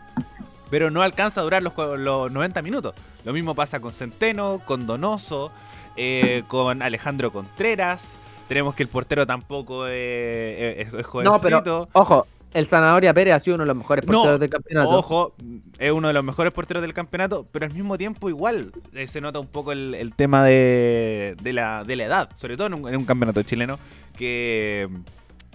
pero 0.70 0.92
no 0.92 1.02
alcanza 1.02 1.40
a 1.40 1.44
durar 1.44 1.64
los 1.64 2.32
90 2.32 2.62
minutos. 2.62 2.94
Lo 3.24 3.32
mismo 3.32 3.56
pasa 3.56 3.80
con 3.80 3.94
Centeno, 3.94 4.60
con 4.66 4.86
Donoso, 4.86 5.52
eh, 5.96 6.44
con 6.48 6.82
Alejandro 6.82 7.32
Contreras. 7.32 8.18
Tenemos 8.48 8.76
que 8.76 8.84
el 8.84 8.90
portero 8.90 9.26
tampoco 9.26 9.86
eh, 9.88 10.82
es, 10.82 10.88
es 10.88 10.94
No, 10.94 11.40
jovencito. 11.40 11.42
pero 11.42 11.88
ojo, 11.94 12.28
el 12.54 12.68
Zanahoria 12.68 13.14
Pérez 13.14 13.34
ha 13.34 13.40
sido 13.40 13.56
uno 13.56 13.64
de 13.64 13.68
los 13.68 13.78
mejores 13.78 14.06
No, 14.06 14.14
porteros 14.20 14.40
del 14.40 14.50
campeonato. 14.50 14.90
Ojo, 14.90 15.34
es 15.80 15.92
uno 15.92 16.08
de 16.10 16.14
los 16.14 16.24
mejores 16.24 16.54
porteros 16.54 16.82
del 16.82 16.94
campeonato, 16.94 17.48
pero 17.52 17.66
al 17.66 17.74
mismo 17.74 17.98
tiempo 17.98 18.30
igual 18.30 18.72
eh, 18.94 19.08
se 19.08 19.22
nota 19.22 19.40
un 19.40 19.48
poco 19.48 19.72
el, 19.72 19.96
el 19.96 20.14
tema 20.14 20.44
de, 20.46 21.36
de 21.42 21.54
la, 21.54 21.84
de 21.84 21.96
la 21.96 22.04
edad, 22.06 22.30
sobre 22.36 22.56
todo 22.58 22.68
en 22.68 22.74
un, 22.76 22.88
en 22.90 22.96
un 22.98 23.06
campeonato 23.06 23.42
chileno 23.44 23.80
que 24.16 24.88
mm, 24.92 25.00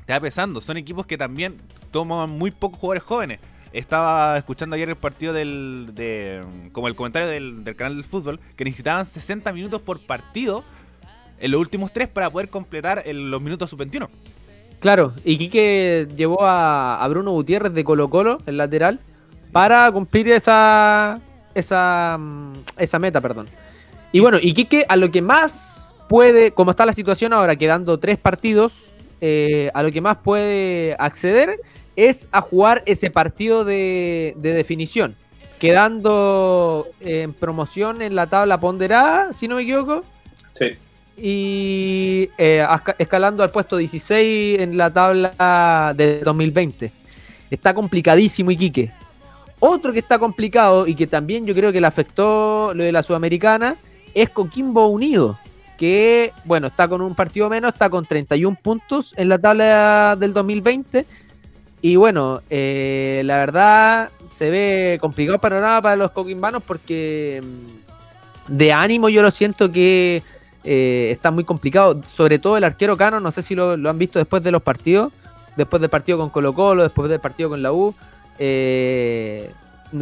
te 0.06 0.12
va 0.12 0.20
pesando. 0.20 0.60
Son 0.60 0.76
equipos 0.76 1.06
que 1.06 1.16
también 1.18 1.56
toman 1.92 2.30
muy 2.30 2.50
pocos 2.50 2.80
jugadores 2.80 3.02
jóvenes. 3.04 3.38
Estaba 3.72 4.36
escuchando 4.38 4.74
ayer 4.76 4.88
el 4.88 4.96
partido 4.96 5.32
del, 5.34 5.90
de, 5.94 6.42
mm, 6.42 6.68
como 6.70 6.88
el 6.88 6.96
comentario 6.96 7.28
del, 7.28 7.62
del 7.64 7.76
canal 7.76 7.94
del 7.94 8.04
fútbol, 8.04 8.40
que 8.56 8.64
necesitaban 8.64 9.06
60 9.06 9.52
minutos 9.52 9.82
por 9.82 10.00
partido 10.00 10.64
en 11.40 11.50
los 11.50 11.60
últimos 11.60 11.92
tres 11.92 12.08
para 12.08 12.30
poder 12.30 12.48
completar 12.48 13.02
el- 13.06 13.30
los 13.30 13.40
minutos 13.40 13.70
sub-21. 13.70 14.08
Claro, 14.80 15.12
y 15.24 15.36
Quique 15.38 16.06
llevó 16.16 16.44
a, 16.44 17.02
a 17.02 17.08
Bruno 17.08 17.32
Gutiérrez 17.32 17.72
de 17.74 17.82
Colo 17.84 18.08
Colo, 18.10 18.38
el 18.46 18.56
lateral, 18.56 18.98
para 19.50 19.90
cumplir 19.90 20.28
esa, 20.30 21.18
esa, 21.54 22.16
mm, 22.18 22.52
esa 22.76 22.98
meta, 22.98 23.20
perdón. 23.20 23.46
Y 24.12 24.20
bueno, 24.20 24.38
y 24.40 24.54
Quique 24.54 24.86
a 24.88 24.96
lo 24.96 25.10
que 25.10 25.20
más 25.20 25.92
puede, 26.08 26.52
como 26.52 26.70
está 26.70 26.86
la 26.86 26.92
situación 26.92 27.32
ahora, 27.32 27.56
quedando 27.56 27.98
tres 27.98 28.18
partidos 28.18 28.72
eh, 29.20 29.70
a 29.74 29.82
lo 29.82 29.90
que 29.90 30.00
más 30.00 30.18
puede 30.18 30.94
acceder 30.98 31.58
es 31.96 32.28
a 32.30 32.40
jugar 32.40 32.84
ese 32.86 33.10
partido 33.10 33.64
de, 33.64 34.32
de 34.36 34.54
definición, 34.54 35.16
quedando 35.58 36.86
en 37.00 37.32
promoción 37.32 38.02
en 38.02 38.14
la 38.14 38.26
tabla 38.28 38.60
ponderada, 38.60 39.32
si 39.32 39.48
no 39.48 39.56
me 39.56 39.62
equivoco. 39.62 40.04
Sí. 40.54 40.66
Y 41.20 42.30
eh, 42.38 42.64
escalando 42.98 43.42
al 43.42 43.50
puesto 43.50 43.76
16 43.76 44.60
en 44.60 44.76
la 44.76 44.92
tabla 44.92 45.92
del 45.96 46.22
2020. 46.22 46.92
Está 47.50 47.74
complicadísimo 47.74 48.50
Iquique. 48.50 48.90
Otro 49.60 49.92
que 49.92 49.98
está 49.98 50.18
complicado 50.18 50.86
y 50.86 50.94
que 50.94 51.06
también 51.06 51.44
yo 51.44 51.54
creo 51.54 51.72
que 51.72 51.80
le 51.80 51.86
afectó 51.86 52.72
lo 52.74 52.84
de 52.84 52.92
la 52.92 53.02
Sudamericana 53.02 53.76
es 54.14 54.30
Coquimbo 54.30 54.86
Unido, 54.86 55.38
que 55.76 56.32
bueno, 56.44 56.68
está 56.68 56.86
con 56.88 57.00
un 57.00 57.14
partido 57.14 57.48
menos, 57.48 57.72
está 57.72 57.90
con 57.90 58.04
31 58.04 58.56
puntos 58.62 59.14
en 59.16 59.28
la 59.28 59.38
tabla 59.38 60.16
del 60.18 60.32
2020. 60.32 61.04
Y 61.80 61.96
bueno, 61.96 62.42
eh, 62.50 63.22
la 63.24 63.36
verdad 63.36 64.10
se 64.30 64.50
ve 64.50 64.98
complicado 65.00 65.34
el 65.34 65.40
panorama 65.40 65.82
para 65.82 65.96
los 65.96 66.10
coquimbanos 66.10 66.62
porque 66.62 67.40
mm, 67.42 68.56
de 68.56 68.72
ánimo 68.72 69.08
yo 69.08 69.22
lo 69.22 69.30
siento 69.30 69.70
que 69.70 70.22
eh, 70.70 71.10
está 71.10 71.30
muy 71.30 71.44
complicado. 71.44 72.00
Sobre 72.06 72.38
todo 72.38 72.56
el 72.58 72.64
arquero 72.64 72.96
Cano, 72.96 73.20
no 73.20 73.30
sé 73.30 73.40
si 73.40 73.54
lo, 73.54 73.72
han 73.72 73.98
visto 73.98 74.18
después 74.18 74.42
de 74.42 74.50
los 74.50 74.62
partidos, 74.62 75.12
después 75.56 75.80
del 75.80 75.88
partido 75.88 76.18
con 76.18 76.28
Colo 76.28 76.52
Colo, 76.52 76.82
después 76.82 77.08
del 77.08 77.20
partido 77.20 77.48
con 77.48 77.62
la 77.62 77.72
U. 77.72 77.94
eh, 78.38 79.50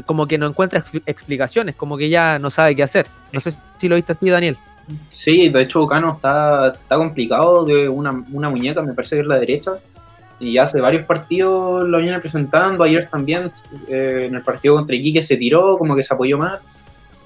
como 0.05 0.27
que 0.27 0.37
no 0.37 0.47
encuentra 0.49 0.85
expli- 0.85 1.03
explicaciones, 1.07 1.77
como 1.77 1.97
que 1.97 2.09
ya 2.09 2.41
no 2.41 2.51
sabe 2.51 2.75
qué 2.75 2.83
hacer. 2.83 3.07
No 3.33 3.39
sé 3.39 3.55
si 3.79 3.89
lo 3.89 3.95
viste 3.95 4.11
así, 4.13 4.29
Daniel. 4.29 4.57
Sí, 5.09 5.49
de 5.49 5.63
hecho 5.63 5.87
Cano 5.87 6.15
está, 6.15 6.69
está 6.69 6.97
complicado 6.97 7.65
de 7.65 7.89
una, 7.89 8.25
una 8.33 8.51
muñeca, 8.51 8.83
me 8.83 8.95
parece 8.95 9.17
que 9.17 9.23
la 9.23 9.39
derecha. 9.39 9.73
Y 10.39 10.59
hace 10.59 10.81
varios 10.81 11.05
partidos 11.07 11.89
lo 11.89 11.99
viene 11.99 12.21
presentando. 12.21 12.85
Ayer 12.85 13.09
también 13.09 13.51
eh, 13.89 14.27
en 14.29 14.35
el 14.35 14.43
partido 14.43 14.75
contra 14.75 14.95
Iquique 14.95 15.23
se 15.23 15.37
tiró, 15.37 15.79
como 15.79 15.97
que 15.97 16.03
se 16.03 16.13
apoyó 16.13 16.37
más. 16.37 16.61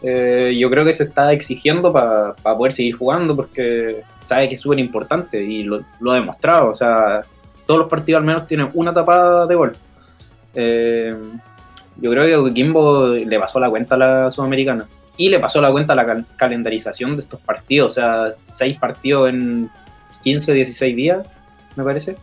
Eh, 0.03 0.53
yo 0.59 0.71
creo 0.71 0.85
que 0.85 0.93
se 0.93 1.05
está 1.05 1.33
exigiendo 1.33 1.93
para 1.93 2.35
poder 2.57 2.73
seguir 2.73 2.97
jugando 2.97 3.37
porque 3.37 4.03
sabe 4.25 4.49
que 4.49 4.55
es 4.55 4.61
súper 4.61 4.79
importante 4.79 5.43
y 5.43 5.63
lo, 5.63 5.81
lo 6.01 6.13
ha 6.13 6.15
demostrado. 6.15 6.71
O 6.71 6.75
sea, 6.75 7.21
todos 7.67 7.81
los 7.81 7.89
partidos 7.89 8.21
al 8.21 8.25
menos 8.27 8.47
tienen 8.47 8.69
una 8.75 8.93
tapada 8.95 9.47
de 9.47 9.55
gol. 9.55 9.73
Eh, 10.55 11.15
yo 12.01 12.11
creo 12.11 12.25
que 12.25 12.49
Coquimbo 12.49 13.09
le 13.09 13.39
pasó 13.39 13.61
la 13.61 13.69
cuenta 13.71 13.95
a 13.95 13.99
la 13.99 14.31
Sudamericana 14.31 14.87
y 15.17 15.29
le 15.29 15.39
pasó 15.39 15.61
la 15.61 15.71
cuenta 15.71 15.93
a 15.93 15.97
la 15.97 16.07
cal- 16.07 16.25
calendarización 16.37 17.15
de 17.17 17.23
estos 17.23 17.41
partidos. 17.41 17.93
O 17.93 17.95
sea, 17.95 18.33
seis 18.41 18.79
partidos 18.79 19.29
en 19.29 19.69
15, 20.23 20.55
16 20.55 20.97
días, 20.97 21.27
me 21.77 21.85
parece. 21.85 22.17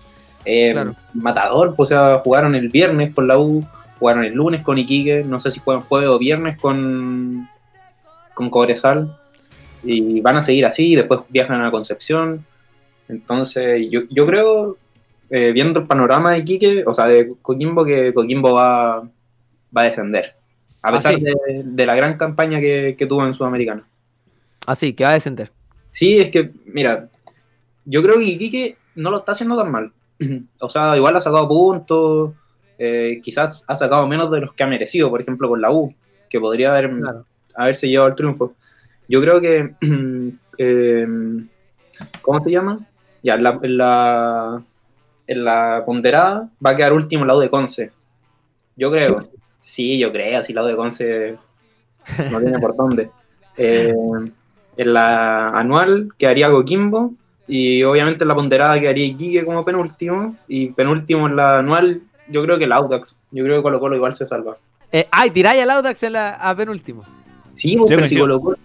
Eh, 0.45 0.71
Claro. 0.73 0.95
Matador, 1.13 1.75
pues, 1.75 1.91
o 1.91 1.93
sea, 1.93 2.19
jugaron 2.23 2.55
el 2.55 2.69
viernes 2.69 3.13
con 3.13 3.27
la 3.27 3.37
U, 3.37 3.65
jugaron 3.99 4.23
el 4.23 4.33
lunes 4.33 4.61
con 4.61 4.77
Iquique, 4.77 5.23
no 5.27 5.39
sé 5.39 5.51
si 5.51 5.59
juegan 5.59 5.83
jueves 5.83 6.09
o 6.09 6.17
viernes 6.17 6.59
con, 6.59 7.47
con 8.37 8.49
Cobresal. 8.51 9.17
Y 9.83 10.21
van 10.21 10.37
a 10.37 10.41
seguir 10.41 10.65
así, 10.65 10.95
después 10.95 11.21
viajan 11.29 11.61
a 11.63 11.71
Concepción. 11.71 12.45
Entonces, 13.09 13.87
yo, 13.89 14.01
yo 14.09 14.25
creo, 14.25 14.77
eh, 15.29 15.51
viendo 15.51 15.79
el 15.81 15.87
panorama 15.87 16.31
de 16.33 16.39
Iquique, 16.39 16.83
o 16.85 16.93
sea, 16.93 17.05
de 17.05 17.33
Coquimbo, 17.41 17.83
que 17.85 18.13
Coquimbo 18.13 18.53
va, 18.53 19.01
va 19.01 19.81
a 19.81 19.83
descender. 19.83 20.35
A 20.81 20.89
Ah, 20.89 20.91
pesar 20.93 21.15
sí. 21.15 21.21
de, 21.21 21.63
de 21.65 21.85
la 21.85 21.95
gran 21.95 22.17
campaña 22.17 22.59
que, 22.59 22.95
que 22.97 23.05
tuvo 23.07 23.25
en 23.25 23.33
Sudamericana. 23.33 23.83
Así, 24.65 24.93
que 24.93 25.03
va 25.03 25.11
a 25.11 25.13
descender. 25.13 25.51
Sí, 25.91 26.19
es 26.19 26.29
que, 26.29 26.51
mira, 26.65 27.09
yo 27.85 28.03
creo 28.03 28.17
que 28.17 28.25
Iquique 28.25 28.77
no 28.95 29.09
lo 29.11 29.17
está 29.19 29.31
haciendo 29.33 29.57
tan 29.57 29.71
mal. 29.71 29.91
O 30.59 30.69
sea, 30.69 30.95
igual 30.97 31.15
ha 31.15 31.21
sacado 31.21 31.47
puntos, 31.47 32.31
eh, 32.77 33.19
quizás 33.23 33.63
ha 33.67 33.75
sacado 33.75 34.05
menos 34.07 34.29
de 34.31 34.41
los 34.41 34.53
que 34.53 34.63
ha 34.63 34.67
merecido, 34.67 35.09
por 35.09 35.21
ejemplo, 35.21 35.47
con 35.49 35.61
la 35.61 35.71
U, 35.71 35.93
que 36.29 36.39
podría 36.39 36.71
haber, 36.71 36.89
Claro. 36.89 37.25
Haberse 37.57 37.87
llevado 37.87 38.09
el 38.09 38.15
triunfo. 38.15 38.53
Yo 39.09 39.21
creo 39.21 39.41
que, 39.41 39.73
eh, 40.57 41.07
¿cómo 42.21 42.43
se 42.43 42.51
llama? 42.51 42.79
Ya, 43.23 43.35
en 43.35 43.43
la, 43.43 43.59
en 43.61 43.77
la, 43.77 44.63
en 45.27 45.43
la 45.43 45.83
ponderada 45.85 46.49
va 46.65 46.69
a 46.71 46.75
quedar 46.75 46.93
último 46.93 47.23
el 47.23 47.27
lado 47.27 47.39
de 47.39 47.49
Conce. 47.49 47.91
Yo 48.75 48.91
creo. 48.91 49.19
Sí, 49.59 49.97
yo 49.97 50.11
creo, 50.11 50.43
si 50.43 50.51
el 50.51 50.55
lado 50.55 50.67
de 50.67 50.75
Conce 50.75 51.37
no 52.31 52.39
tiene 52.39 52.59
por 52.59 52.75
dónde. 52.75 53.09
Eh, 53.59 53.91
en 54.77 54.93
la 54.93 55.49
anual 55.49 56.09
quedaría 56.15 56.51
Coquimbo 56.51 57.15
y 57.47 57.81
obviamente 57.81 58.23
en 58.23 58.27
la 58.27 58.35
ponderada 58.35 58.79
quedaría 58.79 59.05
Iquique 59.05 59.43
como 59.43 59.65
penúltimo 59.65 60.35
y 60.47 60.67
penúltimo 60.67 61.25
en 61.25 61.35
la 61.35 61.57
anual 61.57 62.03
yo 62.27 62.43
creo 62.43 62.57
que 62.57 62.65
el 62.65 62.71
Audax. 62.71 63.17
Yo 63.31 63.43
creo 63.43 63.57
que 63.57 63.63
Colo 63.63 63.79
Colo 63.79 63.95
igual 63.95 64.13
se 64.13 64.27
salva. 64.27 64.57
Eh, 64.91 65.07
ay, 65.11 65.31
tiráis 65.31 65.61
al 65.63 65.71
Audax 65.71 66.03
en 66.03 66.13
la, 66.13 66.35
a 66.35 66.55
penúltimo. 66.55 67.03
Sí, 67.57 67.75
pues, 67.77 67.89
Yo 67.91 67.97
pero 67.97 68.07
si 68.07 68.15
coincido. 68.15 68.23
Colo 68.23 68.41
Colo- 68.41 68.57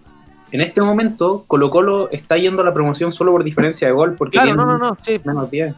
en 0.51 0.61
este 0.61 0.81
momento 0.81 1.43
Colo 1.47 1.69
Colo 1.71 2.09
está 2.11 2.37
yendo 2.37 2.61
a 2.61 2.65
la 2.65 2.73
promoción 2.73 3.11
solo 3.11 3.31
por 3.31 3.43
diferencia 3.43 3.87
de 3.87 3.93
gol 3.93 4.15
porque 4.15 4.37
Claro, 4.37 4.55
no, 4.55 4.65
no, 4.65 4.77
no. 4.77 4.97
Sí. 5.03 5.19
menos 5.25 5.49
10. 5.49 5.73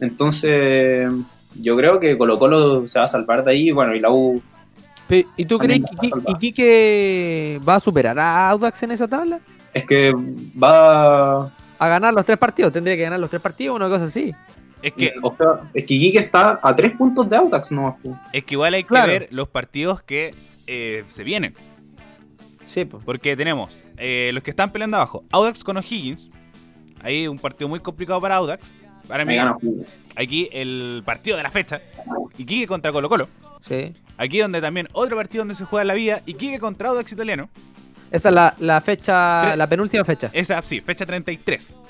Entonces 0.00 1.10
yo 1.60 1.76
creo 1.76 1.98
que 2.00 2.16
Colo 2.18 2.38
Colo 2.38 2.86
se 2.88 2.98
va 2.98 3.04
a 3.06 3.08
salvar 3.08 3.44
de 3.44 3.52
ahí, 3.52 3.70
bueno, 3.70 3.94
y 3.94 4.00
la 4.00 4.10
U 4.10 4.42
¿Y 5.36 5.44
tú 5.44 5.58
crees 5.58 5.80
que. 6.00 6.10
Iquique 6.28 7.60
va 7.68 7.74
a 7.76 7.80
superar 7.80 8.16
a 8.18 8.48
Audax 8.50 8.82
en 8.84 8.92
esa 8.92 9.08
tabla? 9.08 9.40
es 9.74 9.84
que 9.84 10.12
va 10.62 11.46
A 11.78 11.88
ganar 11.88 12.12
los 12.14 12.24
tres 12.24 12.38
partidos. 12.38 12.72
Tendría 12.72 12.94
que 12.96 13.02
ganar 13.02 13.18
los 13.18 13.30
tres 13.30 13.40
partidos, 13.42 13.74
una 13.76 13.88
cosa 13.88 14.04
así. 14.04 14.32
Es 14.82 14.92
que, 14.92 15.12
o 15.22 15.34
sea, 15.36 15.62
es 15.74 15.84
que 15.84 15.94
Iquique 15.94 16.18
está 16.18 16.60
a 16.62 16.74
tres 16.76 16.92
puntos 16.96 17.28
de 17.28 17.36
Audax, 17.36 17.70
no. 17.72 17.98
es 18.32 18.44
que 18.44 18.54
igual 18.54 18.74
hay 18.74 18.82
que 18.84 18.88
Claro. 18.88 19.10
ver 19.12 19.28
los 19.30 19.48
partidos 19.48 20.02
que 20.02 20.32
eh, 20.66 21.02
se 21.08 21.24
vienen. 21.24 21.54
Sí, 22.72 22.84
pues. 22.84 23.02
Porque 23.04 23.36
tenemos 23.36 23.82
eh, 23.96 24.30
los 24.32 24.42
que 24.42 24.50
están 24.50 24.70
peleando 24.70 24.96
abajo. 24.96 25.24
Audax 25.30 25.64
con 25.64 25.76
O'Higgins. 25.76 26.30
Ahí 27.02 27.26
un 27.26 27.38
partido 27.38 27.68
muy 27.68 27.80
complicado 27.80 28.20
para 28.20 28.36
Audax. 28.36 28.74
Para 29.08 29.24
mí, 29.24 29.34
aquí 30.14 30.48
el 30.52 31.02
partido 31.04 31.36
de 31.36 31.42
la 31.42 31.50
fecha. 31.50 31.80
Iquique 32.38 32.66
contra 32.66 32.92
Colo 32.92 33.08
Colo. 33.08 33.28
Sí. 33.62 33.92
Aquí 34.16 34.38
donde 34.38 34.60
también 34.60 34.86
otro 34.92 35.16
partido 35.16 35.40
donde 35.42 35.54
se 35.54 35.64
juega 35.64 35.84
la 35.84 35.94
vida. 35.94 36.20
Iquique 36.26 36.58
contra 36.60 36.90
Audax 36.90 37.10
italiano. 37.12 37.48
Esa 38.12 38.28
es 38.28 38.34
la, 38.34 38.54
la 38.58 38.80
fecha, 38.80 39.56
la 39.56 39.66
penúltima 39.68 40.04
fecha. 40.04 40.30
Esa, 40.32 40.60
sí, 40.62 40.80
fecha 40.80 41.06
33. 41.06 41.80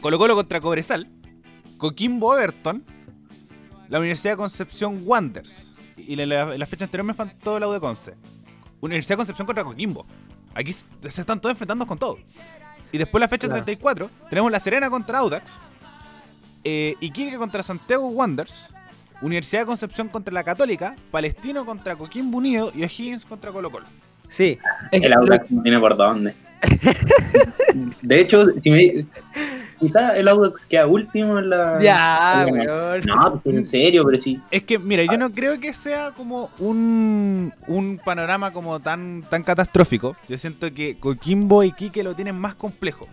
Colo 0.00 0.18
Colo 0.18 0.34
contra 0.36 0.60
Cobresal. 0.60 1.08
Coquimbo 1.76 2.36
Everton. 2.38 2.84
La 3.88 3.98
Universidad 3.98 4.34
de 4.34 4.36
Concepción 4.36 5.00
Wanderers. 5.04 5.72
Y 5.96 6.14
la, 6.16 6.26
la- 6.26 6.56
la 6.58 6.66
fecha 6.66 6.84
anterior 6.84 7.06
me 7.06 7.14
faltó 7.14 7.58
la 7.58 7.66
U 7.68 7.72
de 7.72 7.80
Conce. 7.80 8.14
Universidad 8.80 9.14
de 9.14 9.18
Concepción 9.18 9.46
contra 9.46 9.64
Coquimbo. 9.64 10.06
Aquí 10.54 10.72
se, 10.72 10.86
están 11.08 11.40
todos 11.40 11.52
enfrentando 11.52 11.86
con 11.86 11.98
todo. 11.98 12.18
Y 12.92 12.98
después 12.98 13.20
la 13.20 13.28
fecha 13.28 13.46
Claro. 13.46 13.64
34, 13.64 14.10
tenemos 14.30 14.50
La 14.50 14.60
Serena 14.60 14.88
contra 14.90 15.18
Audax. 15.18 15.58
Eh, 16.64 16.94
Iquique 17.00 17.36
contra 17.36 17.62
Santiago 17.62 18.08
Wanderers. 18.08 18.70
Universidad 19.20 19.62
de 19.62 19.66
Concepción 19.66 20.08
contra 20.08 20.32
la 20.32 20.44
Católica. 20.44 20.96
Palestino 21.10 21.64
contra 21.64 21.96
Coquimbo 21.96 22.38
Unido. 22.38 22.70
Y 22.74 22.82
O'Higgins 22.82 23.24
contra 23.24 23.52
Colo 23.52 23.70
Colo. 23.70 23.86
Sí. 24.28 24.58
Es 24.90 25.00
que 25.00 25.06
El 25.06 25.12
Audax 25.12 25.50
no 25.50 25.62
tiene 25.62 25.78
por 25.78 25.96
dónde. 25.96 26.34
De 28.02 28.20
hecho, 28.20 28.46
si 28.62 28.70
me 28.70 29.06
quizá 29.78 30.16
el 30.16 30.28
Audax 30.28 30.66
queda 30.66 30.86
último 30.86 31.38
en 31.38 31.50
la. 31.50 31.78
Ya, 31.80 32.44
en 32.46 32.66
la-. 32.66 32.98
No, 32.98 33.40
pues 33.40 33.56
en 33.56 33.66
serio, 33.66 34.04
pero 34.04 34.20
sí. 34.20 34.40
Es 34.50 34.62
que, 34.62 34.78
mira, 34.78 35.04
yo 35.04 35.16
no 35.18 35.30
creo 35.30 35.58
que 35.58 35.72
sea 35.72 36.12
como 36.12 36.50
un, 36.58 37.52
un 37.66 38.00
panorama 38.04 38.52
como 38.52 38.80
tan, 38.80 39.22
tan 39.28 39.42
catastrófico. 39.42 40.16
Yo 40.28 40.38
siento 40.38 40.72
que 40.72 40.98
Coquimbo 40.98 41.62
y 41.62 41.72
Quique 41.72 42.02
lo 42.02 42.14
tienen 42.14 42.38
más 42.38 42.54
complejo 42.54 43.08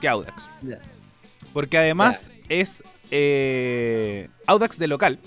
que 0.00 0.08
Audax. 0.08 0.48
Ya. 0.62 0.78
Porque 1.52 1.78
además 1.78 2.30
es 2.48 2.82
eh, 3.10 4.28
Audax 4.46 4.78
de 4.78 4.86
local, 4.86 5.18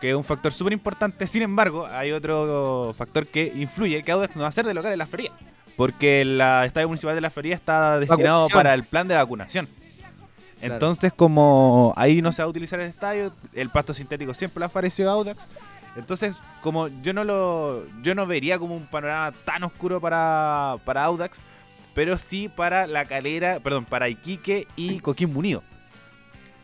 que 0.00 0.10
es 0.10 0.16
un 0.16 0.24
factor 0.24 0.52
súper 0.52 0.72
importante. 0.72 1.26
Sin 1.26 1.42
embargo, 1.42 1.86
hay 1.86 2.12
otro 2.12 2.94
factor 2.96 3.26
que 3.26 3.52
influye, 3.54 4.02
que 4.02 4.12
Audax 4.12 4.36
no 4.36 4.42
va 4.42 4.48
a 4.48 4.52
ser 4.52 4.66
de 4.66 4.74
local 4.74 4.92
en 4.92 4.98
la 4.98 5.06
Florida. 5.06 5.32
Porque 5.76 6.22
el 6.22 6.40
Estadio 6.40 6.88
Municipal 6.88 7.14
de 7.14 7.20
la 7.20 7.30
Florida 7.30 7.54
está 7.54 8.00
destinado 8.00 8.42
Vacunación. 8.42 8.58
para 8.58 8.74
el 8.74 8.82
plan 8.82 9.06
de 9.06 9.14
vacunación. 9.14 9.68
Claro. 10.58 10.74
Entonces, 10.74 11.12
como 11.12 11.92
ahí 11.96 12.20
no 12.20 12.32
se 12.32 12.42
va 12.42 12.46
a 12.46 12.48
utilizar 12.48 12.80
el 12.80 12.88
estadio, 12.88 13.32
el 13.54 13.70
pasto 13.70 13.94
sintético 13.94 14.34
siempre 14.34 14.60
le 14.60 14.66
ha 14.66 14.68
parecido 14.68 15.10
a 15.10 15.14
Audax. 15.14 15.46
Entonces, 15.96 16.40
como 16.62 16.88
yo 17.02 17.12
no 17.12 17.24
lo 17.24 17.84
yo 18.02 18.14
no 18.14 18.26
vería 18.26 18.58
como 18.58 18.76
un 18.76 18.86
panorama 18.86 19.32
tan 19.44 19.64
oscuro 19.64 20.00
para, 20.00 20.76
para 20.84 21.04
Audax, 21.04 21.42
pero 21.94 22.18
sí 22.18 22.48
para 22.48 22.86
la 22.86 23.04
calera, 23.06 23.60
perdón, 23.60 23.84
para 23.84 24.08
Iquique 24.08 24.66
y 24.76 25.00
Coquimbo 25.00 25.38
Unido. 25.40 25.62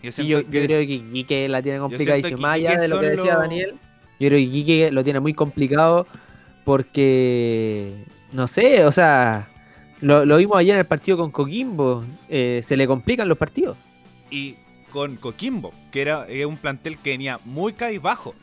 Yo 0.02 0.12
Sí, 0.12 0.26
yo, 0.26 0.44
creo 0.44 0.86
que 0.86 0.94
Iquique 0.94 1.48
la 1.48 1.62
tiene 1.62 1.78
complicadísima. 1.78 2.38
Más 2.38 2.54
allá 2.54 2.78
de 2.78 2.88
lo 2.88 3.00
que 3.00 3.10
decía 3.10 3.36
Daniel, 3.38 3.74
yo 4.20 4.28
creo 4.28 4.38
que 4.38 4.40
Iquique 4.40 4.90
lo 4.90 5.02
tiene 5.02 5.20
muy 5.20 5.34
complicado 5.34 6.06
porque, 6.64 7.92
no 8.32 8.48
sé, 8.48 8.84
o 8.84 8.92
sea, 8.92 9.48
lo, 10.04 10.24
lo 10.24 10.36
vimos 10.36 10.56
ayer 10.58 10.74
en 10.74 10.80
el 10.80 10.86
partido 10.86 11.16
con 11.16 11.30
Coquimbo, 11.30 12.04
eh, 12.28 12.62
se 12.64 12.76
le 12.76 12.86
complican 12.86 13.28
los 13.28 13.38
partidos. 13.38 13.76
y 14.30 14.56
con 14.90 15.16
Coquimbo, 15.16 15.72
que 15.90 16.02
era 16.02 16.26
eh, 16.28 16.46
un 16.46 16.56
plantel 16.56 16.98
que 16.98 17.10
venía 17.10 17.40
muy 17.44 17.72
cabizbajo. 17.72 18.34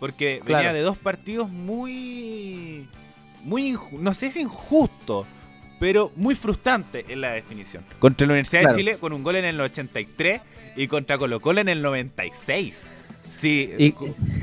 Porque 0.00 0.42
venía 0.44 0.72
de 0.72 0.80
dos 0.80 0.98
partidos 0.98 1.48
muy. 1.48 2.88
Muy. 3.44 3.76
No 3.92 4.12
sé 4.14 4.32
si 4.32 4.40
injusto, 4.40 5.24
pero 5.78 6.10
muy 6.16 6.34
frustrante 6.34 7.04
en 7.08 7.20
la 7.20 7.30
definición. 7.32 7.84
Contra 8.00 8.26
la 8.26 8.32
Universidad 8.32 8.62
Claro. 8.62 8.76
de 8.76 8.80
Chile 8.82 8.96
con 8.98 9.12
un 9.12 9.22
gol 9.22 9.36
en 9.36 9.44
el 9.44 9.60
83 9.60 10.40
y 10.76 10.88
contra 10.88 11.18
Colo 11.18 11.40
Colo 11.40 11.60
en 11.60 11.68
el 11.68 11.82
96. 11.82 12.88
Sí, 13.30 13.72
Y- 13.78 13.94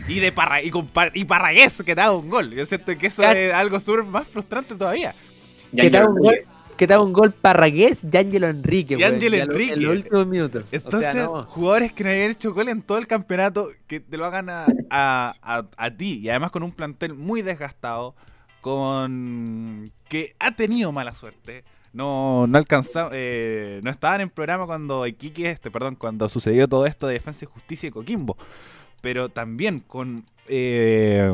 y, 0.07 0.19
de 0.19 0.31
Parra, 0.31 0.61
y, 0.63 0.69
con 0.71 0.87
Par- 0.87 1.11
y 1.13 1.25
Parragués 1.25 1.81
que 1.85 1.93
daba 1.93 2.15
un 2.17 2.29
gol. 2.29 2.51
Yo 2.51 2.65
siento 2.65 2.95
que 2.97 3.07
eso 3.07 3.23
es 3.29 3.53
algo 3.53 3.79
súper 3.81 4.03
más 4.05 4.27
frustrante 4.27 4.75
todavía. 4.75 5.13
Que 5.75 5.89
te 5.89 5.97
haga 5.97 6.07
un 6.09 6.19
gol, 6.19 6.35
que 6.79 6.87
te 6.87 6.93
haga 6.93 7.03
un 7.03 7.11
gol 7.13 7.33
Parragués 7.33 8.05
y 8.09 8.15
Ángelo 8.17 8.47
Enrique. 8.47 8.95
Y 8.97 9.03
Ángelo 9.03 9.35
Enrique. 9.35 9.73
En 9.73 9.83
los 9.83 9.95
últimos 9.97 10.27
minutos. 10.27 10.63
O 10.63 10.67
sea, 10.69 10.79
Entonces, 10.79 11.15
no. 11.25 11.43
jugadores 11.43 11.91
que 11.91 12.03
no 12.05 12.09
habían 12.09 12.31
hecho 12.31 12.53
gol 12.53 12.69
en 12.69 12.81
todo 12.81 12.97
el 12.97 13.05
campeonato, 13.05 13.67
que 13.85 13.99
te 13.99 14.15
lo 14.15 14.25
hagan 14.25 14.49
a, 14.49 14.65
a- 14.89 15.33
a- 15.41 15.65
a 15.77 15.91
ti, 15.91 16.21
y 16.23 16.29
además 16.29 16.51
con 16.51 16.63
un 16.63 16.71
plantel 16.71 17.13
muy 17.15 17.41
desgastado, 17.41 18.15
con 18.61 19.91
que 20.07 20.35
ha 20.39 20.55
tenido 20.55 20.91
mala 20.91 21.13
suerte. 21.13 21.63
No, 21.91 22.45
no 22.47 22.57
alcanzaba, 22.57 23.09
eh, 23.13 23.81
no 23.83 23.89
estaban 23.89 24.21
en 24.21 24.29
programa 24.29 24.65
cuando 24.65 25.05
Iquique, 25.07 25.49
este, 25.49 25.71
perdón, 25.71 25.95
cuando 25.95 26.29
sucedió 26.29 26.67
todo 26.67 26.85
esto 26.85 27.07
de 27.07 27.13
Defensa 27.13 27.45
y 27.45 27.47
Justicia 27.51 27.87
y 27.87 27.91
Coquimbo. 27.91 28.37
Pero 29.01 29.29
también 29.29 29.79
con 29.79 30.25
eh, 30.47 31.33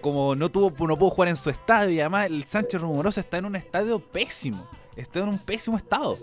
como 0.00 0.34
no 0.34 0.48
tuvo, 0.50 0.86
no 0.86 0.96
pudo 0.96 1.10
jugar 1.10 1.28
en 1.28 1.36
su 1.36 1.50
estadio 1.50 1.90
y 1.90 2.00
además 2.00 2.26
el 2.26 2.44
Sánchez 2.44 2.80
Rumoroso 2.80 3.20
está 3.20 3.38
en 3.38 3.44
un 3.44 3.56
estadio 3.56 3.98
pésimo. 4.00 4.66
Está 4.96 5.20
en 5.20 5.28
un 5.28 5.38
pésimo 5.38 5.76
estado. 5.76 6.18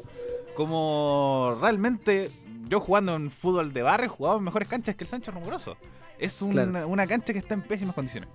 Como 0.56 1.58
realmente 1.62 2.32
yo 2.68 2.80
jugando 2.80 3.16
en 3.16 3.30
fútbol 3.32 3.72
de 3.74 3.82
barrio 3.84 4.10
jugaba 4.10 4.38
en 4.38 4.44
mejores 4.44 4.68
canchas 4.68 4.96
que 4.96 5.04
el 5.04 5.10
Sánchez 5.10 5.34
Rumoroso. 5.34 5.78
Es 6.20 6.42
un- 6.42 6.52
Claro. 6.54 6.88
una 6.88 7.06
cancha 7.06 7.32
que 7.34 7.40
está 7.40 7.54
en 7.54 7.62
pésimas 7.62 7.94
condiciones. 7.96 8.28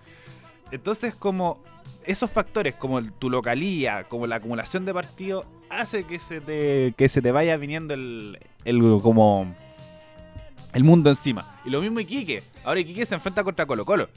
Entonces, 0.71 1.15
como 1.15 1.59
esos 2.05 2.31
factores, 2.31 2.75
como 2.75 2.99
el- 2.99 3.13
tu 3.13 3.29
localía, 3.29 4.05
como 4.09 4.27
la 4.27 4.37
acumulación 4.37 4.85
de 4.85 4.95
partidos, 4.95 5.47
hace 5.69 6.05
que 6.05 6.19
se 6.19 6.41
te, 6.41 6.95
que 6.97 7.09
se 7.09 7.21
te 7.21 7.33
vaya 7.33 7.57
viniendo 7.57 7.95
el, 7.95 8.39
el 8.65 8.81
como 9.03 9.55
el 10.73 10.85
mundo 10.85 11.11
encima. 11.11 11.59
Y 11.65 11.71
lo 11.71 11.81
mismo 11.81 12.01
Iquique. 12.01 12.43
Ahora 12.65 12.81
Iquique 12.81 13.05
se 13.05 13.15
enfrenta 13.17 13.43
contra 13.45 13.67
Colo 13.67 13.85
Colo. 13.85 14.09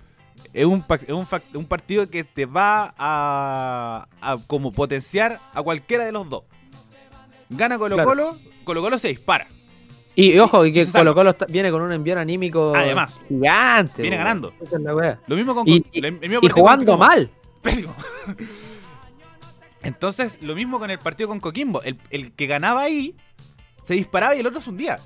Es 0.54 0.65
un, 0.65 0.86
es 0.89 1.10
un, 1.13 1.28
un 1.56 1.65
partido 1.65 2.10
que 2.10 2.24
te 2.24 2.45
va 2.45 2.93
a, 2.98 4.08
a 4.21 4.38
como 4.48 4.71
potenciar 4.71 5.39
a 5.54 5.62
cualquiera 5.62 6.06
de 6.06 6.12
los 6.12 6.30
dos. 6.30 6.43
Gana 7.50 7.78
Colo 7.78 7.95
Claro. 7.95 8.10
Colo, 8.10 8.38
Colo 8.63 8.82
Colo 8.82 8.98
se 8.98 9.10
dispara. 9.10 9.48
Y, 10.15 10.32
y 10.32 10.39
ojo, 10.39 10.65
y 10.65 10.71
que. 10.71 10.86
Colo 10.86 11.13
Colo 11.13 11.32
está- 11.32 11.45
viene 11.48 11.71
con 11.71 11.82
un 11.82 11.91
envión 11.91 12.17
anímico 12.17 12.74
Además. 12.76 13.19
gigante. 13.28 14.02
Viene 14.02 14.17
ganando. 14.17 14.54
Es. 14.62 14.71
Lo 15.28 15.36
mismo 15.36 15.54
con 15.54 15.67
Y- 15.67 15.82
con- 15.82 15.91
el- 15.93 16.06
el 16.06 16.12
mismo 16.13 16.26
Y 16.26 16.32
partido 16.32 16.54
con 16.54 16.62
jugando 16.62 16.98
mal. 16.98 17.30
Pésimo. 17.62 17.93
Entonces, 19.84 20.41
lo 20.41 20.56
mismo 20.56 20.80
con 20.80 20.89
el 20.89 21.00
partido 21.00 21.30
con 21.30 21.39
Coquimbo. 21.39 21.82
El, 21.84 22.00
el 22.10 22.32
que 22.32 22.48
ganaba 22.48 22.82
ahí 22.82 23.15
se 23.84 23.93
disparaba 23.93 24.36
y 24.36 24.39
el 24.39 24.48
otro 24.48 24.62
se 24.62 24.69
hundía. 24.69 24.98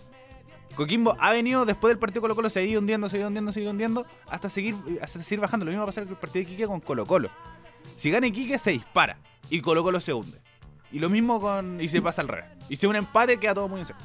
Coquimbo 0.80 1.14
ha 1.20 1.34
venido 1.34 1.66
después 1.66 1.92
del 1.92 2.00
partido 2.00 2.22
Colo 2.22 2.36
Colo, 2.36 2.50
se 2.50 2.62
ha 2.62 2.80
hundiendo, 2.80 3.10
se 3.10 3.26
hundiendo, 3.26 3.52
se 3.52 3.68
hundiendo, 3.68 4.06
hasta 4.30 4.48
seguir, 4.48 4.76
seguir 5.06 5.42
bajando. 5.42 5.66
Lo 5.66 5.72
mismo 5.72 5.82
va 5.82 5.84
a 5.84 5.88
pasar 5.88 6.06
con 6.06 6.14
el 6.14 6.18
partido 6.18 6.46
de 6.46 6.52
Iquique 6.52 6.68
con 6.68 6.80
Colo 6.80 7.06
Colo. 7.06 7.30
Si 7.98 8.10
gana 8.10 8.28
Iquique, 8.28 8.58
se 8.58 8.72
dispara 8.72 9.18
y 9.50 9.60
Colo 9.60 9.84
Colo 9.84 10.00
se 10.00 10.14
hunde. 10.14 10.38
Y 10.94 11.00
lo 11.00 11.10
mismo 11.10 11.42
con. 11.42 11.82
Y 11.82 11.90
se 11.90 12.02
pasa 12.02 12.22
al 12.22 12.30
revés. 12.30 12.46
Y 12.70 12.78
si 12.78 12.86
un 12.86 12.96
empate, 12.96 13.36
queda 13.36 13.56
todo 13.56 13.68
muy 13.68 13.82
en 13.82 13.88
serio. 13.88 14.02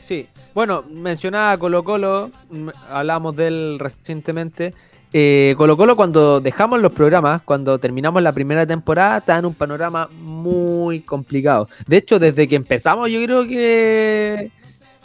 Sí. 0.00 0.26
Bueno, 0.54 0.84
mencionaba 0.90 1.58
Colo 1.58 1.84
Colo, 1.84 2.30
mm, 2.48 2.68
hablamos 2.88 3.36
de 3.36 3.48
él 3.48 3.78
recientemente. 3.78 4.72
Eh, 5.12 5.54
Colo 5.58 5.76
Colo 5.76 5.96
cuando 5.96 6.40
dejamos 6.40 6.80
los 6.80 6.92
programas, 6.92 7.42
cuando 7.42 7.78
terminamos 7.78 8.22
la 8.22 8.32
primera 8.32 8.66
temporada, 8.66 9.18
está 9.18 9.36
en 9.36 9.44
un 9.44 9.54
panorama 9.54 10.08
muy 10.10 11.00
complicado. 11.00 11.68
De 11.86 11.98
hecho, 11.98 12.18
desde 12.18 12.48
que 12.48 12.56
empezamos 12.56 13.10
yo 13.10 13.22
creo 13.22 13.44
que 13.46 14.50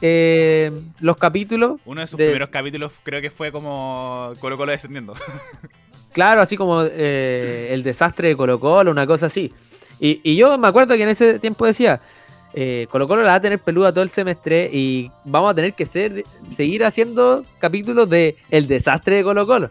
eh, 0.02 0.72
los 1.00 1.16
capítulos, 1.18 1.80
Uno 1.86 2.02
de 2.02 2.08
sus 2.08 2.18
De- 2.18 2.26
primeros 2.26 2.50
capítulos 2.50 2.92
creo 3.04 3.22
que 3.22 3.32
fue 3.32 3.52
como 3.52 4.34
Colo 4.40 4.58
Colo 4.58 4.72
descendiendo. 4.72 5.14
claro, 6.14 6.42
así 6.42 6.58
como 6.58 6.84
eh, 6.84 7.70
el 7.72 7.84
desastre 7.84 8.30
de 8.30 8.36
Colo 8.36 8.60
Colo, 8.60 8.92
una 8.92 9.06
cosa 9.08 9.28
así. 9.28 9.52
Y, 10.00 10.20
y 10.24 10.36
yo 10.36 10.58
me 10.58 10.68
acuerdo 10.68 10.96
que 10.98 11.04
en 11.04 11.10
ese 11.10 11.40
tiempo 11.40 11.66
decía, 11.66 12.02
eh, 12.54 12.88
Colo 12.90 13.08
Colo 13.08 13.22
la 13.22 13.30
va 13.30 13.36
a 13.36 13.42
tener 13.42 13.60
peluda 13.60 13.92
todo 13.92 14.04
el 14.04 14.10
semestre 14.10 14.70
y 14.72 15.10
vamos 15.26 15.52
a 15.52 15.54
tener 15.56 15.74
que 15.74 15.86
ser, 15.86 16.24
seguir 16.50 16.84
haciendo 16.84 17.44
capítulos 17.60 18.10
de 18.10 18.36
el 18.50 18.68
desastre 18.68 19.18
de 19.18 19.24
Colo 19.24 19.46
Colo. 19.46 19.70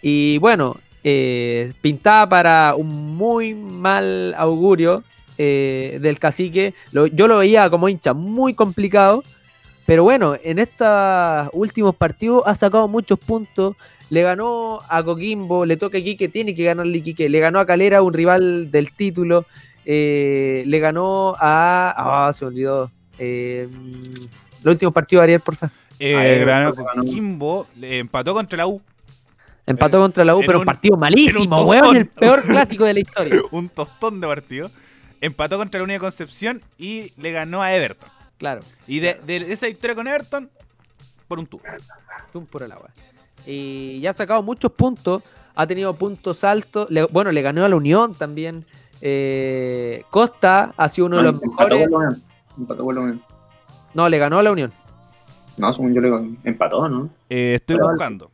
Y 0.00 0.38
bueno, 0.38 0.76
eh, 1.04 1.72
pintaba 1.80 2.28
para 2.28 2.74
un 2.74 2.88
muy 3.16 3.54
mal 3.54 4.34
augurio 4.36 5.04
eh, 5.38 5.98
del 6.00 6.18
cacique. 6.18 6.74
Lo- 6.92 7.06
yo 7.06 7.28
lo 7.28 7.38
veía 7.38 7.68
como 7.70 7.88
hincha 7.88 8.14
muy 8.14 8.54
complicado. 8.54 9.22
Pero 9.86 10.04
bueno, 10.04 10.36
en 10.42 10.58
estos 10.58 11.50
últimos 11.52 11.94
partidos 11.96 12.42
ha 12.46 12.54
sacado 12.54 12.88
muchos 12.88 13.18
puntos. 13.18 13.76
Le 14.10 14.22
ganó 14.22 14.78
a 14.88 15.02
Coquimbo, 15.02 15.64
le 15.64 15.76
toca 15.76 15.96
a 15.96 16.00
Iquique, 16.00 16.28
tiene 16.28 16.54
que 16.54 16.64
ganarle 16.64 16.94
a 16.94 16.98
Iquique. 16.98 17.28
Le 17.28 17.40
ganó 17.40 17.58
a 17.58 17.66
Calera, 17.66 18.02
un 18.02 18.12
rival 18.12 18.70
del 18.70 18.92
título. 18.92 19.46
eh, 19.84 20.62
le 20.66 20.78
ganó 20.78 21.34
a. 21.38 22.26
Ah, 22.28 22.32
se 22.32 22.44
me 22.44 22.48
olvidó. 22.50 22.90
Eh, 23.18 23.68
los 24.62 24.72
últimos 24.72 24.94
partidos 24.94 25.22
de 25.22 25.24
Ariel, 25.24 25.40
por 25.40 25.56
favor. 25.56 25.74
Eh, 25.98 26.44
ganó. 26.46 26.74
Coquimbo, 26.74 27.66
le 27.76 27.98
empató 27.98 28.34
contra 28.34 28.56
la 28.58 28.66
U. 28.66 28.80
Empató 29.66 29.98
contra 29.98 30.24
la 30.24 30.34
U, 30.34 30.40
en 30.40 30.46
pero 30.46 30.58
un 30.58 30.64
partido 30.64 30.96
malísimo, 30.96 31.62
weón. 31.62 31.96
El 31.96 32.06
peor 32.06 32.42
clásico 32.42 32.84
de 32.84 32.94
la 32.94 33.00
historia. 33.00 33.40
un 33.50 33.68
tostón 33.68 34.20
de 34.20 34.26
partido. 34.26 34.70
Empató 35.20 35.56
contra 35.56 35.78
la 35.78 35.84
Unión 35.84 35.96
de 35.96 36.00
Concepción 36.00 36.60
y 36.78 37.12
le 37.16 37.30
ganó 37.30 37.62
a 37.62 37.72
Everton. 37.72 38.10
Claro. 38.42 38.60
Y 38.88 38.98
de, 38.98 39.14
de 39.24 39.36
esa 39.52 39.66
victoria 39.68 39.94
con 39.94 40.08
Everton, 40.08 40.50
por 41.28 41.38
un 41.38 41.46
tubo. 41.46 41.62
Tum 42.32 42.44
por 42.44 42.64
el 42.64 42.72
agua. 42.72 42.90
Y 43.46 44.00
ya 44.00 44.10
ha 44.10 44.12
sacado 44.12 44.42
muchos 44.42 44.72
puntos. 44.72 45.22
Ha 45.54 45.64
tenido 45.64 45.94
puntos 45.94 46.42
altos. 46.42 46.90
le- 46.90 47.04
bueno, 47.04 47.30
le 47.30 47.40
ganó 47.40 47.64
a 47.64 47.68
la 47.68 47.76
Unión 47.76 48.14
también. 48.16 48.64
Eh, 49.00 50.02
Costa 50.10 50.72
ha 50.76 50.88
sido 50.88 51.06
uno 51.06 51.18
de 51.18 51.22
los 51.22 51.40
empató 51.40 51.76
mejores. 51.76 51.88
con 51.88 51.90
la 52.02 52.06
Unión. 52.08 52.22
Empató 52.58 52.84
con 52.84 52.94
la 52.96 53.00
Unión. 53.02 53.22
No, 53.94 54.08
le 54.08 54.18
ganó 54.18 54.38
a 54.40 54.42
la 54.42 54.50
Unión. 54.50 54.72
No, 55.58 55.72
según 55.72 55.94
yo 55.94 56.00
le 56.00 56.36
empató, 56.42 56.88
¿no? 56.88 57.10
Eh, 57.30 57.54
estoy 57.54 57.76
Pero- 57.76 57.90
buscando. 57.90 58.28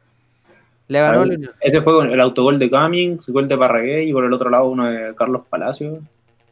Le 0.86 1.00
ganó 1.00 1.20
a 1.20 1.26
la. 1.26 1.34
Unión. 1.34 1.52
Ese 1.60 1.82
fue 1.82 1.92
con 1.92 2.10
el 2.10 2.18
autogol 2.22 2.58
de 2.58 2.70
Cummings, 2.70 3.28
gol 3.28 3.46
de 3.46 3.58
Parragué 3.58 4.04
y 4.04 4.12
por 4.14 4.24
el 4.24 4.32
otro 4.32 4.48
lado 4.48 4.68
uno 4.70 4.86
de 4.86 5.14
Carlos 5.14 5.42
Palacio. 5.50 5.98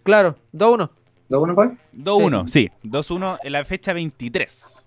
Claro, 0.02 0.36
2-1. 0.52 0.90
¿Dos 1.28 1.42
uno 1.42 1.54
fue? 1.54 1.70
2-1, 1.94 2.46
sí. 2.46 2.70
2-1 2.84 3.38
en 3.42 3.52
la 3.52 3.64
fecha 3.64 3.92
23. 3.92 4.84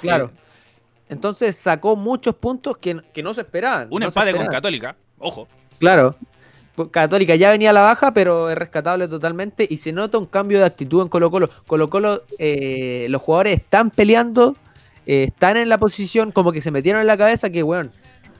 Claro. 0.00 0.26
Eh, 0.34 0.38
Entonces 1.08 1.56
sacó 1.56 1.96
muchos 1.96 2.34
puntos 2.34 2.78
que, 2.78 3.00
que 3.12 3.22
no 3.22 3.34
se 3.34 3.42
esperaban. 3.42 3.88
un 3.90 4.00
no 4.00 4.06
empate 4.06 4.32
con. 4.34 4.46
Católica. 4.46 4.96
Ojo. 5.18 5.46
Claro. 5.78 6.14
Pues 6.74 6.88
Católica 6.88 7.34
ya 7.34 7.50
venía 7.50 7.70
a 7.70 7.72
la 7.74 7.82
baja, 7.82 8.14
pero 8.14 8.48
es 8.48 8.56
rescatable 8.56 9.06
totalmente. 9.06 9.66
Y 9.68 9.76
se 9.76 9.92
nota 9.92 10.16
un 10.16 10.24
cambio 10.24 10.58
de 10.58 10.64
actitud 10.64 11.02
en 11.02 11.08
Colo 11.08 11.30
Colo. 11.30 11.50
Colo 11.66 11.88
Colo, 11.88 12.22
eh, 12.38 13.06
los 13.10 13.20
jugadores 13.20 13.60
están 13.60 13.90
peleando, 13.90 14.56
eh, 15.04 15.24
están 15.24 15.58
en 15.58 15.68
la 15.68 15.76
posición, 15.76 16.32
como 16.32 16.50
que 16.52 16.62
se 16.62 16.70
metieron 16.70 17.02
en 17.02 17.06
la 17.06 17.18
cabeza 17.18 17.50
que, 17.50 17.62
bueno, 17.62 17.90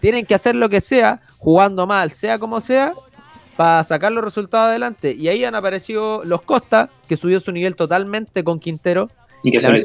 tienen 0.01 0.25
que 0.25 0.35
hacer 0.35 0.55
lo 0.55 0.71
que 0.71 0.81
sea, 0.81 1.21
jugando 1.37 1.87
mal, 1.87 2.11
sea 2.11 2.39
como 2.39 2.63
sea, 2.63 2.93
para 3.63 3.85
sacar 3.85 4.11
los 4.11 4.25
resultados 4.25 4.71
adelante. 4.71 5.15
Y 5.17 5.29
ahí 5.29 5.45
han 5.45 5.55
aparecido 5.55 6.23
los 6.25 6.43
Costa, 6.43 6.91
que 7.09 7.17
subió 7.17 7.39
su 7.39 7.53
nivel 7.53 7.77
totalmente 7.77 8.43
con 8.43 8.59
Quintero. 8.59 9.07
Y 9.45 9.53
que 9.53 9.61
se. 9.61 9.85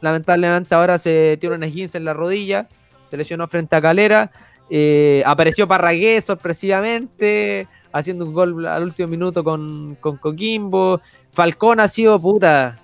Lamentablemente 0.00 0.74
ahora 0.74 0.96
se 0.96 1.36
tiene 1.38 1.56
una 1.56 1.66
esguince 1.66 1.98
en 1.98 2.06
la 2.06 2.14
rodilla, 2.14 2.68
se 3.10 3.18
lesionó 3.18 3.48
frente 3.48 3.76
a 3.76 3.82
Calera. 3.82 4.30
eh, 4.70 5.22
apareció 5.26 5.68
Parragué 5.68 6.22
sorpresivamente, 6.22 7.66
haciendo 7.92 8.24
un 8.24 8.32
gol 8.32 8.66
al 8.66 8.82
último 8.82 9.08
minuto 9.08 9.44
con, 9.44 9.94
con 10.00 10.16
Coquimbo. 10.16 11.02
Falcón 11.32 11.80
ha 11.80 11.88
sido 11.88 12.18
puta. 12.18 12.78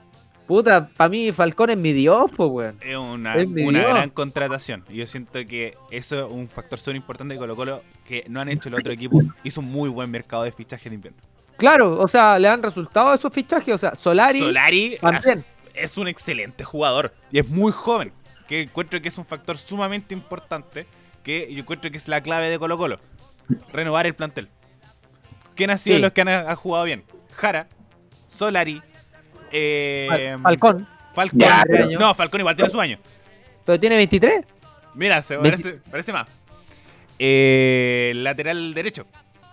Puta, 0.47 0.91
para 0.95 1.09
mí 1.09 1.33
Falcón 1.33 1.71
es 1.71 1.79
mi 1.79 1.95
dios, 1.95 2.31
pues, 2.37 2.51
weón. 2.51 2.77
Es 2.83 2.97
una, 2.99 3.35
Es 3.35 3.51
gran 3.51 4.11
contratación. 4.11 4.85
Y 4.91 4.97
yo 4.97 5.07
siento 5.07 5.38
que 5.47 5.75
eso 5.91 6.27
es 6.27 6.31
un 6.31 6.51
factor 6.51 6.79
súper 6.79 6.97
importante 6.97 7.33
de 7.33 7.41
Colo 7.41 7.57
Colo 7.57 7.83
que 8.09 8.25
no 8.29 8.40
han 8.40 8.49
hecho 8.49 8.71
el 8.71 8.75
otro 8.77 8.90
equipo. 8.92 9.21
Hizo 9.44 9.61
un 9.61 9.71
muy 9.71 9.90
buen 9.90 10.11
mercado 10.11 10.44
de 10.44 10.51
fichaje 10.53 10.88
de 10.88 10.94
invierno. 10.94 11.21
Claro, 11.59 12.01
o 12.01 12.09
sea, 12.09 12.38
le 12.38 12.49
han 12.49 12.62
resultado 12.62 13.12
esos 13.12 13.31
fichajes. 13.33 13.75
O 13.75 13.79
sea, 13.79 13.94
Solari, 13.94 14.38
Solari 14.38 14.97
también. 15.01 15.44
es, 15.75 15.90
es 15.92 15.97
un 15.99 16.09
excelente 16.09 16.64
jugador 16.64 17.12
y 17.31 17.38
es 17.38 17.49
muy 17.49 17.71
joven. 17.71 18.12
Que 18.49 18.62
encuentro 18.62 19.03
que 19.03 19.09
es 19.09 19.18
un 19.18 19.27
factor 19.27 19.59
sumamente 19.59 20.14
importante. 20.14 20.87
Que 21.23 21.53
yo 21.53 21.61
encuentro 21.61 21.90
que 21.90 21.99
es 21.99 22.09
la 22.09 22.23
clave 22.23 22.49
de 22.49 22.59
Colo 22.59 22.79
Colo. 22.79 22.99
Renovar 23.73 24.07
el 24.07 24.14
plantel. 24.14 24.49
¿Quién 25.55 25.68
ha 25.71 25.77
sido 25.77 25.97
Sí. 25.97 26.03
los 26.03 26.12
que 26.12 26.23
han 26.23 26.29
ha 26.29 26.55
jugado 26.57 26.85
bien? 26.85 27.05
Jara, 27.37 27.68
Solari, 28.27 28.81
eh, 29.53 30.07
Fal- 30.09 30.42
Falcón. 30.42 30.87
Falcón. 31.14 31.38
Ya, 31.38 31.64
no, 31.99 32.14
Falcón 32.14 32.40
igual 32.40 32.55
tiene 32.57 32.71
su 32.71 32.81
año. 32.81 32.99
Pero 33.66 33.79
tiene 33.79 33.97
23. 33.97 34.47
Mira, 34.94 35.23
se 35.23 35.37
parece, 35.37 35.73
parece 35.90 36.12
más. 36.12 36.29
Eh, 37.18 38.12
lateral 38.16 38.74
derecho. 38.74 39.07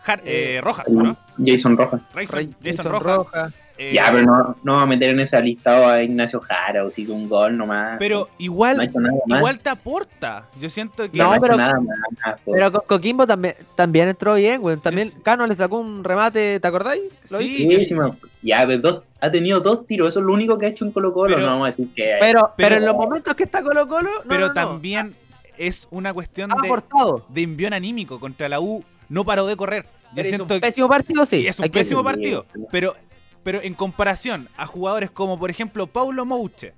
Har- 0.06 0.22
eh, 0.24 0.60
Rojas, 0.62 0.88
¿no? 0.90 1.18
Jason 1.44 1.76
Rojas. 1.78 2.02
Jason, 2.14 2.36
Ray- 2.36 2.46
Jason 2.48 2.64
Jason 2.64 2.86
Rojas. 2.92 3.18
Rojas. 3.18 3.54
eh, 3.78 3.92
Ya, 3.94 4.10
pero 4.12 4.24
no, 4.26 4.56
no 4.64 4.76
va 4.76 4.84
a 4.84 4.86
meter 4.86 5.10
en 5.10 5.20
ese 5.20 5.42
listado 5.42 5.88
a 5.90 6.02
Ignacio 6.02 6.40
Jara 6.40 6.86
o 6.86 6.92
si 6.92 7.02
hizo 7.02 7.14
un 7.14 7.28
gol 7.28 7.58
nomás. 7.58 7.98
pero 8.00 8.30
igual, 8.38 8.90
igual 9.28 9.60
te 9.60 9.70
aporta. 9.70 10.46
Yo 10.62 10.70
siento 10.70 11.10
que. 11.12 11.18
No, 11.18 11.34
pero- 11.42 11.58
nada 11.58 11.74
más. 11.82 12.40
po. 12.46 12.52
Pero 12.54 12.72
Co- 12.72 12.84
Coquimbo 12.88 13.26
también, 13.28 13.56
también 13.76 14.08
entró 14.10 14.36
bien, 14.36 14.62
güey. 14.62 14.78
También. 14.78 15.10
Cano 15.24 15.46
le 15.48 15.56
sacó 15.56 15.80
un 15.80 16.04
remate, 16.04 16.60
¿te 16.60 16.68
acordáis? 16.68 17.02
¿Lo 17.32 17.40
Sí, 17.40 17.68
yo- 17.90 18.16
ya, 18.44 18.64
pero 18.68 18.80
dos- 18.80 19.02
ha 19.20 19.32
tenido 19.32 19.60
dos 19.60 19.88
tiros, 19.88 20.10
eso 20.10 20.20
es 20.20 20.26
lo 20.26 20.34
único 20.34 20.58
que 20.60 20.68
ha 20.68 20.70
hecho 20.70 20.86
en 20.86 20.92
Colo 20.92 21.12
Colo. 21.12 21.34
Pero- 21.36 21.48
no 21.48 21.54
vamos 21.54 21.66
a 21.66 21.72
decir 21.72 21.88
que. 21.96 22.16
Pero, 22.20 22.54
pero, 22.56 22.70
Pero- 22.70 22.76
en 22.76 22.86
los 22.86 22.96
momentos 22.96 23.36
que 23.36 23.44
está 23.44 23.64
Colo 23.64 23.88
Colo, 23.88 24.10
no, 24.24 24.30
pero 24.30 24.42
no, 24.42 24.48
no. 24.50 24.54
también 24.54 25.16
es 25.58 25.88
una 25.92 26.14
cuestión 26.14 26.50
de, 26.50 26.82
de 27.30 27.42
envión 27.42 27.74
anímico 27.74 28.20
contra 28.20 28.50
la 28.50 28.60
U. 28.60 28.84
No 29.10 29.24
paró 29.24 29.46
de 29.46 29.56
correr. 29.56 29.86
Yo 30.16 30.24
siento 30.24 30.54
un 30.54 30.60
pésimo 30.60 30.88
partido, 30.88 31.26
sí. 31.26 31.46
es 31.46 31.60
un 31.60 31.64
que 31.64 31.70
pésimo 31.72 32.04
partido. 32.04 32.46
Pero, 32.72 32.96
pero 33.44 33.62
en 33.62 33.74
comparación 33.74 34.50
a 34.58 34.66
jugadores 34.66 35.12
como, 35.12 35.38
por 35.38 35.50
ejemplo, 35.50 35.88
Paulo 35.88 36.26
Mouche, 36.26 36.74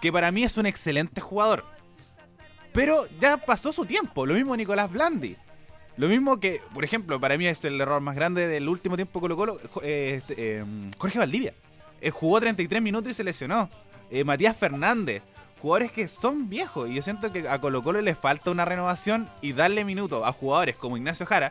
que 0.00 0.12
para 0.12 0.30
mí 0.30 0.44
es 0.44 0.56
un 0.56 0.66
excelente 0.66 1.20
jugador. 1.20 1.64
Pero 2.72 3.06
ya 3.18 3.38
pasó 3.38 3.72
su 3.72 3.86
tiempo. 3.86 4.26
Lo 4.26 4.34
mismo 4.34 4.56
Nicolás 4.56 4.90
Blandi. 4.90 5.36
Lo 5.96 6.08
mismo 6.08 6.38
que, 6.38 6.60
por 6.74 6.84
ejemplo, 6.84 7.18
para 7.18 7.38
mí 7.38 7.46
es 7.46 7.64
el 7.64 7.80
error 7.80 8.02
más 8.02 8.14
grande 8.14 8.46
del 8.46 8.68
último 8.68 8.96
tiempo 8.96 9.18
Colo 9.18 9.34
Colo, 9.34 9.58
eh, 9.82 10.16
este, 10.18 10.34
eh, 10.58 10.64
Jorge 10.98 11.18
Valdivia. 11.18 11.54
Eh, 12.02 12.10
jugó 12.10 12.38
33 12.38 12.82
minutos 12.82 13.10
y 13.10 13.14
se 13.14 13.24
lesionó. 13.24 13.70
Matías 14.24 14.56
Fernández. 14.56 15.22
Jugadores 15.62 15.90
que 15.92 16.06
son 16.08 16.48
viejos. 16.48 16.88
Y 16.90 16.94
yo 16.94 17.02
siento 17.02 17.32
que 17.32 17.48
a 17.48 17.60
Colo 17.60 17.82
Colo 17.82 18.00
le 18.00 18.14
falta 18.14 18.50
una 18.50 18.64
renovación 18.64 19.28
y 19.40 19.52
darle 19.52 19.84
minutos 19.84 20.22
a 20.24 20.32
jugadores 20.32 20.76
como 20.76 20.96
Ignacio 20.96 21.24
Jara, 21.26 21.50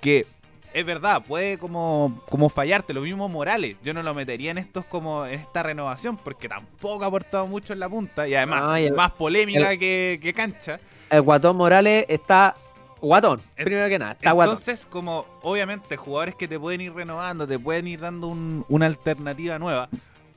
que 0.00 0.26
es 0.72 0.84
verdad, 0.84 1.22
puede 1.24 1.56
como, 1.58 2.20
como 2.28 2.48
fallarte. 2.48 2.92
Lo 2.94 3.02
mismo 3.02 3.28
Morales. 3.28 3.76
Yo 3.84 3.94
no 3.94 4.02
lo 4.02 4.12
metería 4.14 4.50
en 4.50 4.58
estos 4.58 4.84
como 4.86 5.24
en 5.26 5.34
esta 5.34 5.62
renovación 5.62 6.16
porque 6.16 6.48
tampoco 6.48 7.04
ha 7.04 7.06
aportado 7.06 7.46
mucho 7.46 7.72
en 7.74 7.78
la 7.80 7.88
punta. 7.88 8.26
Y 8.26 8.34
además, 8.34 8.60
Ah, 8.64 8.80
y 8.80 8.86
el- 8.86 8.94
más 8.94 9.12
polémica 9.12 9.76
que, 9.76 10.18
que 10.20 10.32
cancha. 10.32 10.80
El 11.10 11.20
Guatón 11.22 11.56
Morales 11.56 12.06
está 12.08 12.54
guatón, 13.00 13.40
primero 13.54 13.88
que 13.88 13.98
nada. 13.98 14.12
Está 14.12 14.32
guatón. 14.32 14.54
Entonces, 14.54 14.86
como 14.86 15.26
obviamente 15.42 15.96
jugadores 15.96 16.34
que 16.34 16.48
te 16.48 16.58
pueden 16.58 16.80
ir 16.80 16.92
renovando, 16.94 17.46
te 17.46 17.58
pueden 17.58 17.86
ir 17.86 18.00
dando 18.00 18.28
un- 18.28 18.64
una 18.68 18.86
alternativa 18.86 19.58
nueva, 19.58 19.88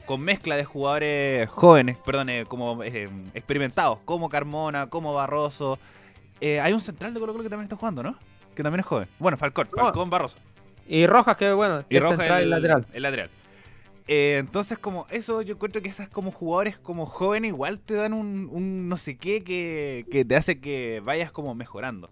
con 0.07 0.21
mezcla 0.21 0.55
de 0.57 0.65
jugadores 0.65 1.47
jóvenes, 1.49 1.97
perdón, 2.03 2.29
eh, 2.29 2.45
como 2.47 2.81
eh, 2.83 3.09
experimentados, 3.35 3.99
como 4.05 4.29
Carmona, 4.29 4.87
como 4.87 5.13
Barroso. 5.13 5.77
Eh, 6.41 6.59
hay 6.59 6.73
un 6.73 6.81
central 6.81 7.13
de 7.13 7.19
Colo 7.19 7.33
Colo 7.33 7.43
que 7.43 7.49
también 7.49 7.65
está 7.65 7.75
jugando, 7.75 8.01
¿no? 8.01 8.15
Que 8.55 8.63
también 8.63 8.79
es 8.79 8.85
joven. 8.87 9.07
Bueno, 9.19 9.37
Falcón. 9.37 9.67
Falcón 9.75 10.09
Barroso. 10.09 10.37
Y 10.87 11.05
Rojas, 11.05 11.37
que 11.37 11.51
bueno, 11.51 11.83
Y 11.89 11.97
es 11.97 12.01
Roja 12.01 12.15
central 12.17 12.43
el, 12.43 12.49
lateral. 12.49 12.85
el 12.93 13.03
lateral. 13.03 13.29
Eh, 14.07 14.37
entonces, 14.39 14.77
como 14.77 15.05
eso, 15.11 15.41
yo 15.41 15.55
encuentro 15.55 15.81
que 15.81 15.89
esas 15.89 16.07
como 16.07 16.31
jugadores 16.31 16.77
como 16.77 17.05
jóvenes 17.05 17.49
igual 17.49 17.79
te 17.79 17.93
dan 17.93 18.13
un, 18.13 18.49
un 18.51 18.87
no 18.87 18.95
sé 18.97 19.17
qué 19.17 19.43
que, 19.43 20.05
que 20.09 20.23
te 20.23 20.35
hace 20.37 20.59
que 20.61 21.01
vayas 21.03 21.29
como 21.31 21.53
mejorando. 21.55 22.09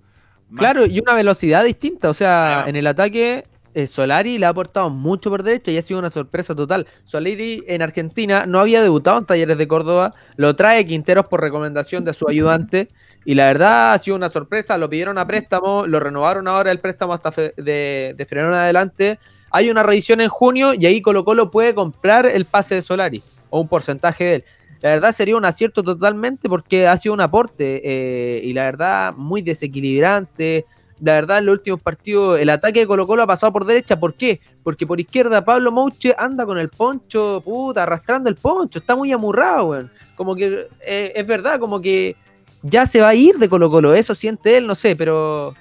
Más- 0.50 0.60
Claro, 0.60 0.86
y 0.86 1.00
una 1.00 1.14
velocidad 1.14 1.64
distinta. 1.64 2.10
O 2.10 2.14
sea, 2.14 2.66
en 2.68 2.76
el 2.76 2.86
ataque, 2.86 3.46
eh, 3.76 3.86
Solari 3.86 4.40
le 4.40 4.48
ha 4.48 4.50
aportado 4.50 4.90
mucho 4.90 5.30
por 5.30 5.44
derecha 5.44 5.70
y 5.70 5.78
ha 5.78 5.82
sido 5.84 6.00
una 6.00 6.10
sorpresa 6.10 6.56
total. 6.56 6.88
Solari 7.04 7.64
en 7.68 7.82
Argentina 7.84 8.46
no 8.48 8.60
había 8.60 8.82
debutado 8.82 9.20
en 9.20 9.26
Talleres 9.26 9.58
de 9.58 9.68
Córdoba, 9.68 10.14
lo 10.38 10.56
trae 10.56 10.88
Quinteros 10.88 11.28
por 11.28 11.42
recomendación 11.42 12.04
de 12.04 12.14
su 12.14 12.28
ayudante 12.28 12.88
y 13.26 13.36
la 13.36 13.46
verdad 13.46 13.94
ha 13.94 13.98
sido 14.00 14.16
una 14.16 14.30
sorpresa. 14.30 14.78
Lo 14.78 14.90
pidieron 14.90 15.18
a 15.18 15.28
préstamo, 15.28 15.86
lo 15.86 16.00
renovaron 16.00 16.48
ahora 16.48 16.72
el 16.72 16.80
préstamo 16.80 17.14
hasta 17.14 17.32
fe- 17.32 17.54
de, 17.58 18.16
de 18.18 18.28
en 18.32 18.40
adelante. 18.54 19.20
Hay 19.52 19.70
una 19.70 19.84
revisión 19.84 20.22
en 20.22 20.30
junio 20.30 20.74
y 20.74 20.86
ahí 20.86 21.02
Colo 21.02 21.24
Colo 21.24 21.52
puede 21.52 21.76
comprar 21.76 22.26
el 22.26 22.46
pase 22.46 22.76
de 22.76 22.82
Solari 22.82 23.22
o 23.50 23.62
un 23.62 23.68
porcentaje 23.68 24.24
de 24.24 24.36
él. 24.36 24.46
La 24.82 24.90
verdad 24.90 25.14
sería 25.14 25.38
un 25.38 25.46
acierto 25.46 25.82
totalmente 25.82 26.50
porque 26.50 26.88
ha 26.88 26.96
sido 26.98 27.14
un 27.14 27.22
aporte 27.22 27.82
eh, 27.84 28.42
y 28.44 28.54
la 28.54 28.64
verdad 28.64 29.14
muy 29.16 29.42
desequilibrante. 29.42 30.66
La 31.02 31.14
verdad 31.14 31.40
en 31.40 31.48
los 31.48 31.54
últimos 31.54 31.82
partidos 31.82 32.40
el 32.40 32.50
ataque 32.50 32.80
de 32.80 32.88
Colo 32.88 33.06
Colo 33.06 33.24
ha 33.24 33.28
pasado 33.28 33.52
por 33.52 33.66
derecha. 33.66 34.00
¿Por 34.00 34.14
qué? 34.14 34.40
Porque 34.64 34.88
por 34.88 35.00
izquierda 35.00 35.44
Pablo 35.44 35.72
Mouche 35.72 36.16
anda 36.18 36.46
con 36.46 36.58
el 36.58 36.70
poncho, 36.70 37.42
puta, 37.44 37.84
arrastrando 37.84 38.30
el 38.30 38.36
poncho. 38.36 38.80
Está 38.80 38.96
muy 38.96 39.12
amurrado, 39.12 39.68
weón. 39.68 39.92
Como 40.16 40.36
que 40.36 40.68
eh, 40.86 41.12
es 41.16 41.28
verdad, 41.28 41.60
como 41.60 41.82
que 41.82 42.16
ya 42.62 42.86
se 42.86 43.02
va 43.02 43.10
a 43.10 43.16
ir 43.16 43.38
de 43.38 43.50
Colo 43.50 43.70
Colo. 43.70 43.94
Eso 43.94 44.16
siente 44.16 44.58
él, 44.58 44.68
no 44.68 44.76
sé, 44.76 44.96
pero 44.96 45.54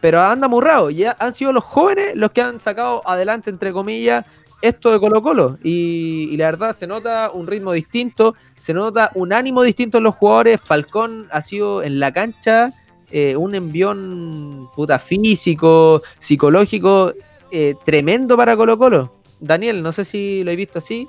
pero 0.00 0.20
anda 0.20 0.46
amurrado. 0.46 0.90
Ya 0.90 1.16
han 1.18 1.32
sido 1.32 1.52
los 1.52 1.64
jóvenes 1.64 2.16
los 2.16 2.32
que 2.32 2.42
han 2.42 2.58
sacado 2.58 3.02
adelante, 3.06 3.50
entre 3.50 3.72
comillas, 3.72 4.24
esto 4.62 4.90
de 4.90 4.98
Colo 4.98 5.22
Colo. 5.22 5.58
Y, 5.62 6.28
y 6.30 6.36
la 6.38 6.46
verdad 6.46 6.72
se 6.72 6.86
nota 6.86 7.30
un 7.32 7.46
ritmo 7.46 7.72
distinto, 7.72 8.34
se 8.58 8.72
nota 8.72 9.10
un 9.14 9.32
ánimo 9.32 9.62
distinto 9.62 9.98
en 9.98 10.04
los 10.04 10.14
jugadores. 10.14 10.60
Falcón 10.60 11.28
ha 11.30 11.42
sido 11.42 11.82
en 11.82 12.00
la 12.00 12.10
cancha 12.10 12.72
eh, 13.12 13.36
un 13.36 13.54
envión 13.54 14.68
puta 14.74 14.98
físico, 14.98 16.02
psicológico, 16.18 17.12
eh, 17.50 17.74
tremendo 17.84 18.36
para 18.36 18.56
Colo 18.56 18.78
Colo. 18.78 19.12
Daniel, 19.38 19.82
no 19.82 19.92
sé 19.92 20.04
si 20.04 20.42
lo 20.42 20.50
he 20.50 20.56
visto 20.56 20.78
así. 20.78 21.06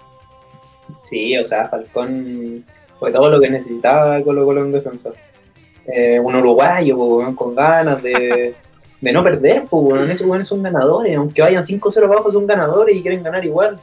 Sí, 1.02 1.38
o 1.38 1.46
sea, 1.46 1.70
Falcón 1.70 2.66
fue 3.00 3.12
todo 3.12 3.30
lo 3.30 3.40
que 3.40 3.50
necesitaba 3.50 4.22
Colo 4.22 4.44
Colo 4.44 4.66
en 4.66 4.74
defensa. 4.74 5.12
Eh, 5.86 6.20
un 6.20 6.36
uruguayo 6.36 6.98
con 7.36 7.56
ganas 7.56 8.02
de, 8.02 8.56
no 9.02 9.24
perder, 9.24 9.66
pues, 9.70 10.10
esos 10.10 10.28
weones 10.28 10.48
son 10.48 10.64
ganadores, 10.64 11.16
aunque 11.16 11.42
vayan 11.42 11.64
5-0 11.64 12.06
abajo 12.06 12.32
son 12.32 12.48
ganadores 12.48 12.96
y 12.96 13.02
quieren 13.02 13.24
ganar 13.24 13.46
igual. 13.46 13.78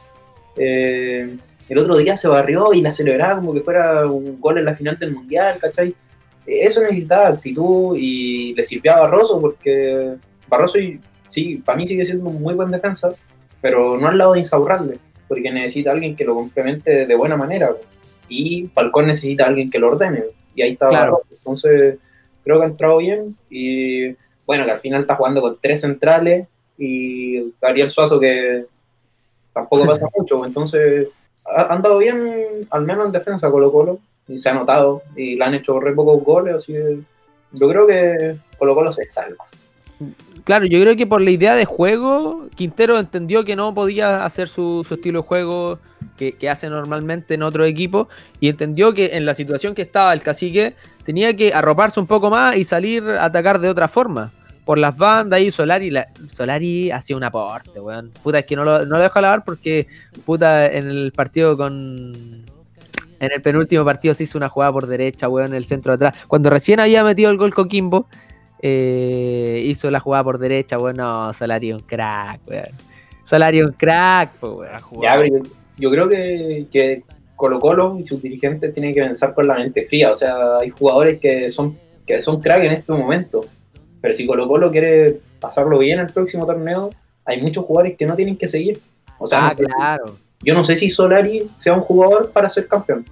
Eh, 0.55 1.37
el 1.69 1.77
otro 1.77 1.95
día 1.97 2.17
se 2.17 2.27
barrió 2.27 2.73
y 2.73 2.81
la 2.81 2.91
celebraba 2.91 3.35
como 3.35 3.53
que 3.53 3.61
fuera 3.61 4.05
un 4.05 4.39
gol 4.39 4.57
en 4.57 4.65
la 4.65 4.75
final 4.75 4.97
del 4.99 5.13
Mundial, 5.13 5.57
¿cachai? 5.59 5.95
Eso 6.59 6.81
necesitaba 6.81 7.27
actitud 7.29 7.95
y 7.97 8.53
le 8.53 8.63
sirvió 8.63 8.93
a 8.93 9.01
Barroso 9.01 9.39
porque 9.39 10.15
Barroso, 10.47 10.77
sí, 11.27 11.61
para 11.65 11.77
mí 11.77 11.87
sigue 11.87 12.05
siendo 12.05 12.29
un 12.29 12.41
muy 12.41 12.53
buen 12.53 12.71
defensa, 12.71 13.09
pero 13.61 13.97
no 13.97 14.07
al 14.07 14.17
lado 14.17 14.33
de 14.33 14.39
Insaurralde 14.39 14.99
porque 15.31 15.49
necesita 15.49 15.91
alguien 15.91 16.13
que 16.13 16.25
lo 16.25 16.35
complemente 16.35 17.05
de 17.05 17.15
buena 17.15 17.37
manera. 17.37 17.73
Y 18.27 18.69
Falcón 18.75 19.07
necesita 19.07 19.45
alguien 19.45 19.69
que 19.69 19.79
lo 19.79 19.87
ordene. 19.87 20.25
Y 20.53 20.61
ahí 20.61 20.73
está 20.73 20.89
Claro. 20.89 21.13
Barroso. 21.13 21.27
Entonces, 21.31 21.99
creo 22.43 22.57
que 22.57 22.65
ha 22.65 22.67
entrado 22.67 22.97
bien. 22.97 23.37
Y 23.49 24.09
bueno, 24.45 24.65
que 24.65 24.71
al 24.71 24.79
final 24.79 24.99
está 24.99 25.15
jugando 25.15 25.39
con 25.39 25.57
tres 25.61 25.79
centrales 25.79 26.49
y 26.77 27.53
Gabriel 27.61 27.89
Suazo 27.89 28.19
que 28.19 28.65
tampoco 29.53 29.85
pasa 29.87 30.05
mucho. 30.13 30.45
Entonces, 30.45 31.07
ha 31.45 31.61
ha 31.61 31.75
andado 31.75 31.97
bien, 31.99 32.67
al 32.69 32.83
menos 32.83 33.05
en 33.05 33.13
defensa 33.13 33.49
Colo 33.49 33.71
Colo. 33.71 33.99
Y 34.31 34.39
se 34.39 34.49
ha 34.49 34.53
notado. 34.53 35.03
Y 35.15 35.35
le 35.35 35.43
han 35.43 35.53
hecho 35.53 35.79
re 35.79 35.93
pocos 35.93 36.23
goles. 36.23 36.55
Así 36.55 36.73
que 36.73 36.99
yo 37.53 37.69
creo 37.69 37.85
que 37.85 38.37
Colo 38.57 38.75
Colo 38.75 38.91
se 38.91 39.07
salva. 39.09 39.45
Claro, 40.43 40.65
yo 40.65 40.81
creo 40.81 40.95
que 40.95 41.05
por 41.05 41.21
la 41.21 41.29
idea 41.29 41.55
de 41.55 41.65
juego, 41.65 42.47
Quintero 42.55 42.97
entendió 42.97 43.45
que 43.45 43.55
no 43.55 43.73
podía 43.73 44.25
hacer 44.25 44.47
su, 44.47 44.83
su 44.87 44.95
estilo 44.95 45.21
de 45.21 45.27
juego 45.27 45.79
que, 46.17 46.31
que 46.33 46.49
hace 46.49 46.69
normalmente 46.69 47.35
en 47.35 47.43
otro 47.43 47.63
equipo 47.65 48.09
y 48.39 48.49
entendió 48.49 48.93
que 48.93 49.11
en 49.13 49.25
la 49.25 49.35
situación 49.35 49.75
que 49.75 49.83
estaba 49.83 50.13
el 50.13 50.21
cacique 50.21 50.73
tenía 51.05 51.35
que 51.35 51.53
arroparse 51.53 51.99
un 51.99 52.07
poco 52.07 52.31
más 52.31 52.57
y 52.57 52.63
salir 52.63 53.03
a 53.03 53.25
atacar 53.25 53.59
de 53.59 53.69
otra 53.69 53.87
forma. 53.87 54.31
Por 54.65 54.77
las 54.77 54.95
bandas 54.95 55.41
y 55.41 55.51
Solari, 55.51 55.89
la, 55.89 56.07
Solari 56.29 56.91
hacía 56.91 57.17
un 57.17 57.23
aporte, 57.23 57.79
weón. 57.79 58.11
Puta, 58.23 58.39
es 58.39 58.45
que 58.45 58.55
no 58.55 58.63
lo, 58.63 58.85
no 58.85 58.97
lo 58.97 59.01
dejo 59.01 59.19
hablar 59.19 59.43
porque, 59.43 59.87
puta, 60.25 60.67
en 60.67 60.87
el 60.89 61.11
partido 61.11 61.57
con... 61.57 62.43
En 63.21 63.31
el 63.31 63.41
penúltimo 63.41 63.85
partido 63.85 64.15
se 64.15 64.23
hizo 64.23 64.39
una 64.39 64.49
jugada 64.49 64.73
por 64.73 64.87
derecha, 64.87 65.29
weón, 65.29 65.49
en 65.49 65.53
el 65.53 65.65
centro 65.65 65.95
de 65.95 66.07
atrás. 66.07 66.25
Cuando 66.27 66.49
recién 66.49 66.79
había 66.79 67.03
metido 67.03 67.29
el 67.29 67.37
gol 67.37 67.53
Coquimbo, 67.53 68.07
eh, 68.63 69.61
hizo 69.63 69.91
la 69.91 69.99
jugada 69.99 70.23
por 70.23 70.39
derecha, 70.39 70.77
Solari 70.79 71.71
un 71.71 71.81
crack, 71.81 72.41
weón. 72.47 72.69
Solari 73.23 73.61
un 73.61 73.73
crack, 73.73 74.31
pues, 74.39 74.51
weón. 74.51 75.03
Ya, 75.03 75.17
pero 75.17 75.37
yo, 75.37 75.43
yo 75.77 75.91
creo 75.91 76.09
que, 76.09 76.65
que 76.71 77.03
Colo 77.35 77.59
Colo 77.59 77.99
y 77.99 78.07
sus 78.07 78.23
dirigentes 78.23 78.73
tienen 78.73 78.91
que 78.91 79.01
pensar 79.01 79.35
con 79.35 79.47
la 79.47 79.53
mente 79.53 79.85
fría. 79.85 80.11
O 80.11 80.15
sea, 80.15 80.57
hay 80.57 80.69
jugadores 80.69 81.19
que 81.19 81.51
son, 81.51 81.77
que 82.07 82.23
son 82.23 82.41
crack 82.41 82.63
en 82.63 82.71
este 82.71 82.91
momento. 82.91 83.41
Pero 84.01 84.15
si 84.15 84.25
Colo 84.25 84.47
Colo 84.47 84.71
quiere 84.71 85.19
pasarlo 85.39 85.77
bien 85.77 85.99
el 85.99 86.07
próximo 86.07 86.47
torneo, 86.47 86.89
hay 87.23 87.39
muchos 87.39 87.65
jugadores 87.65 87.97
que 87.97 88.07
no 88.07 88.15
tienen 88.15 88.35
que 88.35 88.47
seguir. 88.47 88.79
O 89.19 89.27
sea, 89.27 89.45
ah, 89.45 89.49
no 89.49 89.65
claro. 89.67 90.05
Yo 90.43 90.53
no 90.53 90.63
sé 90.63 90.75
si 90.75 90.89
Solari 90.89 91.49
sea 91.57 91.73
un 91.73 91.81
jugador 91.81 92.31
para 92.31 92.49
ser 92.49 92.67
campeón. 92.67 93.05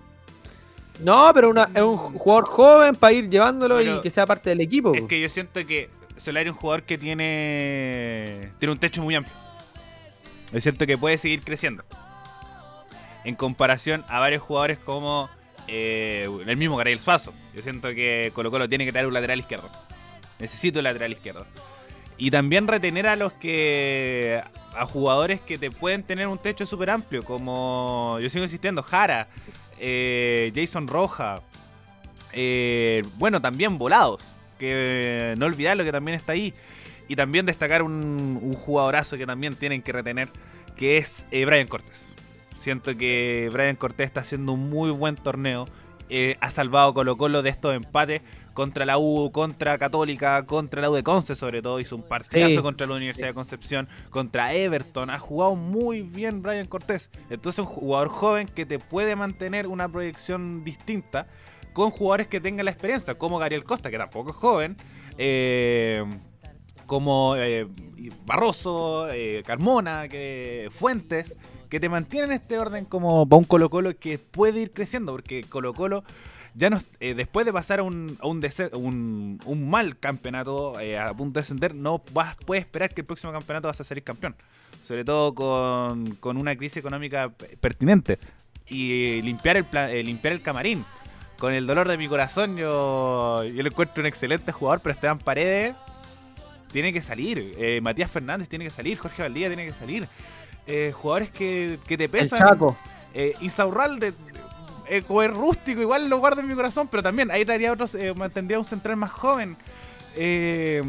No, 1.03 1.32
pero 1.34 1.49
una- 1.49 1.69
es 1.73 1.82
un 1.82 1.97
jugador 1.97 2.45
joven 2.45 2.95
para 2.95 3.13
ir 3.13 3.30
llevándolo 3.30 3.77
Pero 3.77 3.97
y 3.97 4.01
que 4.01 4.09
sea 4.09 4.25
parte 4.25 4.49
del 4.49 4.61
equipo. 4.61 4.93
Es 4.93 5.03
que 5.03 5.21
yo 5.21 5.30
siento 5.30 5.65
que 5.65 5.89
Solari 6.17 6.49
es 6.49 6.53
un 6.55 6.59
jugador 6.59 6.84
que 6.84 6.97
tiene 6.97 8.51
tiene 8.59 8.73
un 8.73 8.80
techo 8.80 9.01
muy 9.01 9.15
amplio. 9.15 9.34
Yo 10.51 10.59
siento 10.59 10.86
que 10.86 10.97
puede 10.97 11.17
seguir 11.17 11.41
creciendo. 11.41 11.84
En 13.23 13.36
comparación 13.36 14.03
a 14.07 14.19
varios 14.19 14.41
jugadores 14.41 14.77
como 14.80 15.30
eh, 15.67 16.27
el 16.47 16.57
mismo 16.57 16.77
Gabriel 16.77 16.99
Suazo. 16.99 17.34
Yo 17.53 17.61
siento 17.61 17.89
que 17.89 18.32
Colo 18.34 18.49
Colo 18.49 18.67
tiene 18.67 18.86
que 18.86 18.91
traer 18.91 19.07
un 19.07 19.13
lateral 19.13 19.39
izquierdo. 19.39 19.69
Necesito 20.39 20.80
un 20.80 20.84
lateral 20.86 21.11
izquierdo. 21.11 21.45
Y 22.20 22.32
también 22.32 22.67
retener 22.67 23.07
a 23.07 23.15
los 23.15 23.34
que. 23.34 24.43
a 24.76 24.86
jugadores 24.86 25.39
que 25.41 25.57
te 25.57 25.72
pueden 25.72 26.03
tener 26.03 26.28
un 26.28 26.38
techo 26.38 26.65
súper 26.65 26.89
amplio, 26.91 27.24
como. 27.24 28.17
Yo 28.22 28.30
sigo 28.30 28.43
insistiendo, 28.43 28.84
Jara, 28.84 29.28
eh, 29.80 30.51
Jason 30.53 30.88
Roja. 30.88 31.41
eh, 32.34 33.03
bueno, 33.17 33.41
también 33.41 33.78
volados. 33.78 34.36
Que 34.59 35.36
no 35.38 35.45
olvidar 35.45 35.78
lo 35.78 35.86
que 35.86 35.91
también 35.93 36.17
está 36.17 36.34
ahí. 36.34 36.53
Y 37.07 37.15
también 37.15 37.45
destacar 37.45 37.82
un, 37.82 38.38
un 38.41 38.53
jugadorazo 38.53 39.17
que 39.17 39.26
también 39.26 39.55
tienen 39.55 39.82
que 39.82 39.93
retener, 39.93 40.28
que 40.76 40.97
es 40.97 41.26
eh, 41.32 41.45
Brian 41.45 41.67
Cortés. 41.67 42.13
Siento 42.59 42.95
que 42.97 43.49
Brian 43.53 43.78
Cortés 43.78 44.05
está 44.07 44.20
haciendo 44.20 44.51
un 44.51 44.70
muy 44.70 44.91
buen 44.91 45.15
torneo. 45.15 45.65
Eh, 46.09 46.38
ha 46.41 46.51
salvado 46.51 46.93
Colo 46.93 47.15
Colo 47.17 47.41
de 47.41 47.49
estos 47.49 47.74
empates 47.74 48.22
contra 48.60 48.86
la 48.86 48.97
U, 48.97 49.32
contra 49.32 49.78
Católica, 49.78 50.45
contra 50.45 50.82
la 50.82 50.89
U 50.89 50.93
de 50.93 51.01
Conce 51.03 51.36
sobre 51.36 51.62
todo. 51.62 51.80
Hizo 51.80 51.95
un 51.95 52.03
partidazo 52.03 52.55
Sí. 52.57 52.62
contra 52.62 52.86
la 52.86 52.95
Universidad 52.95 53.28
de 53.28 53.34
Concepción, 53.34 53.88
contra 54.10 54.53
Everton. 54.53 55.10
Ha 55.10 55.18
jugado 55.18 55.55
muy 55.55 56.01
bien 56.01 56.41
Brian 56.41 56.66
Cortés. 56.68 57.10
Entonces 57.30 57.60
un 57.60 57.66
jugador 57.66 58.10
joven 58.10 58.47
que 58.47 58.66
te 58.66 58.78
puede 58.80 59.16
mantener 59.16 59.66
una 59.68 59.88
proyección 59.88 60.64
distinta 60.64 61.28
con 61.74 61.91
jugadores 61.91 62.28
que 62.28 62.41
tengan 62.41 62.66
la 62.66 62.72
experiencia, 62.72 63.16
como 63.16 63.38
Gabriel 63.39 63.64
Costa, 63.64 63.89
que 63.89 63.97
tampoco 63.97 64.32
es 64.32 64.36
joven. 64.36 64.76
eh, 65.18 66.03
como 66.86 67.36
eh, 67.36 67.68
Barroso, 68.26 69.10
eh, 69.12 69.43
Carmona, 69.45 70.07
que, 70.07 70.70
Fuentes, 70.72 71.36
que 71.70 71.80
te 71.80 71.88
mantienen 71.89 72.32
este 72.32 72.57
orden 72.57 72.86
como 72.86 73.28
para 73.28 73.38
un 73.38 73.43
Colo 73.43 73.70
Colo 73.70 73.95
que 73.97 74.18
puede 74.18 74.62
ir 74.62 74.72
creciendo, 74.72 75.12
porque 75.12 75.43
Colo 75.43 75.74
Colo 75.74 76.03
ya 76.60 76.70
no, 76.70 76.78
eh, 76.99 77.14
después 77.14 77.45
de 77.45 77.53
pasar 77.53 77.80
a 77.80 77.84
un, 77.84 78.18
a 78.22 78.28
un, 78.28 78.41
dese- 78.41 78.70
un, 78.76 79.39
un 79.45 79.70
mal 79.70 79.97
campeonato 79.97 80.80
eh, 80.80 80.97
a 80.99 81.14
punto 81.14 81.39
de 81.39 81.41
descender, 81.43 81.74
no 81.74 82.01
vas, 82.14 82.36
puedes 82.45 82.66
esperar 82.66 82.93
que 82.93 83.01
el 83.01 83.07
próximo 83.07 83.32
campeonato 83.32 83.68
vas 83.70 83.80
a 83.80 83.84
salir 83.84 84.03
campeón. 84.03 84.36
Sobre 84.84 85.03
todo 85.05 85.34
con, 85.34 86.16
con 86.16 86.38
una 86.38 86.55
crisis 86.55 86.78
económica 86.78 87.32
pertinente. 87.62 88.18
Y 88.68 89.22
limpiar 89.22 89.57
el, 89.57 89.66
pla- 89.66 89.91
eh, 89.91 90.03
limpiar 90.03 90.34
el 90.34 90.41
camarín. 90.41 90.86
Con 91.38 91.53
el 91.53 91.66
dolor 91.66 91.88
de 91.88 91.97
mi 91.97 92.07
corazón, 92.07 92.57
yo, 92.57 93.43
yo 93.45 93.64
lo 93.64 93.70
encuentro 93.70 94.01
un 94.01 94.07
excelente 94.07 94.51
jugador, 94.51 94.82
pero 94.82 94.93
Esteban 94.93 95.20
Paredes 95.20 95.76
tiene 96.72 96.91
que 96.91 97.01
salir. 97.01 97.53
Eh, 97.57 97.80
Matías 97.82 98.12
Fernández 98.12 98.49
tiene 98.49 98.66
que 98.66 98.72
salir. 98.72 98.97
Jorge 98.97 99.22
Valdía 99.22 99.47
tiene 99.47 99.66
que 99.66 99.74
salir. 99.74 100.07
Eh, 100.68 100.91
jugadores 100.93 101.30
que, 101.32 101.80
que 101.88 101.97
te 101.97 102.03
El 102.05 102.10
pesan. 102.10 102.39
Chaco. 102.39 102.78
Eh, 103.14 103.34
Insaurralde, 103.41 104.14
eh, 104.89 105.01
como 105.03 105.21
es 105.21 105.31
rústico, 105.31 105.81
igual 105.81 106.09
lo 106.09 106.17
guardo 106.17 106.41
en 106.41 106.47
mi 106.47 106.55
corazón, 106.55 106.87
pero 106.89 107.01
también 107.03 107.29
ahí 107.31 107.45
traería 107.45 107.71
otros, 107.71 107.95
eh, 107.95 108.13
mantendría 108.15 108.57
un 108.57 108.65
central 108.65 108.97
más 108.97 109.11
joven. 109.11 109.55
Eh, 110.15 110.81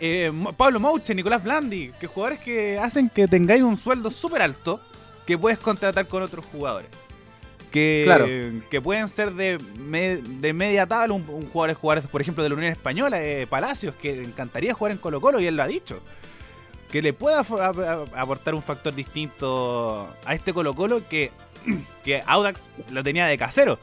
eh, 0.00 0.32
Pablo 0.56 0.78
Mouche, 0.80 1.14
Nicolás 1.14 1.42
Blandi, 1.42 1.90
que 2.00 2.06
jugadores 2.06 2.38
que 2.40 2.78
hacen 2.78 3.10
que 3.10 3.26
tengáis 3.26 3.62
un 3.62 3.76
sueldo 3.76 4.10
súper 4.10 4.42
alto 4.42 4.80
que 5.26 5.36
puedes 5.36 5.58
contratar 5.58 6.06
con 6.06 6.22
otros 6.22 6.44
jugadores. 6.46 6.90
Que, 7.72 8.04
Claro. 8.06 8.24
que 8.70 8.80
pueden 8.80 9.08
ser 9.08 9.32
de, 9.34 9.58
me- 9.78 10.16
de 10.16 10.52
media 10.54 10.86
tabla, 10.86 11.12
un, 11.12 11.28
un 11.28 11.46
jugador, 11.48 11.76
jugadores, 11.76 12.08
por 12.08 12.20
ejemplo, 12.22 12.42
de 12.42 12.48
la 12.48 12.54
Unión 12.54 12.72
Española, 12.72 13.22
eh, 13.22 13.46
Palacios, 13.46 13.94
que 13.96 14.16
le 14.16 14.24
encantaría 14.24 14.72
jugar 14.72 14.92
en 14.92 14.98
Colo 14.98 15.20
Colo 15.20 15.38
y 15.40 15.46
él 15.46 15.56
lo 15.56 15.62
ha 15.64 15.66
dicho 15.66 16.00
que 16.90 17.02
le 17.02 17.12
pueda 17.12 17.40
aportar 18.16 18.54
un 18.54 18.62
factor 18.62 18.94
distinto 18.94 20.08
a 20.24 20.34
este 20.34 20.54
Colo 20.54 20.74
Colo 20.74 21.06
que, 21.06 21.30
que 22.04 22.22
Audax 22.26 22.68
lo 22.90 23.02
tenía 23.02 23.26
de 23.26 23.36
casero. 23.38 23.78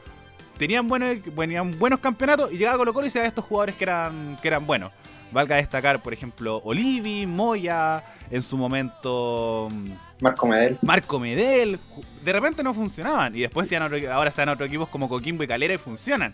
Tenían 0.58 0.88
buenos, 0.88 1.16
tenían 1.36 1.78
buenos 1.78 2.00
campeonatos 2.00 2.50
y 2.52 2.56
llegaba 2.56 2.78
Colo 2.78 2.94
Colo 2.94 3.06
y 3.06 3.10
se 3.10 3.18
da 3.18 3.26
estos 3.26 3.44
jugadores 3.44 3.74
que 3.76 3.84
eran, 3.84 4.38
que 4.40 4.48
eran 4.48 4.66
buenos. 4.66 4.90
Valga 5.32 5.56
destacar, 5.56 6.02
por 6.02 6.12
ejemplo, 6.14 6.62
Olivi, 6.64 7.26
Moya, 7.26 8.02
en 8.30 8.42
su 8.42 8.56
momento 8.56 9.68
mm, 9.70 9.90
Marco 10.22 10.46
Medel. 10.46 10.78
Marco 10.82 11.18
Medel. 11.18 11.78
De 12.24 12.32
repente 12.32 12.62
no 12.62 12.72
funcionaban 12.72 13.36
y 13.36 13.40
después 13.40 13.68
se 13.68 13.74
dan 13.78 13.82
otro- 13.92 14.12
ahora 14.12 14.30
se 14.30 14.40
dan 14.40 14.48
otros 14.50 14.68
equipos 14.68 14.88
como 14.88 15.08
Coquimbo 15.08 15.42
y 15.42 15.46
Calera 15.46 15.74
y 15.74 15.78
funcionan. 15.78 16.32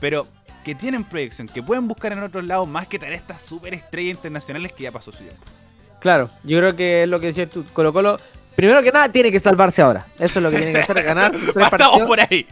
Pero 0.00 0.26
que 0.64 0.74
tienen 0.74 1.04
proyección, 1.04 1.46
que 1.48 1.62
pueden 1.62 1.86
buscar 1.86 2.12
en 2.12 2.22
otros 2.22 2.44
lados 2.44 2.66
más 2.66 2.86
que 2.88 2.98
traer 2.98 3.14
estas 3.14 3.40
superestrellas 3.42 4.16
internacionales 4.16 4.72
que 4.72 4.82
ya 4.84 4.92
pasó 4.92 5.12
su 5.12 5.18
tiempo. 5.18 5.42
Claro, 6.00 6.30
yo 6.42 6.58
creo 6.58 6.74
que 6.74 7.02
es 7.04 7.08
lo 7.08 7.20
que 7.20 7.26
decías 7.26 7.50
tú. 7.50 7.64
Colo 7.72 7.92
Colo, 7.92 8.18
primero 8.56 8.82
que 8.82 8.92
nada, 8.92 9.10
tiene 9.10 9.30
que 9.32 9.40
salvarse 9.40 9.82
ahora. 9.82 10.06
Eso 10.18 10.38
es 10.38 10.42
lo 10.42 10.50
que 10.50 10.56
tiene 10.56 10.72
que 10.72 10.80
hacer, 10.80 11.02
ganar 11.04 11.32
tres 11.32 11.70
partidos. 11.70 12.00
por 12.06 12.20
ahí. 12.20 12.46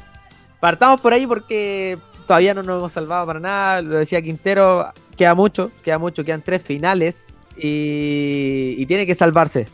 Partamos 0.61 1.01
por 1.01 1.13
ahí 1.13 1.27
porque 1.27 1.99
todavía 2.27 2.55
no 2.55 2.63
nos 2.63 2.79
hemos 2.79 2.93
salvado 2.93 3.27
para 3.27 3.41
nada. 3.41 3.81
Lo 3.83 3.99
decía 3.99 4.21
Quintero, 4.23 4.93
queda 5.17 5.35
mucho, 5.35 5.71
queda 5.83 5.99
mucho, 5.99 6.25
quedan 6.25 6.43
tres 6.43 6.63
finales 6.63 7.29
y, 7.57 8.75
y 8.79 8.87
tiene 8.87 9.07
que 9.07 9.15
salvarse. 9.15 9.67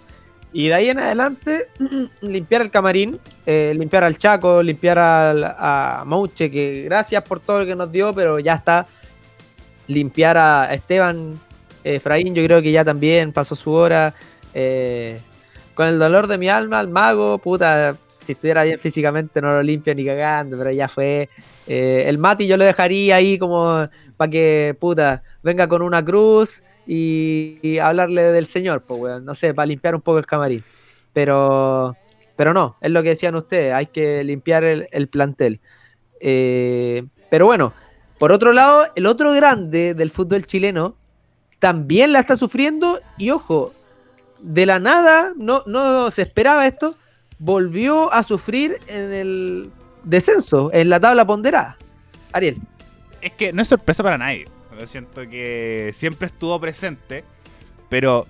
Y 0.53 0.69
de 0.69 0.75
ahí 0.75 0.89
en 0.89 0.99
adelante, 1.01 1.67
limpiar 2.21 2.63
el 2.63 2.71
camarín, 2.71 3.19
eh, 3.45 3.75
limpiar 3.77 4.05
al 4.05 4.19
Chaco, 4.19 4.63
limpiar 4.63 4.99
al, 4.99 5.43
a 5.45 6.05
Mouche, 6.07 6.49
que 6.51 6.83
gracias 6.85 7.25
por 7.25 7.41
todo 7.41 7.61
lo 7.61 7.67
que 7.67 7.75
nos 7.75 7.91
dio, 7.91 8.13
pero 8.15 8.39
ya 8.39 8.55
está. 8.55 8.87
Limpiar 9.89 10.39
a 10.39 10.73
Esteban 10.73 11.39
eh, 11.83 11.97
Efraín, 11.97 12.35
yo 12.35 12.45
creo 12.45 12.63
que 12.63 12.71
ya 12.73 12.85
también 12.85 13.33
pasó 13.33 13.55
su 13.55 13.73
hora. 13.73 14.15
eh, 14.55 15.21
con 15.75 15.87
el 15.87 15.99
dolor 15.99 16.27
de 16.27 16.39
mi 16.39 16.49
alma, 16.49 16.79
al 16.79 16.89
mago, 16.89 17.39
puta, 17.39 17.97
si 18.25 18.33
estuviera 18.33 18.65
bien 18.65 18.79
físicamente 18.79 19.41
no 19.41 19.51
lo 19.51 19.63
limpia 19.63 19.95
ni 19.95 20.05
cagando, 20.05 20.57
pero 20.59 20.71
ya 20.71 20.89
fue. 20.89 21.29
Eh, 21.67 22.05
el 22.07 22.19
Mati 22.19 22.47
yo 22.47 22.57
lo 22.57 22.65
dejaría 22.65 23.17
ahí 23.17 23.39
como 23.39 23.89
para 24.17 24.31
que, 24.31 24.77
puta, 24.79 25.23
venga 25.43 25.69
con 25.69 25.83
una 25.83 26.05
cruz 26.05 26.63
y, 26.87 27.79
hablarle 27.79 28.23
del 28.33 28.47
Señor, 28.47 28.83
pues, 28.83 29.01
weón, 29.01 29.25
no 29.25 29.35
sé, 29.35 29.55
para 29.55 29.67
limpiar 29.67 29.95
un 29.95 30.01
poco 30.01 30.19
el 30.19 30.27
camarín. 30.27 30.65
Pero, 31.13 31.97
pero 32.37 32.53
no, 32.53 32.77
es 32.81 32.91
lo 32.91 33.03
que 33.03 33.11
decían 33.11 33.35
ustedes, 33.35 33.73
hay 33.73 33.87
que 33.87 34.25
limpiar 34.25 34.65
el, 34.65 34.89
el 34.91 35.09
plantel. 35.09 35.61
Eh, 36.21 37.05
pero 37.31 37.47
bueno, 37.47 37.73
por 38.19 38.33
otro 38.33 38.53
lado, 38.53 38.87
el 38.95 39.07
otro 39.07 39.33
grande 39.33 39.95
del 39.95 40.11
fútbol 40.11 40.47
chileno 40.47 40.97
también 41.59 42.13
la 42.13 42.21
está 42.21 42.37
sufriendo 42.37 42.99
y 43.19 43.31
ojo, 43.31 43.73
de 44.41 44.67
la 44.67 44.79
nada, 44.79 45.33
no, 45.37 45.63
no 45.67 46.11
se 46.11 46.23
esperaba 46.23 46.67
esto, 46.67 46.97
volvió 47.39 48.13
a 48.13 48.23
sufrir 48.23 48.79
en 48.87 49.13
el 49.13 49.71
descenso, 50.05 50.71
en 50.73 50.89
la 50.89 51.01
tabla 51.01 51.27
ponderada. 51.27 51.77
Ariel. 52.33 52.59
Es 53.21 53.33
que 53.33 53.53
no 53.53 53.63
es 53.63 53.69
sorpresa 53.69 54.03
para 54.03 54.19
nadie. 54.19 54.45
Yo 54.79 54.87
siento 54.87 55.23
que 55.29 55.93
siempre 55.95 56.27
estuvo 56.27 56.61
presente, 56.61 57.25
pero 57.89 58.27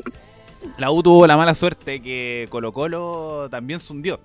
la 0.78 0.90
U 0.90 1.02
tuvo 1.02 1.26
la 1.26 1.36
mala 1.36 1.54
suerte 1.54 2.00
que 2.00 2.46
Colo 2.50 2.72
Colo 2.72 3.48
también 3.50 3.80
se 3.80 3.92
hundió. 3.92 4.20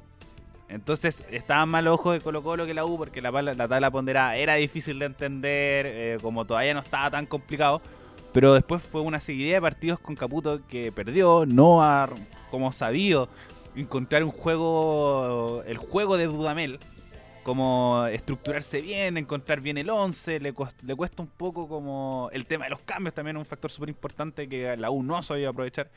Entonces 0.68 1.26
estaban 1.32 1.70
mal 1.70 1.88
ojos 1.88 2.14
de 2.14 2.20
Colo 2.20 2.44
Colo 2.44 2.66
que 2.66 2.74
la 2.74 2.86
U 2.86 2.98
porque 2.98 3.22
la 3.22 3.68
tabla 3.68 3.90
ponderada 3.90 4.36
era 4.36 4.56
difícil 4.56 5.00
de 5.00 5.06
entender, 5.06 5.86
eh, 5.88 6.18
como 6.22 6.46
todavía 6.46 6.74
no 6.74 6.82
estaba 6.82 7.10
tan 7.10 7.26
complicado. 7.26 7.82
Pero 8.32 8.54
después 8.54 8.84
fue 8.84 9.02
una 9.02 9.20
seguidilla 9.20 9.56
de 9.56 9.62
partidos 9.62 10.00
con 10.00 10.16
Caputo 10.16 10.66
que 10.68 10.92
perdió, 10.92 11.46
no 11.46 11.82
ha, 11.82 12.10
como 12.52 12.72
sabido, 12.72 13.30
encontrar 13.76 14.24
un 14.24 14.32
juego, 14.32 15.64
el 15.66 15.78
juego 15.78 16.18
de 16.18 16.26
Dudamel, 16.26 16.80
como 17.44 18.06
estructurarse 18.06 18.82
bien, 18.82 19.18
encontrar 19.18 19.62
bien 19.62 19.78
el 19.78 19.90
11, 19.90 20.40
le, 20.40 20.54
le 20.84 20.96
cuesta 20.96 21.24
un 21.24 21.30
poco 21.30 21.68
como 21.68 22.30
el 22.32 22.46
tema 22.46 22.66
de 22.66 22.72
los 22.72 22.82
cambios 22.82 23.16
también 23.16 23.38
un 23.38 23.46
factor 23.46 23.72
súper 23.72 23.90
importante 23.90 24.48
que 24.48 24.78
la 24.78 24.92
U 24.92 25.02
no 25.02 25.22
sabía 25.24 25.50
aprovechar, 25.50 25.90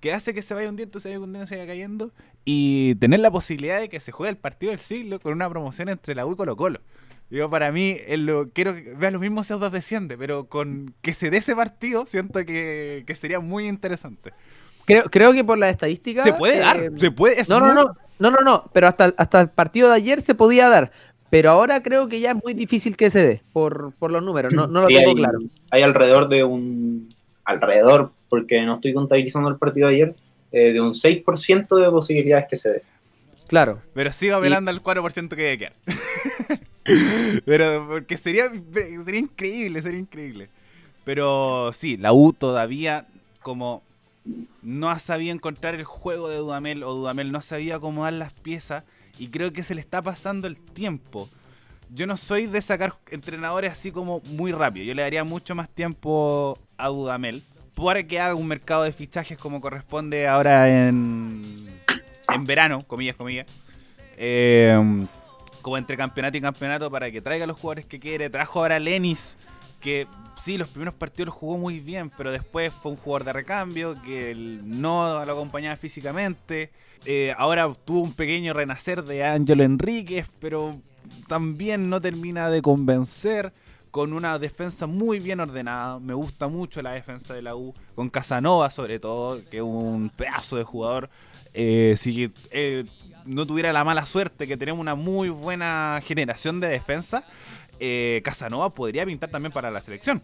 que 0.00 0.12
hace 0.14 0.32
que 0.32 0.40
se 0.40 0.54
vaya 0.54 0.68
hundiendo, 0.68 0.98
se 1.00 1.10
vaya 1.10 1.20
hundiendo, 1.20 1.46
se 1.46 1.56
vaya 1.56 1.66
cayendo 1.66 2.12
y 2.44 2.94
tener 2.94 3.20
la 3.20 3.30
posibilidad 3.30 3.80
de 3.80 3.88
que 3.88 4.00
se 4.00 4.12
juegue 4.12 4.30
el 4.30 4.38
partido 4.38 4.70
del 4.70 4.80
siglo 4.80 5.20
con 5.20 5.32
una 5.32 5.50
promoción 5.50 5.88
entre 5.90 6.14
la 6.14 6.24
U 6.24 6.32
y 6.32 6.36
Colo 6.36 6.56
Colo. 6.56 6.80
Yo 7.28 7.50
para 7.50 7.72
mí, 7.72 7.98
lo, 8.16 8.50
quiero 8.50 8.74
que 8.74 8.94
vean 8.96 9.14
los 9.14 9.20
mismos 9.22 9.48
Ceudas 9.48 9.72
desciende, 9.72 10.16
pero 10.16 10.44
con 10.46 10.94
que 11.02 11.12
se 11.12 11.28
dé 11.30 11.38
ese 11.38 11.56
partido, 11.56 12.06
siento 12.06 12.44
que, 12.44 13.02
que 13.06 13.14
sería 13.14 13.40
muy 13.40 13.66
interesante. 13.66 14.32
Creo, 14.84 15.04
creo 15.04 15.32
que 15.32 15.42
por 15.42 15.58
las 15.58 15.72
estadísticas. 15.72 16.24
Se 16.24 16.32
puede 16.32 16.60
dar, 16.60 16.80
eh, 16.80 16.90
se 16.96 17.10
puede, 17.10 17.40
es 17.40 17.48
no, 17.48 17.58
no, 17.58 17.66
muy- 17.66 17.74
no, 17.74 17.96
no, 18.20 18.30
no, 18.30 18.40
no, 18.42 18.70
pero 18.72 18.86
hasta, 18.86 19.12
hasta 19.16 19.40
el 19.40 19.48
partido 19.48 19.88
de 19.88 19.96
ayer 19.96 20.20
se 20.20 20.34
podía 20.36 20.68
dar. 20.68 20.90
Pero 21.28 21.50
ahora 21.50 21.82
creo 21.82 22.06
que 22.06 22.20
ya 22.20 22.30
es 22.30 22.36
muy 22.44 22.54
difícil 22.54 22.96
que 22.96 23.10
se 23.10 23.26
dé 23.26 23.42
por, 23.52 23.92
por 23.98 24.12
los 24.12 24.22
números. 24.22 24.52
No, 24.52 24.68
no 24.68 24.82
lo 24.82 24.88
Sí, 24.88 24.94
tengo 24.94 25.10
hay, 25.10 25.16
claro. 25.16 25.38
hay 25.70 25.82
alrededor 25.82 26.28
de 26.28 26.44
un. 26.44 27.08
Alrededor, 27.44 28.12
porque 28.28 28.62
no 28.62 28.76
estoy 28.76 28.94
contabilizando 28.94 29.48
el 29.48 29.56
partido 29.56 29.88
de 29.88 29.94
ayer, 29.94 30.14
eh, 30.52 30.72
de 30.72 30.80
un 30.80 30.94
6% 30.94 31.76
de 31.76 31.90
posibilidades 31.90 32.46
que 32.48 32.54
se 32.56 32.70
dé. 32.70 32.82
Claro. 33.48 33.80
Pero 33.94 34.12
sigo 34.12 34.36
apelando 34.36 34.70
al 34.70 34.80
4% 34.82 35.28
que 35.30 35.42
debe 35.42 35.58
quedar. 35.58 35.72
Pero 37.44 37.86
porque 37.88 38.16
sería, 38.16 38.44
sería 38.72 39.20
increíble, 39.20 39.82
sería 39.82 39.98
increíble. 39.98 40.48
Pero 41.04 41.72
sí, 41.72 41.96
la 41.96 42.12
U 42.12 42.32
todavía 42.32 43.06
como 43.42 43.82
no 44.62 44.90
ha 44.90 44.98
sabido 44.98 45.32
encontrar 45.32 45.74
el 45.76 45.84
juego 45.84 46.28
de 46.28 46.38
Dudamel 46.38 46.82
o 46.82 46.94
Dudamel 46.94 47.30
no 47.30 47.40
sabía 47.42 47.76
acomodar 47.76 48.12
las 48.14 48.32
piezas 48.32 48.82
y 49.18 49.28
creo 49.28 49.52
que 49.52 49.62
se 49.62 49.74
le 49.74 49.80
está 49.80 50.02
pasando 50.02 50.46
el 50.48 50.56
tiempo. 50.56 51.28
yo 51.94 52.08
no 52.08 52.16
soy 52.16 52.46
de 52.46 52.60
sacar 52.60 52.96
entrenadores 53.10 53.70
así 53.70 53.92
como 53.92 54.20
muy 54.30 54.50
rápido. 54.50 54.84
Yo 54.84 54.94
le 54.94 55.02
daría 55.02 55.22
mucho 55.22 55.54
más 55.54 55.68
tiempo 55.68 56.58
a 56.76 56.88
Dudamel 56.88 57.42
para 57.74 58.02
que 58.02 58.18
haga 58.18 58.34
un 58.34 58.48
mercado 58.48 58.82
de 58.82 58.92
fichajes 58.92 59.38
como 59.38 59.60
corresponde 59.60 60.26
ahora 60.26 60.88
en, 60.88 61.68
en 62.34 62.44
verano, 62.44 62.84
comillas, 62.86 63.14
comillas. 63.14 63.46
Eh, 64.16 65.06
como 65.66 65.78
entre 65.78 65.96
campeonato 65.96 66.36
y 66.36 66.40
campeonato 66.40 66.92
para 66.92 67.10
que 67.10 67.20
traiga 67.20 67.44
los 67.44 67.58
jugadores 67.58 67.86
que 67.86 67.98
quiere. 67.98 68.30
Trajo 68.30 68.60
ahora 68.60 68.76
a 68.76 68.78
Lenis, 68.78 69.36
que 69.80 70.06
sí, 70.36 70.56
los 70.58 70.68
primeros 70.68 70.94
partidos 70.94 71.26
los 71.26 71.34
jugó 71.34 71.58
muy 71.58 71.80
bien, 71.80 72.08
pero 72.16 72.30
después 72.30 72.72
fue 72.72 72.92
un 72.92 72.96
jugador 72.96 73.24
de 73.24 73.32
recambio 73.32 74.00
que 74.00 74.32
no 74.62 75.24
lo 75.24 75.32
acompañaba 75.32 75.74
físicamente. 75.74 76.70
Eh, 77.04 77.34
ahora 77.36 77.68
tuvo 77.84 78.02
un 78.02 78.12
pequeño 78.12 78.52
renacer 78.52 79.02
de 79.02 79.24
Ángelo 79.24 79.64
Enríquez, 79.64 80.28
pero 80.38 80.72
también 81.26 81.90
no 81.90 82.00
termina 82.00 82.48
de 82.48 82.62
convencer. 82.62 83.52
Con 83.90 84.12
una 84.12 84.38
defensa 84.38 84.86
muy 84.86 85.18
bien 85.20 85.40
ordenada. 85.40 85.98
Me 85.98 86.12
gusta 86.12 86.46
mucho 86.48 86.80
la 86.82 86.92
defensa 86.92 87.34
de 87.34 87.42
la 87.42 87.56
U. 87.56 87.72
Con 87.94 88.10
Casanova, 88.10 88.70
sobre 88.70 89.00
todo, 89.00 89.40
que 89.50 89.56
es 89.56 89.62
un 89.62 90.10
pedazo 90.14 90.58
de 90.58 90.64
jugador. 90.64 91.08
Eh, 91.58 91.94
si 91.96 92.30
eh, 92.50 92.84
no 93.24 93.46
tuviera 93.46 93.72
la 93.72 93.82
mala 93.82 94.04
suerte 94.04 94.46
que 94.46 94.58
tenemos 94.58 94.78
una 94.78 94.94
muy 94.94 95.30
buena 95.30 96.02
generación 96.04 96.60
de 96.60 96.68
defensa, 96.68 97.24
eh, 97.80 98.20
Casanova 98.22 98.68
podría 98.74 99.06
pintar 99.06 99.30
también 99.30 99.52
para 99.52 99.70
la 99.70 99.80
selección. 99.80 100.22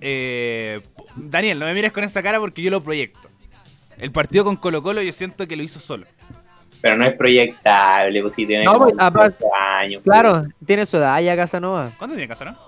Daniel, 0.00 1.60
no 1.60 1.66
me 1.66 1.74
mires 1.74 1.92
con 1.92 2.02
esa 2.02 2.24
cara 2.24 2.40
porque 2.40 2.60
yo 2.60 2.72
lo 2.72 2.82
proyecto. 2.82 3.28
El 3.98 4.10
partido 4.10 4.44
con 4.44 4.56
Colo 4.56 4.82
Colo 4.82 5.00
yo 5.00 5.12
siento 5.12 5.46
que 5.46 5.56
lo 5.56 5.62
hizo 5.62 5.78
solo. 5.78 6.06
Pero 6.80 6.96
no 6.96 7.06
es 7.06 7.14
proyectable, 7.14 8.20
pues 8.20 8.34
si 8.34 8.44
tiene 8.44 8.64
no, 8.64 8.74
como 8.74 9.12
pues, 9.12 9.34
años. 9.78 10.02
Claro, 10.02 10.42
pues. 10.42 10.54
tiene 10.66 10.86
su 10.86 10.96
edad 10.96 11.20
ya 11.20 11.36
Casanova. 11.36 11.90
¿Cuánto 11.98 12.16
tiene 12.16 12.28
Casanova? 12.28 12.58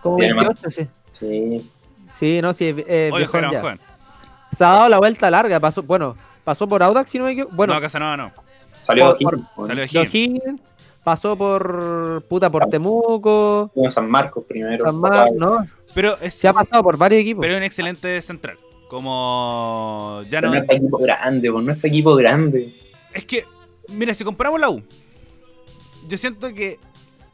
Como 0.00 0.18
28, 0.18 0.70
sí. 0.70 0.88
Sí. 1.10 1.70
Sí, 2.08 2.40
no, 2.40 2.52
sí, 2.52 2.72
eh, 2.86 3.10
Oye, 3.12 3.26
ya. 3.26 3.78
Se 4.52 4.64
ha 4.64 4.68
dado 4.68 4.88
la 4.88 4.98
vuelta 4.98 5.28
larga, 5.28 5.58
pasó, 5.58 5.82
bueno, 5.82 6.16
pasó 6.46 6.68
por 6.68 6.80
Audax, 6.80 7.10
si 7.10 7.18
no 7.18 7.24
me 7.24 7.32
equivoco. 7.32 7.56
Bueno, 7.56 7.74
no, 7.74 7.80
Casanova 7.80 8.16
no. 8.16 8.32
Salió 8.80 9.16
por, 9.18 9.66
Salió 9.66 9.84
pasó 11.02 11.36
por 11.36 12.22
puta 12.28 12.48
por 12.48 12.68
Temuco. 12.68 13.72
San 13.90 14.08
Marcos 14.08 14.44
primero. 14.46 14.84
San 14.84 14.94
Marcos, 14.96 15.36
¿no? 15.36 15.66
Pero 15.92 16.16
se 16.28 16.46
ha 16.46 16.52
pasado 16.52 16.84
por 16.84 16.96
varios 16.96 17.22
equipos. 17.22 17.42
Pero 17.42 17.54
es 17.54 17.58
un 17.58 17.64
excelente 17.64 18.22
central. 18.22 18.58
Como 18.88 20.22
ya 20.30 20.40
no. 20.40 20.50
No 20.50 20.54
es 20.54 20.70
equipo 20.70 20.98
grande, 20.98 21.48
no 21.48 21.72
es 21.72 21.84
equipo 21.84 22.14
grande. 22.14 22.74
Es 23.12 23.24
que, 23.24 23.44
mira, 23.88 24.14
si 24.14 24.22
comparamos 24.22 24.60
la 24.60 24.70
U, 24.70 24.82
yo 26.08 26.16
siento 26.16 26.54
que 26.54 26.78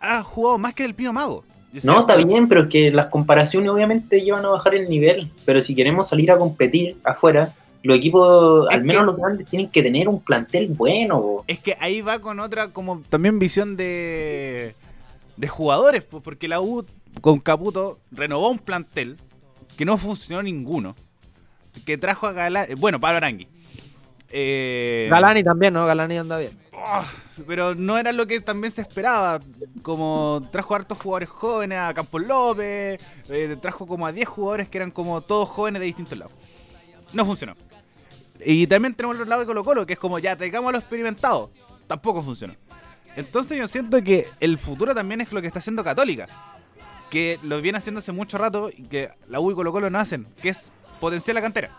ha 0.00 0.22
jugado 0.22 0.56
más 0.56 0.72
que 0.72 0.86
el 0.86 0.94
Pino 0.94 1.12
Mago. 1.12 1.44
no, 1.84 2.00
está 2.00 2.16
bien, 2.16 2.48
pero 2.48 2.62
es 2.62 2.68
que 2.68 2.90
las 2.90 3.06
comparaciones 3.06 3.68
obviamente 3.68 4.22
llevan 4.22 4.46
a 4.46 4.48
bajar 4.48 4.74
el 4.74 4.88
nivel. 4.88 5.30
Pero 5.44 5.60
si 5.60 5.74
queremos 5.74 6.08
salir 6.08 6.32
a 6.32 6.38
competir 6.38 6.96
afuera, 7.04 7.52
los 7.82 7.96
equipos, 7.96 8.66
al 8.70 8.84
menos 8.84 9.04
los 9.04 9.16
grandes, 9.16 9.48
tienen 9.48 9.70
que 9.70 9.82
tener 9.82 10.08
un 10.08 10.20
plantel 10.20 10.68
bueno. 10.68 11.44
Es 11.46 11.58
que 11.58 11.76
ahí 11.80 12.00
va 12.00 12.20
con 12.20 12.40
otra, 12.40 12.68
como 12.68 13.00
también 13.08 13.38
visión 13.38 13.76
de, 13.76 14.74
de 15.36 15.48
jugadores, 15.48 16.04
porque 16.04 16.48
la 16.48 16.60
U 16.60 16.84
con 17.20 17.40
Caputo 17.40 17.98
renovó 18.10 18.50
un 18.50 18.58
plantel 18.58 19.16
que 19.76 19.84
no 19.84 19.98
funcionó 19.98 20.42
ninguno. 20.42 20.94
Que 21.86 21.96
trajo 21.96 22.26
a 22.26 22.32
Galán, 22.32 22.66
bueno, 22.78 23.00
Pablo 23.00 23.16
Arangui. 23.16 23.48
Eh, 24.34 25.08
Galani 25.10 25.44
también, 25.44 25.74
¿no? 25.74 25.84
Galani 25.84 26.16
anda 26.16 26.38
bien. 26.38 26.52
Oh, 26.72 27.04
pero 27.46 27.74
no 27.74 27.98
era 27.98 28.12
lo 28.12 28.26
que 28.26 28.40
también 28.40 28.70
se 28.70 28.80
esperaba. 28.80 29.40
Como 29.82 30.42
trajo 30.50 30.72
a 30.72 30.78
hartos 30.78 30.98
jugadores 30.98 31.28
jóvenes, 31.28 31.78
a 31.78 31.92
Campos 31.92 32.22
López, 32.22 32.98
eh, 33.28 33.56
trajo 33.60 33.86
como 33.86 34.06
a 34.06 34.12
10 34.12 34.26
jugadores 34.26 34.68
que 34.70 34.78
eran 34.78 34.90
como 34.90 35.20
todos 35.20 35.48
jóvenes 35.50 35.80
de 35.80 35.86
distintos 35.86 36.18
lados. 36.18 36.32
No 37.12 37.26
funcionó. 37.26 37.54
Y 38.44 38.66
también 38.66 38.94
tenemos 38.94 39.16
el 39.16 39.22
otro 39.22 39.30
lado 39.30 39.40
de 39.40 39.46
Colo 39.46 39.64
Colo, 39.64 39.86
que 39.86 39.94
es 39.94 39.98
como 39.98 40.18
ya 40.18 40.36
traigamos 40.36 40.68
a 40.70 40.72
los 40.72 40.82
experimentados. 40.82 41.50
Tampoco 41.86 42.22
funcionó. 42.22 42.54
Entonces 43.16 43.58
yo 43.58 43.68
siento 43.68 44.02
que 44.02 44.26
el 44.40 44.58
futuro 44.58 44.94
también 44.94 45.20
es 45.20 45.32
lo 45.32 45.40
que 45.40 45.46
está 45.46 45.58
haciendo 45.58 45.84
Católica. 45.84 46.26
Que 47.10 47.38
lo 47.42 47.60
viene 47.60 47.78
haciendo 47.78 47.98
hace 47.98 48.12
mucho 48.12 48.38
rato 48.38 48.70
y 48.70 48.84
que 48.84 49.10
la 49.28 49.40
U 49.40 49.50
y 49.50 49.54
Colo 49.54 49.72
Colo 49.72 49.90
no 49.90 49.98
hacen, 49.98 50.26
que 50.40 50.48
es 50.48 50.70
potenciar 50.98 51.34
la 51.34 51.42
cantera. 51.42 51.70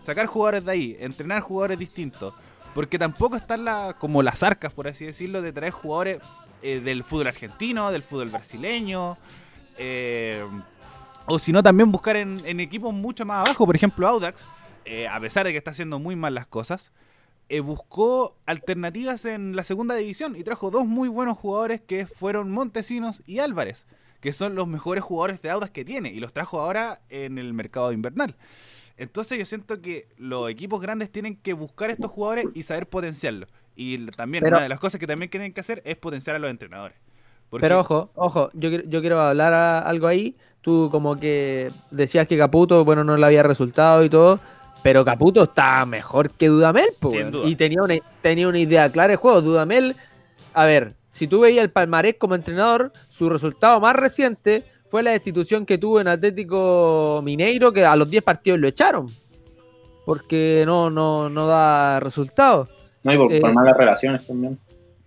Sacar 0.00 0.26
jugadores 0.26 0.64
de 0.64 0.72
ahí, 0.72 0.96
entrenar 1.00 1.40
jugadores 1.40 1.78
distintos. 1.78 2.32
Porque 2.74 2.98
tampoco 2.98 3.36
están 3.36 3.64
la, 3.64 3.96
como 3.98 4.22
las 4.22 4.42
arcas, 4.42 4.72
por 4.72 4.86
así 4.86 5.04
decirlo, 5.04 5.42
de 5.42 5.52
traer 5.52 5.72
jugadores 5.72 6.18
eh, 6.62 6.80
del 6.80 7.02
fútbol 7.02 7.28
argentino, 7.28 7.90
del 7.90 8.02
fútbol 8.02 8.28
brasileño. 8.28 9.18
Eh, 9.78 10.44
o 11.26 11.38
si 11.38 11.52
no, 11.52 11.62
también 11.62 11.92
buscar 11.92 12.16
en, 12.16 12.60
equipos 12.60 12.92
mucho 12.92 13.24
más 13.24 13.46
abajo. 13.46 13.66
Por 13.66 13.76
ejemplo, 13.76 14.06
Audax, 14.06 14.46
eh, 14.88 15.08
a 15.08 15.20
pesar 15.20 15.46
de 15.46 15.52
que 15.52 15.58
está 15.58 15.70
haciendo 15.70 15.98
muy 15.98 16.16
mal 16.16 16.34
las 16.34 16.46
cosas, 16.46 16.92
buscó 17.62 18.36
alternativas 18.44 19.24
en 19.24 19.56
la 19.56 19.64
segunda 19.64 19.94
división 19.94 20.36
y 20.36 20.42
trajo 20.44 20.70
dos 20.70 20.86
muy 20.86 21.08
buenos 21.08 21.38
jugadores 21.38 21.80
que 21.80 22.06
fueron 22.06 22.50
Montesinos 22.50 23.22
y 23.26 23.38
Álvarez, 23.38 23.86
que 24.20 24.34
son 24.34 24.54
los 24.54 24.68
mejores 24.68 25.02
jugadores 25.02 25.40
de 25.40 25.48
Audax 25.50 25.72
que 25.72 25.84
tiene 25.84 26.10
y 26.10 26.20
los 26.20 26.34
trajo 26.34 26.60
ahora 26.60 27.00
en 27.08 27.38
el 27.38 27.54
mercado 27.54 27.92
invernal. 27.92 28.36
Entonces 28.98 29.38
yo 29.38 29.44
siento 29.44 29.80
que 29.80 30.08
los 30.18 30.50
equipos 30.50 30.80
grandes 30.80 31.10
tienen 31.10 31.36
que 31.36 31.52
buscar 31.52 31.90
estos 31.90 32.10
jugadores 32.10 32.46
y 32.54 32.64
saber 32.64 32.88
potenciarlos. 32.88 33.48
Y 33.76 34.06
también 34.08 34.44
una 34.44 34.60
de 34.60 34.68
las 34.68 34.80
cosas 34.80 34.98
que 34.98 35.06
también 35.06 35.30
tienen 35.30 35.52
que 35.52 35.60
hacer 35.60 35.82
es 35.84 35.96
potenciar 35.96 36.34
a 36.34 36.40
los 36.40 36.50
entrenadores. 36.50 36.98
Pero 37.60 37.80
ojo, 37.80 38.10
ojo, 38.14 38.50
yo, 38.54 38.68
yo 38.68 39.00
quiero 39.00 39.20
hablar 39.20 39.54
algo 39.54 40.08
ahí. 40.08 40.36
Tú 40.60 40.88
como 40.90 41.16
que 41.16 41.70
decías 41.92 42.26
que 42.26 42.36
Caputo, 42.36 42.84
bueno, 42.84 43.04
no 43.04 43.16
le 43.16 43.24
había 43.24 43.44
resultado 43.44 44.04
y 44.04 44.10
todo, 44.10 44.40
pero 44.82 45.04
Caputo 45.04 45.44
está 45.44 45.84
mejor 45.86 46.30
que 46.30 46.48
Dudamel, 46.48 46.88
y 47.44 47.56
tenía 47.56 47.82
una, 47.82 47.94
tenía 48.22 48.48
una 48.48 48.58
idea 48.58 48.90
clara 48.90 49.12
de 49.12 49.16
juego. 49.16 49.42
Dudamel, 49.42 49.96
a 50.54 50.64
ver, 50.64 50.94
si 51.08 51.26
tú 51.26 51.40
veías 51.40 51.64
el 51.64 51.70
palmarés 51.70 52.16
como 52.18 52.34
entrenador, 52.34 52.92
su 53.08 53.28
resultado 53.28 53.80
más 53.80 53.96
reciente 53.96 54.64
fue 54.88 55.02
la 55.02 55.10
destitución 55.10 55.66
que 55.66 55.78
tuvo 55.78 56.00
en 56.00 56.08
Atlético 56.08 57.20
Mineiro, 57.24 57.72
que 57.72 57.84
a 57.84 57.96
los 57.96 58.08
10 58.08 58.22
partidos 58.22 58.58
lo 58.58 58.68
echaron. 58.68 59.06
Porque 60.06 60.62
no, 60.64 60.88
no, 60.88 61.28
no 61.28 61.46
da 61.46 62.00
resultados. 62.00 62.70
No, 63.02 63.12
y 63.12 63.16
por, 63.16 63.32
eh, 63.32 63.40
malas 63.52 63.76
relaciones 63.76 64.26
también. 64.26 64.58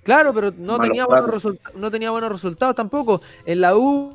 Claro, 0.04 0.34
pero 0.34 0.52
no 0.58 0.80
tenía, 0.80 1.06
buenos 1.06 1.48
no 1.76 1.92
tenía 1.92 2.10
buenos 2.10 2.32
resultados 2.32 2.76
tampoco. 2.76 3.22
En 3.46 3.62
la 3.62 3.76
U, 3.78 4.10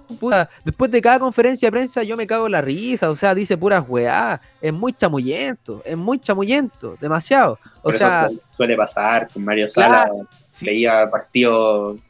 después 0.65 0.91
de 0.91 1.01
cada 1.01 1.19
conferencia 1.19 1.69
de 1.69 1.73
prensa 1.73 2.03
yo 2.03 2.17
me 2.17 2.27
cago 2.27 2.47
en 2.47 2.53
la 2.53 2.61
risa, 2.61 3.09
o 3.11 3.17
sea, 3.17 3.35
dice 3.35 3.57
puras 3.57 3.85
weá. 3.87 4.41
Es 4.61 4.73
muy 4.73 4.93
chamullento, 4.93 5.83
es 5.85 5.97
muy 5.97 6.19
chamullento, 6.19 6.97
demasiado. 7.01 7.59
O 7.83 7.93
sea, 7.93 8.29
suele 8.57 8.77
pasar 8.77 9.29
con 9.33 9.45
Mario 9.45 9.69
Sala, 9.69 10.11
veía 10.61 11.09
partidos 11.09 12.01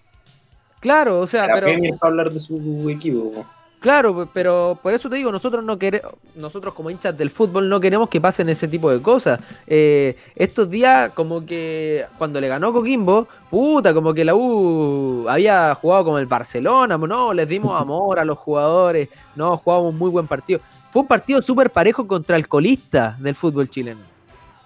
Claro, 0.80 1.20
o 1.20 1.26
sea, 1.26 1.48
pero. 1.52 1.68
hablar 2.00 2.30
de 2.30 2.38
su 2.38 2.88
equipo. 2.88 3.44
Claro, 3.86 4.28
pero 4.32 4.76
por 4.82 4.92
eso 4.92 5.08
te 5.08 5.14
digo, 5.14 5.30
nosotros 5.30 5.62
no 5.62 5.78
queremos, 5.78 6.14
nosotros 6.34 6.74
como 6.74 6.90
hinchas 6.90 7.16
del 7.16 7.30
fútbol 7.30 7.68
no 7.68 7.78
queremos 7.78 8.08
que 8.08 8.20
pasen 8.20 8.48
ese 8.48 8.66
tipo 8.66 8.90
de 8.90 9.00
cosas. 9.00 9.38
Eh, 9.64 10.16
estos 10.34 10.68
días, 10.68 11.12
como 11.12 11.46
que 11.46 12.04
cuando 12.18 12.40
le 12.40 12.48
ganó 12.48 12.72
Coquimbo, 12.72 13.28
puta, 13.48 13.94
como 13.94 14.12
que 14.12 14.24
la 14.24 14.34
U 14.34 15.26
había 15.28 15.72
jugado 15.76 16.06
como 16.06 16.18
el 16.18 16.26
Barcelona, 16.26 16.98
no, 16.98 17.32
les 17.32 17.48
dimos 17.48 17.80
amor 17.80 18.18
a 18.18 18.24
los 18.24 18.36
jugadores, 18.38 19.08
no, 19.36 19.56
jugamos 19.56 19.92
un 19.92 19.98
muy 19.98 20.10
buen 20.10 20.26
partido. 20.26 20.58
Fue 20.90 21.02
un 21.02 21.06
partido 21.06 21.40
súper 21.40 21.70
parejo 21.70 22.08
contra 22.08 22.34
el 22.34 22.48
colista 22.48 23.16
del 23.20 23.36
fútbol 23.36 23.70
chileno. 23.70 24.00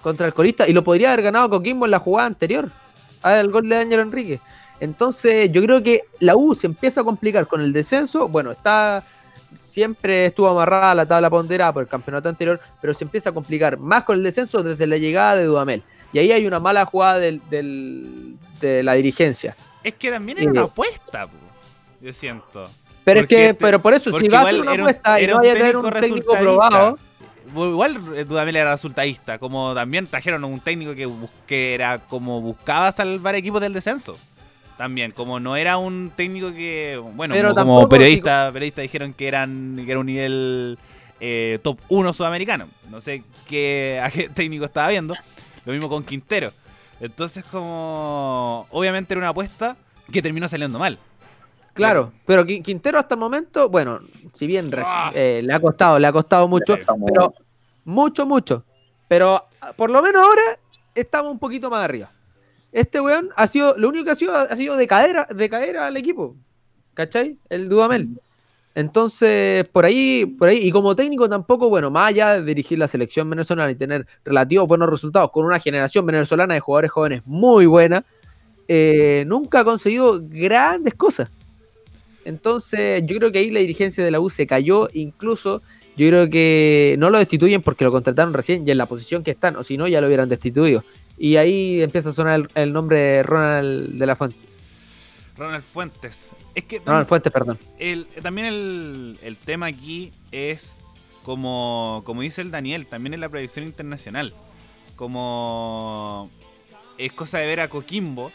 Contra 0.00 0.28
el 0.28 0.32
colista, 0.32 0.66
y 0.66 0.72
lo 0.72 0.82
podría 0.82 1.12
haber 1.12 1.24
ganado 1.24 1.50
Coquimbo 1.50 1.84
en 1.84 1.90
la 1.90 1.98
jugada 1.98 2.26
anterior, 2.26 2.70
al 3.20 3.50
gol 3.50 3.68
de 3.68 3.76
Ángel 3.76 4.00
Enrique. 4.00 4.40
Entonces, 4.80 5.52
yo 5.52 5.62
creo 5.62 5.82
que 5.82 6.04
la 6.18 6.36
U 6.36 6.54
se 6.54 6.66
empieza 6.66 7.02
a 7.02 7.04
complicar 7.04 7.46
con 7.46 7.60
el 7.60 7.72
descenso. 7.72 8.28
Bueno, 8.28 8.50
está 8.50 9.04
siempre 9.60 10.26
estuvo 10.26 10.48
amarrada 10.48 10.90
a 10.90 10.94
la 10.94 11.06
tabla 11.06 11.30
ponderada 11.30 11.72
por 11.72 11.82
el 11.82 11.88
campeonato 11.88 12.28
anterior, 12.28 12.60
pero 12.80 12.94
se 12.94 13.04
empieza 13.04 13.30
a 13.30 13.32
complicar 13.32 13.78
más 13.78 14.04
con 14.04 14.16
el 14.16 14.22
descenso 14.22 14.62
desde 14.62 14.86
la 14.86 14.96
llegada 14.96 15.36
de 15.36 15.44
Dudamel. 15.44 15.82
Y 16.12 16.18
ahí 16.18 16.32
hay 16.32 16.46
una 16.46 16.58
mala 16.58 16.84
jugada 16.86 17.18
del, 17.20 17.40
de 18.60 18.82
la 18.82 18.94
dirigencia. 18.94 19.54
Es 19.84 19.94
que 19.94 20.10
también 20.10 20.38
era 20.38 20.50
una 20.50 20.62
apuesta, 20.62 21.28
yo 22.00 22.12
siento. 22.12 22.68
Pero 23.04 23.20
es 23.20 23.28
que, 23.28 23.54
pero 23.54 23.80
por 23.80 23.94
eso, 23.94 24.18
si 24.18 24.28
vas 24.28 24.44
a 24.44 24.48
hacer 24.48 24.60
una 24.60 24.72
apuesta 24.72 25.20
y 25.20 25.26
no 25.26 25.36
vaya 25.38 25.52
a 25.52 25.56
tener 25.56 25.76
un 25.76 25.90
técnico 25.90 26.34
probado. 26.34 26.98
Igual 27.52 28.26
Dudamel 28.26 28.54
era 28.54 28.72
resultadista, 28.72 29.38
como 29.38 29.74
también 29.74 30.06
trajeron 30.06 30.44
un 30.44 30.60
técnico 30.60 30.94
que, 30.94 31.08
que 31.46 31.74
era 31.74 31.98
como 31.98 32.40
buscaba 32.40 32.92
salvar 32.92 33.34
equipos 33.34 33.60
del 33.60 33.72
descenso 33.72 34.16
también, 34.80 35.10
como 35.10 35.38
no 35.40 35.56
era 35.56 35.76
un 35.76 36.10
técnico 36.16 36.54
que, 36.54 36.96
bueno, 37.14 37.34
como, 37.54 37.86
periodista, 37.86 38.50
dijeron 38.80 39.12
que 39.12 39.28
eran 39.28 39.76
que 39.84 39.90
era 39.90 40.00
un 40.00 40.06
nivel 40.06 40.78
eh, 41.20 41.58
top 41.62 41.78
1 41.90 42.14
sudamericano. 42.14 42.66
No 42.88 43.02
sé 43.02 43.22
qué, 43.46 44.00
técnico 44.32 44.64
estaba 44.64 44.88
viendo. 44.88 45.12
Lo 45.66 45.74
mismo 45.74 45.90
con 45.90 46.02
Quintero. 46.02 46.50
Entonces, 46.98 47.44
como 47.44 48.66
obviamente 48.70 49.12
era 49.12 49.18
una 49.18 49.28
apuesta 49.28 49.76
que 50.10 50.22
terminó 50.22 50.48
saliendo 50.48 50.78
mal. 50.78 50.98
Claro, 51.74 52.14
pero 52.24 52.46
Qui- 52.46 52.62
Quintero 52.62 52.98
hasta 52.98 53.16
el 53.16 53.20
momento, 53.20 53.68
bueno, 53.68 54.00
si 54.32 54.46
bien 54.46 54.70
Ah. 54.82 55.12
eh, 55.14 55.42
le 55.44 55.52
ha 55.52 55.60
costado, 55.60 55.98
le 55.98 56.06
ha 56.06 56.12
costado 56.12 56.48
mucho, 56.48 56.78
pero 57.04 57.34
mucho, 57.84 58.24
mucho. 58.24 58.64
Pero 59.08 59.44
ah, 59.60 59.74
por 59.76 59.90
lo 59.90 60.00
menos 60.00 60.24
ahora 60.24 60.58
estamos 60.94 61.32
un 61.32 61.38
poquito 61.38 61.68
más 61.68 61.84
arriba. 61.84 62.10
Este 62.72 63.00
weón 63.00 63.30
ha 63.36 63.46
sido, 63.46 63.76
lo 63.76 63.88
único 63.88 64.04
que 64.04 64.10
ha 64.12 64.16
sido, 64.16 64.34
ha 64.34 64.54
sido 64.56 64.76
de 64.76 64.86
caer, 64.86 65.26
de 65.28 65.48
caer 65.48 65.78
al 65.78 65.96
equipo. 65.96 66.36
¿Cachai? 66.94 67.36
El 67.48 67.68
Dudamel. 67.68 68.08
Entonces, 68.74 69.66
por 69.68 69.84
ahí, 69.84 70.24
por 70.24 70.48
ahí, 70.48 70.58
y 70.58 70.70
como 70.70 70.94
técnico 70.94 71.28
tampoco, 71.28 71.68
bueno, 71.68 71.90
más 71.90 72.08
allá 72.08 72.34
de 72.34 72.44
dirigir 72.44 72.78
la 72.78 72.86
selección 72.86 73.28
venezolana 73.28 73.70
y 73.70 73.74
tener 73.74 74.06
relativos 74.24 74.68
buenos 74.68 74.88
resultados 74.88 75.30
con 75.32 75.44
una 75.44 75.58
generación 75.58 76.06
venezolana 76.06 76.54
de 76.54 76.60
jugadores 76.60 76.90
jóvenes 76.92 77.26
muy 77.26 77.66
buena, 77.66 78.04
eh, 78.68 79.24
nunca 79.26 79.60
ha 79.60 79.64
conseguido 79.64 80.20
grandes 80.22 80.94
cosas. 80.94 81.30
Entonces, 82.24 83.02
yo 83.06 83.16
creo 83.16 83.32
que 83.32 83.38
ahí 83.38 83.50
la 83.50 83.60
dirigencia 83.60 84.04
de 84.04 84.10
la 84.12 84.20
U 84.20 84.30
se 84.30 84.46
cayó, 84.46 84.88
incluso 84.92 85.62
yo 85.96 86.08
creo 86.08 86.30
que 86.30 86.94
no 86.98 87.10
lo 87.10 87.18
destituyen 87.18 87.62
porque 87.62 87.84
lo 87.84 87.90
contrataron 87.90 88.32
recién 88.32 88.66
y 88.66 88.70
en 88.70 88.78
la 88.78 88.86
posición 88.86 89.24
que 89.24 89.32
están, 89.32 89.56
o 89.56 89.64
si 89.64 89.76
no, 89.76 89.88
ya 89.88 90.00
lo 90.00 90.06
hubieran 90.06 90.28
destituido. 90.28 90.84
Y 91.22 91.36
ahí 91.36 91.82
empieza 91.82 92.08
a 92.08 92.12
sonar 92.12 92.40
el, 92.40 92.50
el 92.54 92.72
nombre 92.72 92.98
de 92.98 93.22
Ronald 93.22 93.90
de 93.98 94.06
la 94.06 94.16
Fuente. 94.16 94.38
Ronald 95.36 95.62
Fuentes. 95.62 96.30
Es 96.54 96.64
que 96.64 96.80
Ronald 96.84 97.06
Fuentes, 97.06 97.30
perdón. 97.30 97.58
el- 97.78 98.06
también 98.22 98.46
el, 98.46 99.18
el 99.22 99.36
tema 99.36 99.66
aquí 99.66 100.12
es 100.32 100.80
como, 101.22 102.00
como 102.06 102.22
dice 102.22 102.40
el 102.40 102.50
Daniel, 102.50 102.86
también 102.86 103.12
es 103.12 103.20
la 103.20 103.28
proyección 103.28 103.66
internacional. 103.66 104.32
Como 104.96 106.30
es 106.96 107.12
cosa 107.12 107.38
de 107.38 107.46
ver 107.46 107.60
a 107.60 107.68
Coquimbo, 107.68 108.32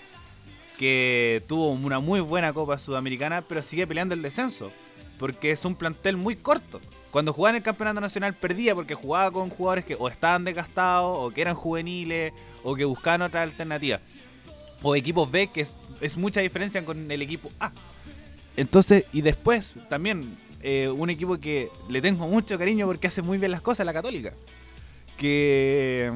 que 0.77 1.41
tuvo 1.47 1.71
una 1.71 1.99
muy 1.99 2.19
buena 2.19 2.53
Copa 2.53 2.77
Sudamericana, 2.77 3.41
pero 3.41 3.63
sigue 3.63 3.87
peleando 3.87 4.13
el 4.13 4.21
descenso. 4.21 4.71
Porque 5.17 5.51
es 5.51 5.63
un 5.65 5.75
plantel 5.75 6.17
muy 6.17 6.35
corto. 6.35 6.81
Cuando 7.09 7.31
jugaba 7.33 7.51
en 7.51 7.55
el 7.57 7.63
campeonato 7.63 8.01
nacional 8.01 8.33
perdía 8.33 8.75
porque 8.75 8.93
jugaba 8.93 9.31
con 9.31 9.49
jugadores 9.49 9.85
que 9.85 9.95
o 9.97 10.07
estaban 10.09 10.43
desgastados, 10.43 11.17
o 11.19 11.31
que 11.33 11.41
eran 11.41 11.55
juveniles, 11.55 12.33
o 12.65 12.75
que 12.75 12.83
buscaban 12.83 13.21
otra 13.21 13.43
alternativa. 13.43 13.99
O 14.81 14.95
equipos 14.95 15.31
B, 15.31 15.47
que 15.47 15.65
es, 16.01 16.17
mucha 16.17 16.41
diferencia 16.41 16.83
con 16.83 17.09
el 17.09 17.21
equipo 17.21 17.49
A. 17.59 17.71
Entonces, 18.57 19.05
y 19.13 19.21
después 19.21 19.75
también 19.87 20.35
eh, 20.61 20.89
un 20.89 21.09
equipo 21.09 21.37
que 21.37 21.69
le 21.87 22.01
tengo 22.01 22.27
mucho 22.27 22.57
cariño 22.57 22.87
porque 22.87 23.07
hace 23.07 23.21
muy 23.21 23.37
bien 23.37 23.51
las 23.51 23.61
cosas, 23.61 23.85
la 23.85 23.93
Católica. 23.93 24.33
Que, 25.17 26.11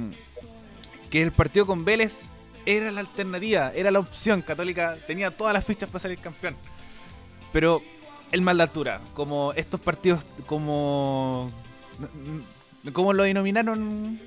que 1.09 1.21
el 1.21 1.31
partido 1.31 1.65
con 1.65 1.85
Vélez 1.85 2.25
era 2.65 2.91
la 2.91 3.01
alternativa, 3.01 3.71
era 3.73 3.91
la 3.91 3.99
opción. 3.99 4.41
Católica 4.41 4.97
tenía 5.07 5.31
todas 5.31 5.53
las 5.53 5.63
fichas 5.63 5.87
para 5.87 5.99
salir 5.99 6.17
campeón. 6.17 6.55
Pero 7.53 7.77
el 8.31 8.41
mal 8.41 8.57
de 8.57 8.63
altura, 8.63 9.01
como 9.13 9.53
estos 9.53 9.79
partidos, 9.79 10.25
como. 10.45 11.51
como 12.93 13.13
lo 13.13 13.23
denominaron 13.23 14.19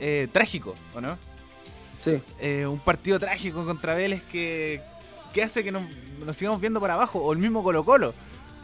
eh, 0.00 0.28
trágico, 0.32 0.76
¿o 0.94 1.00
no? 1.00 1.27
Sí. 2.00 2.20
eh, 2.40 2.66
un 2.66 2.78
partido 2.78 3.18
trágico 3.18 3.64
contra 3.64 3.94
Vélez 3.94 4.22
que, 4.30 4.80
que 5.32 5.42
hace 5.42 5.64
que 5.64 5.72
nos, 5.72 5.82
nos 6.24 6.36
sigamos 6.36 6.60
viendo 6.60 6.80
para 6.80 6.94
abajo. 6.94 7.20
O 7.20 7.32
el 7.32 7.38
mismo 7.38 7.62
Colo 7.62 7.84
Colo, 7.84 8.14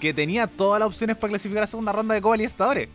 que 0.00 0.14
tenía 0.14 0.46
todas 0.46 0.80
las 0.80 0.88
opciones 0.88 1.16
para 1.16 1.30
clasificar 1.30 1.58
a 1.58 1.60
la 1.62 1.66
segunda 1.66 1.92
ronda 1.92 2.14
de 2.14 2.20
Copa 2.20 2.36
Libertadores. 2.36 2.88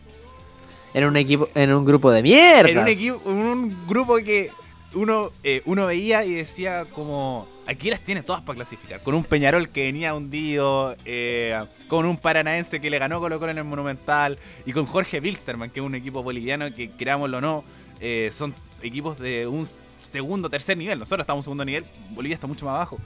En 0.92 1.04
un 1.04 1.16
equipo, 1.16 1.48
en 1.54 1.72
un 1.72 1.84
grupo 1.84 2.10
de 2.10 2.22
mierda. 2.22 2.68
En 2.70 2.78
un, 2.78 2.88
equipo, 2.88 3.20
en 3.26 3.36
un 3.36 3.86
grupo 3.86 4.16
que 4.16 4.50
uno, 4.94 5.30
eh, 5.44 5.62
uno 5.66 5.86
veía 5.86 6.24
y 6.24 6.34
decía 6.34 6.86
como... 6.92 7.46
Aquí 7.66 7.88
las 7.88 8.00
tiene 8.00 8.24
todas 8.24 8.42
para 8.42 8.56
clasificar. 8.56 9.00
Con 9.00 9.14
un 9.14 9.22
Peñarol 9.22 9.68
que 9.68 9.84
venía 9.84 10.12
hundido, 10.12 10.96
eh, 11.04 11.56
con 11.86 12.04
un 12.04 12.16
Paranaense 12.16 12.80
que 12.80 12.90
le 12.90 12.98
ganó 12.98 13.20
Colo 13.20 13.38
Colo 13.38 13.52
en 13.52 13.58
el 13.58 13.64
Monumental, 13.64 14.38
y 14.66 14.72
con 14.72 14.86
Jorge 14.86 15.20
Wilstermann, 15.20 15.70
que 15.70 15.78
es 15.78 15.86
un 15.86 15.94
equipo 15.94 16.20
boliviano 16.20 16.74
que, 16.74 16.90
creámoslo 16.90 17.38
o 17.38 17.40
no, 17.40 17.64
eh, 18.00 18.30
son 18.32 18.56
equipos 18.82 19.20
de 19.20 19.46
un 19.46 19.68
segundo, 20.10 20.48
tercer 20.50 20.76
nivel. 20.76 20.98
Nosotros 20.98 21.20
estamos 21.24 21.42
en 21.42 21.44
segundo 21.44 21.64
nivel, 21.64 21.84
Bolivia 22.10 22.34
está 22.34 22.46
mucho 22.46 22.64
más 22.66 22.74
abajo. 22.74 22.98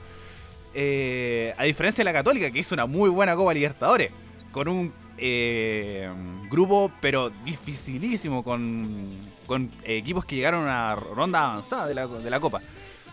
Eh, 0.73 1.53
a 1.57 1.63
diferencia 1.63 2.01
de 2.03 2.05
la 2.05 2.13
Católica, 2.13 2.51
que 2.51 2.59
hizo 2.59 2.75
una 2.75 2.85
muy 2.85 3.09
buena 3.09 3.35
Copa 3.35 3.53
Libertadores, 3.53 4.11
con 4.51 4.67
un 4.67 4.93
eh, 5.17 6.09
grupo, 6.49 6.91
pero 7.01 7.29
dificilísimo, 7.45 8.43
con, 8.43 8.87
con 9.45 9.71
equipos 9.83 10.25
que 10.25 10.35
llegaron 10.35 10.61
a 10.61 10.63
una 10.63 10.95
ronda 10.95 11.51
avanzada 11.53 11.87
de 11.87 11.95
la, 11.95 12.07
de 12.07 12.29
la 12.29 12.39
Copa. 12.39 12.61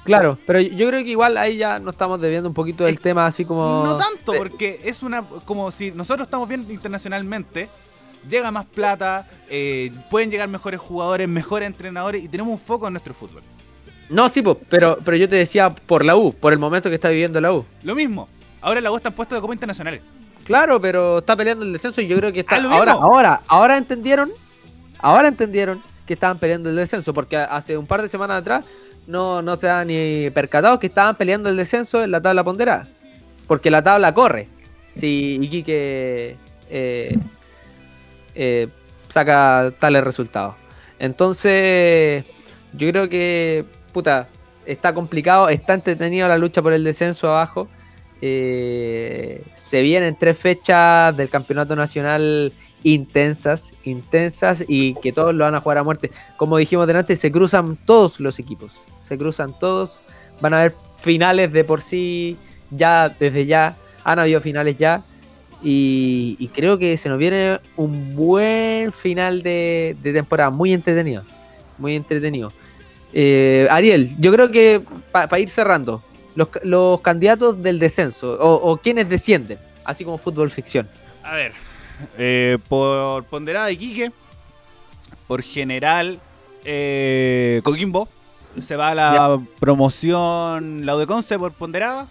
Claro, 0.05 0.37
pero 0.49 0.61
yo 0.61 0.89
creo 0.89 1.05
que 1.05 1.11
igual 1.11 1.37
ahí 1.37 1.59
ya 1.59 1.79
nos 1.79 1.95
estamos 1.95 2.21
debiendo 2.21 2.49
un 2.49 2.55
poquito 2.55 2.83
del 2.85 2.95
Es- 2.97 3.01
tema 3.01 3.25
así 3.27 3.45
como... 3.45 3.85
No 3.85 3.97
tanto, 3.97 4.35
Eh, 4.35 4.39
porque 4.39 4.81
es 4.85 5.01
una. 5.05 5.23
Como 5.23 5.71
si 5.71 5.93
nosotros 5.93 6.27
estamos 6.27 6.49
bien 6.49 6.67
internacionalmente, 6.69 7.69
llega 8.29 8.51
más 8.51 8.67
plata, 8.67 9.29
eh, 9.49 9.93
pueden 10.11 10.29
llegar 10.33 10.49
mejores 10.49 10.81
jugadores, 10.81 11.29
mejores 11.29 11.69
entrenadores 11.69 12.25
y 12.25 12.29
tenemos 12.29 12.53
un 12.53 12.59
foco 12.59 12.89
en 12.89 12.95
nuestro 12.95 13.15
fútbol. 13.15 13.45
No, 14.09 14.29
sí, 14.29 14.43
po, 14.43 14.59
pero, 14.69 14.99
pero 15.05 15.17
yo 15.17 15.29
te 15.29 15.37
decía 15.37 15.71
por 15.71 16.05
la 16.05 16.17
U, 16.17 16.33
por 16.33 16.53
el 16.53 16.59
momento 16.59 16.89
que 16.89 16.97
está 16.97 17.09
viviendo 17.09 17.41
la 17.41 17.53
U. 17.53 17.65
Lo 17.83 17.95
mismo. 17.95 18.29
Ahora 18.61 18.81
la 18.81 18.93
U 18.93 18.97
está 18.97 19.09
en 19.09 19.15
puesto 19.15 19.35
de 19.35 19.41
Copa 19.41 19.55
Internacional. 19.55 20.01
Claro, 20.45 20.81
pero 20.81 21.19
está 21.19 21.37
peleando 21.37 21.65
el 21.65 21.73
descenso 21.73 22.01
y 22.01 22.09
yo 22.09 22.17
creo 22.17 22.33
que 22.33 22.41
está. 22.41 22.57
Ah, 22.57 22.69
ahora, 22.71 22.93
ahora, 22.93 23.41
ahora 23.47 23.77
entendieron, 23.77 24.31
ahora 24.99 25.29
entendieron 25.29 25.83
que 26.07 26.15
estaban 26.15 26.39
peleando 26.39 26.69
el 26.69 26.77
descenso, 26.77 27.15
porque 27.15 27.37
hace 27.37 27.77
un 27.77 27.87
par 27.87 28.03
de 28.03 28.09
semanas 28.09 28.41
atrás 28.41 28.65
no, 29.07 29.43
no 29.43 29.57
se 29.57 29.69
han 29.69 29.89
ni 29.89 30.31
percatado 30.31 30.79
que 30.79 30.89
estaban 30.89 31.17
peleando 31.17 31.49
el 31.49 31.57
descenso 31.57 32.03
en 32.03 32.11
la 32.11 32.21
tabla 32.21 32.45
ponderada. 32.45 32.87
Porque 33.47 33.71
la 33.71 33.83
tabla 33.83 34.15
corre. 34.15 34.49
Si 34.95 35.39
Iquique 35.41 36.37
eh, 36.71 37.19
eh, 38.35 38.69
saca 39.09 39.73
tales 39.79 40.05
resultados. 40.05 40.55
Entonces, 40.99 42.25
yo 42.75 42.91
creo 42.91 43.09
que, 43.09 43.65
puta, 43.93 44.29
está 44.67 44.93
complicado, 44.93 45.49
está 45.49 45.75
entretenido 45.75 46.29
la 46.29 46.39
lucha 46.39 46.63
por 46.63 46.73
el 46.73 46.85
descenso 46.85 47.29
abajo. 47.29 47.69
Eh, 48.21 49.43
se 49.57 49.83
vienen 49.83 50.17
tres 50.17 50.39
fechas 50.39 51.17
del 51.17 51.29
campeonato 51.29 51.75
nacional 51.75 52.53
intensas, 52.85 53.73
intensas 53.85 54.65
y 54.67 54.95
que 54.95 55.13
todos 55.13 55.35
lo 55.35 55.45
van 55.45 55.55
a 55.55 55.61
jugar 55.61 55.79
a 55.79 55.85
muerte. 55.85 56.11
Como 56.37 56.57
dijimos 56.57 56.87
delante, 56.87 57.17
se 57.17 57.31
cruzan 57.31 57.77
todos 57.77 58.21
los 58.21 58.39
equipos, 58.39 58.73
se 59.03 59.19
cruzan 59.19 59.59
todos. 59.59 60.03
Van 60.41 60.55
a 60.55 60.61
haber 60.61 60.75
finales 61.01 61.53
de 61.53 61.65
por 61.65 61.83
sí, 61.83 62.37
ya 62.71 63.09
desde 63.09 63.47
ya, 63.47 63.77
han 64.05 64.19
habido 64.19 64.41
finales 64.41 64.77
ya. 64.79 65.03
Y, 65.65 66.51
creo 66.53 66.77
que 66.77 66.97
se 66.97 67.09
nos 67.09 67.19
viene 67.19 67.61
un 67.77 68.17
buen 68.17 68.93
final 68.93 69.45
de 69.45 69.97
temporada, 70.03 70.51
muy 70.51 70.73
entretenido, 70.73 71.23
muy 71.79 71.95
entretenido. 71.95 72.53
Eh, 73.13 73.67
Ariel, 73.71 74.15
yo 74.19 74.33
creo 74.33 74.51
que 74.51 74.83
para 75.11 75.39
ir 75.39 75.51
cerrando, 75.51 76.03
los, 76.35 76.49
ca- 76.49 76.61
los 76.65 77.01
candidatos 77.03 77.63
del 77.63 77.79
descenso 77.79 78.39
o, 78.41 78.55
o 78.73 78.77
quienes 78.79 79.09
descienden, 79.09 79.59
así 79.85 80.05
como 80.05 80.19
fútbol 80.19 80.51
ficción. 80.51 80.89
A 81.23 81.35
ver. 81.35 81.53
eh, 82.19 82.59
por 82.69 83.25
ponderada 83.25 83.71
Iquique, 83.71 84.11
por 85.27 85.43
general 85.43 86.19
eh, 86.65 87.61
Coquimbo, 87.65 88.09
se 88.59 88.77
va 88.77 88.91
a 88.91 88.95
la 88.95 89.41
promoción 89.61 90.85
la 90.87 91.07
Conce 91.07 91.39
por 91.39 91.53
ponderada. 91.53 92.09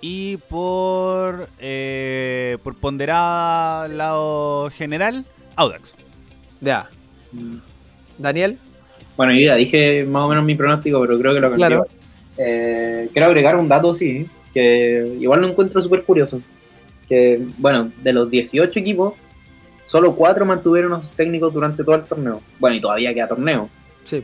Y 0.00 0.36
por, 0.36 1.48
eh, 1.58 2.56
por 2.62 2.76
ponderada 2.76 3.88
lado 3.88 4.70
general, 4.70 5.24
Audax. 5.56 5.96
Ya, 6.60 6.88
Daniel. 8.16 8.58
Bueno, 9.18 9.34
ya 9.34 9.56
dije 9.56 10.04
más 10.04 10.22
o 10.22 10.28
menos 10.28 10.44
mi 10.44 10.54
pronóstico, 10.54 11.00
pero 11.00 11.18
creo 11.18 11.34
que 11.34 11.40
lo. 11.40 11.52
Claro. 11.52 11.86
Eh, 12.36 13.08
quiero 13.12 13.26
agregar 13.26 13.56
un 13.56 13.66
dato, 13.66 13.92
sí, 13.92 14.28
que 14.54 15.16
igual 15.18 15.40
lo 15.40 15.48
encuentro 15.48 15.82
súper 15.82 16.04
curioso. 16.04 16.40
Que, 17.08 17.42
bueno, 17.58 17.90
de 18.00 18.12
los 18.12 18.30
18 18.30 18.78
equipos, 18.78 19.14
solo 19.82 20.14
4 20.14 20.46
mantuvieron 20.46 20.92
a 20.92 21.00
sus 21.00 21.10
técnicos 21.10 21.52
durante 21.52 21.82
todo 21.82 21.96
el 21.96 22.04
torneo. 22.04 22.40
Bueno, 22.60 22.76
y 22.76 22.80
todavía 22.80 23.12
queda 23.12 23.26
torneo. 23.26 23.68
Sí. 24.06 24.22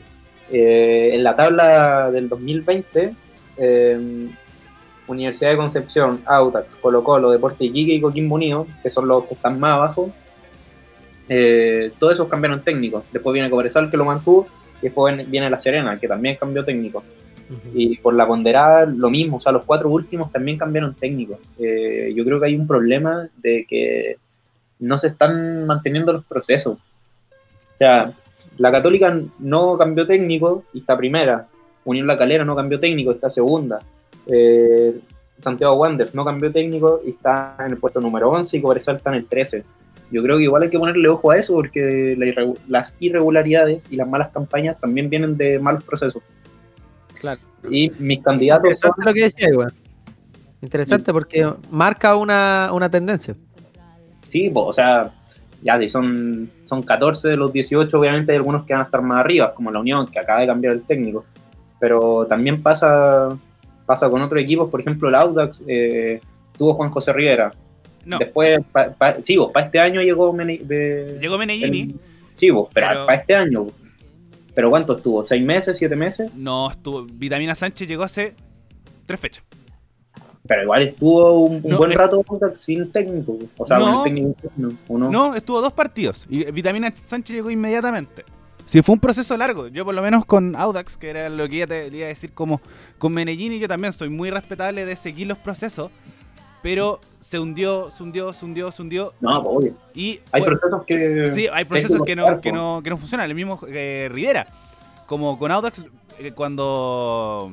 Eh, 0.52 1.10
en 1.12 1.24
la 1.24 1.34
tabla 1.34 2.12
del 2.12 2.28
2020, 2.28 3.14
eh, 3.56 4.28
Universidad 5.08 5.50
de 5.50 5.56
Concepción, 5.56 6.20
Autax, 6.24 6.76
Colo 6.76 7.02
Colo, 7.02 7.32
Deporte 7.32 7.64
Iquique 7.64 7.94
y 7.94 8.00
Coquimbo 8.00 8.36
Unido, 8.36 8.68
que 8.80 8.90
son 8.90 9.08
los 9.08 9.24
que 9.24 9.34
están 9.34 9.58
más 9.58 9.72
abajo, 9.72 10.12
eh, 11.28 11.90
todos 11.98 12.14
esos 12.14 12.28
cambiaron 12.28 12.62
técnicos. 12.62 13.02
Después 13.12 13.34
viene 13.34 13.50
Cobresal, 13.50 13.90
que 13.90 13.96
lo 13.96 14.04
mantuvo, 14.04 14.46
y 14.80 14.86
después 14.86 15.28
viene- 15.30 15.50
La 15.50 15.58
Serena, 15.58 15.98
que 15.98 16.08
también 16.08 16.36
cambió 16.36 16.64
técnico. 16.64 17.02
Y 17.74 17.98
por 17.98 18.14
la 18.14 18.26
ponderada, 18.26 18.86
lo 18.86 19.10
mismo, 19.10 19.36
o 19.36 19.40
sea, 19.40 19.52
los 19.52 19.64
cuatro 19.64 19.90
últimos 19.90 20.32
también 20.32 20.56
cambiaron 20.56 20.94
técnicos. 20.94 21.38
Eh, 21.58 22.12
yo 22.16 22.24
creo 22.24 22.40
que 22.40 22.46
hay 22.46 22.56
un 22.56 22.66
problema 22.66 23.28
de 23.36 23.66
que 23.68 24.16
no 24.80 24.96
se 24.96 25.08
están 25.08 25.66
manteniendo 25.66 26.12
los 26.12 26.24
procesos. 26.24 26.78
O 26.78 27.76
sea, 27.76 28.12
la 28.56 28.72
Católica 28.72 29.14
no 29.40 29.76
cambió 29.76 30.06
técnico 30.06 30.64
y 30.72 30.78
está 30.80 30.96
primera. 30.96 31.46
Unión 31.84 32.06
La 32.06 32.16
Calera 32.16 32.44
no 32.44 32.56
cambió 32.56 32.80
técnico, 32.80 33.12
está 33.12 33.28
segunda. 33.28 33.78
Eh, 34.26 34.98
Santiago 35.38 35.74
Wanderers 35.74 36.14
no 36.14 36.24
cambió 36.24 36.50
técnico 36.50 37.02
y 37.04 37.10
está 37.10 37.56
en 37.58 37.72
el 37.72 37.76
puesto 37.78 38.00
número 38.00 38.30
11 38.30 38.56
y 38.56 38.62
Cobresal 38.62 38.96
está 38.96 39.10
en 39.10 39.16
el 39.16 39.26
13. 39.26 39.64
Yo 40.14 40.22
creo 40.22 40.36
que 40.36 40.44
igual 40.44 40.62
hay 40.62 40.70
que 40.70 40.78
ponerle 40.78 41.08
ojo 41.08 41.32
a 41.32 41.38
eso 41.38 41.54
porque 41.54 42.14
la 42.16 42.54
las 42.68 42.94
irregularidades 43.00 43.84
y 43.90 43.96
las 43.96 44.08
malas 44.08 44.28
campañas 44.28 44.78
también 44.78 45.10
vienen 45.10 45.36
de 45.36 45.58
malos 45.58 45.82
procesos. 45.82 46.22
Claro. 47.18 47.40
Y 47.68 47.90
mis 47.98 48.22
candidatos 48.22 48.78
son, 48.78 48.90
Interesante 48.90 49.04
lo 49.04 49.12
que 49.12 49.22
decía, 49.22 49.48
igual. 49.48 49.72
Interesante 50.62 51.12
porque 51.12 51.52
marca 51.68 52.14
una, 52.14 52.70
una 52.72 52.88
tendencia. 52.88 53.34
sí, 54.22 54.52
o 54.54 54.72
sea, 54.72 55.12
ya 55.64 55.80
si 55.80 55.88
son, 55.88 56.48
son 56.62 56.84
14 56.84 57.30
de 57.30 57.36
los 57.36 57.52
18, 57.52 57.98
obviamente 57.98 58.30
hay 58.30 58.36
algunos 58.36 58.64
que 58.64 58.72
van 58.72 58.82
a 58.82 58.84
estar 58.84 59.02
más 59.02 59.18
arriba, 59.18 59.52
como 59.52 59.72
la 59.72 59.80
Unión, 59.80 60.06
que 60.06 60.20
acaba 60.20 60.42
de 60.42 60.46
cambiar 60.46 60.74
el 60.74 60.82
técnico. 60.82 61.24
Pero 61.80 62.24
también 62.26 62.62
pasa, 62.62 63.36
pasa 63.84 64.08
con 64.08 64.22
otros 64.22 64.40
equipos, 64.40 64.70
por 64.70 64.80
ejemplo, 64.80 65.08
el 65.08 65.16
Audax 65.16 65.60
eh, 65.66 66.20
tuvo 66.56 66.74
Juan 66.74 66.90
José 66.90 67.12
Rivera. 67.12 67.50
No, 68.06 68.18
Después, 68.18 68.58
pa, 68.72 68.90
pa- 68.92 69.14
sí, 69.22 69.36
para 69.52 69.66
este 69.66 69.80
año 69.80 70.00
llegó 70.02 70.34
llegó 70.36 71.38
Menellini. 71.38 71.80
el- 71.80 71.94
sí, 72.34 72.50
vos, 72.50 72.68
pero, 72.72 72.86
Pero- 72.88 73.06
para 73.06 73.18
este 73.18 73.34
año. 73.34 73.64
vos. 73.64 73.72
¿Pero 74.54 74.70
cuánto 74.70 74.96
estuvo? 74.96 75.24
¿Seis 75.24 75.44
meses? 75.44 75.76
¿Siete 75.78 75.96
meses? 75.96 76.32
No, 76.34 76.70
estuvo. 76.70 77.04
Vitamina 77.04 77.54
Sánchez 77.54 77.88
llegó 77.88 78.04
hace 78.04 78.34
tres 79.06 79.18
fechas. 79.18 79.44
Pero 80.46 80.62
igual 80.62 80.82
estuvo 80.82 81.40
un, 81.40 81.60
un 81.64 81.70
No, 81.70 81.78
buen 81.78 81.90
es- 81.92 81.96
rato 81.96 82.22
sin 82.54 82.92
técnico. 82.92 83.38
O 83.56 83.66
sea, 83.66 83.78
No. 83.78 83.84
con 83.86 83.96
el 83.98 84.04
técnico 84.04 84.28
interno, 84.28 84.68
¿o 84.88 84.98
no? 84.98 85.10
No, 85.10 85.34
estuvo 85.34 85.60
dos 85.60 85.72
partidos. 85.72 86.26
Y 86.28 86.44
Vitamina 86.52 86.92
Sánchez 86.94 87.34
llegó 87.36 87.50
inmediatamente. 87.50 88.24
Sí, 88.66 88.80
fue 88.82 88.94
un 88.94 89.00
proceso 89.00 89.36
largo. 89.36 89.68
Yo 89.68 89.84
por 89.84 89.94
lo 89.94 90.02
menos 90.02 90.24
con 90.24 90.54
Audax, 90.56 90.96
que 90.96 91.10
era 91.10 91.28
lo 91.28 91.48
que 91.48 91.58
ya 91.58 91.66
te 91.66 91.88
iba 91.88 92.04
a 92.06 92.08
decir 92.08 92.32
como 92.32 92.60
con 92.98 93.12
Menellini, 93.12 93.58
yo 93.58 93.68
también 93.68 93.92
soy 93.92 94.08
muy 94.08 94.30
respetable 94.30 94.86
de 94.86 94.96
seguir 94.96 95.26
los 95.26 95.38
procesos. 95.38 95.90
Pero 96.64 96.98
se 97.20 97.38
hundió, 97.38 97.90
se 97.90 98.02
hundió, 98.02 98.32
se 98.32 98.42
hundió, 98.42 98.72
se 98.72 98.80
hundió. 98.80 99.12
No, 99.20 99.42
pues, 99.44 99.54
obvio. 99.54 99.74
Y 99.92 100.20
Hay 100.32 100.40
procesos 100.40 100.82
que. 100.86 101.30
Sí, 101.34 101.46
hay 101.52 101.66
procesos 101.66 102.00
que 102.06 102.16
no, 102.16 102.40
que 102.40 102.52
no, 102.52 102.80
que 102.82 102.88
no 102.88 102.96
funcionan. 102.96 103.28
El 103.28 103.34
mismo 103.34 103.60
eh, 103.68 104.08
Rivera. 104.10 104.46
Como 105.04 105.36
con 105.38 105.52
Audax, 105.52 105.84
eh, 106.18 106.32
cuando 106.32 107.52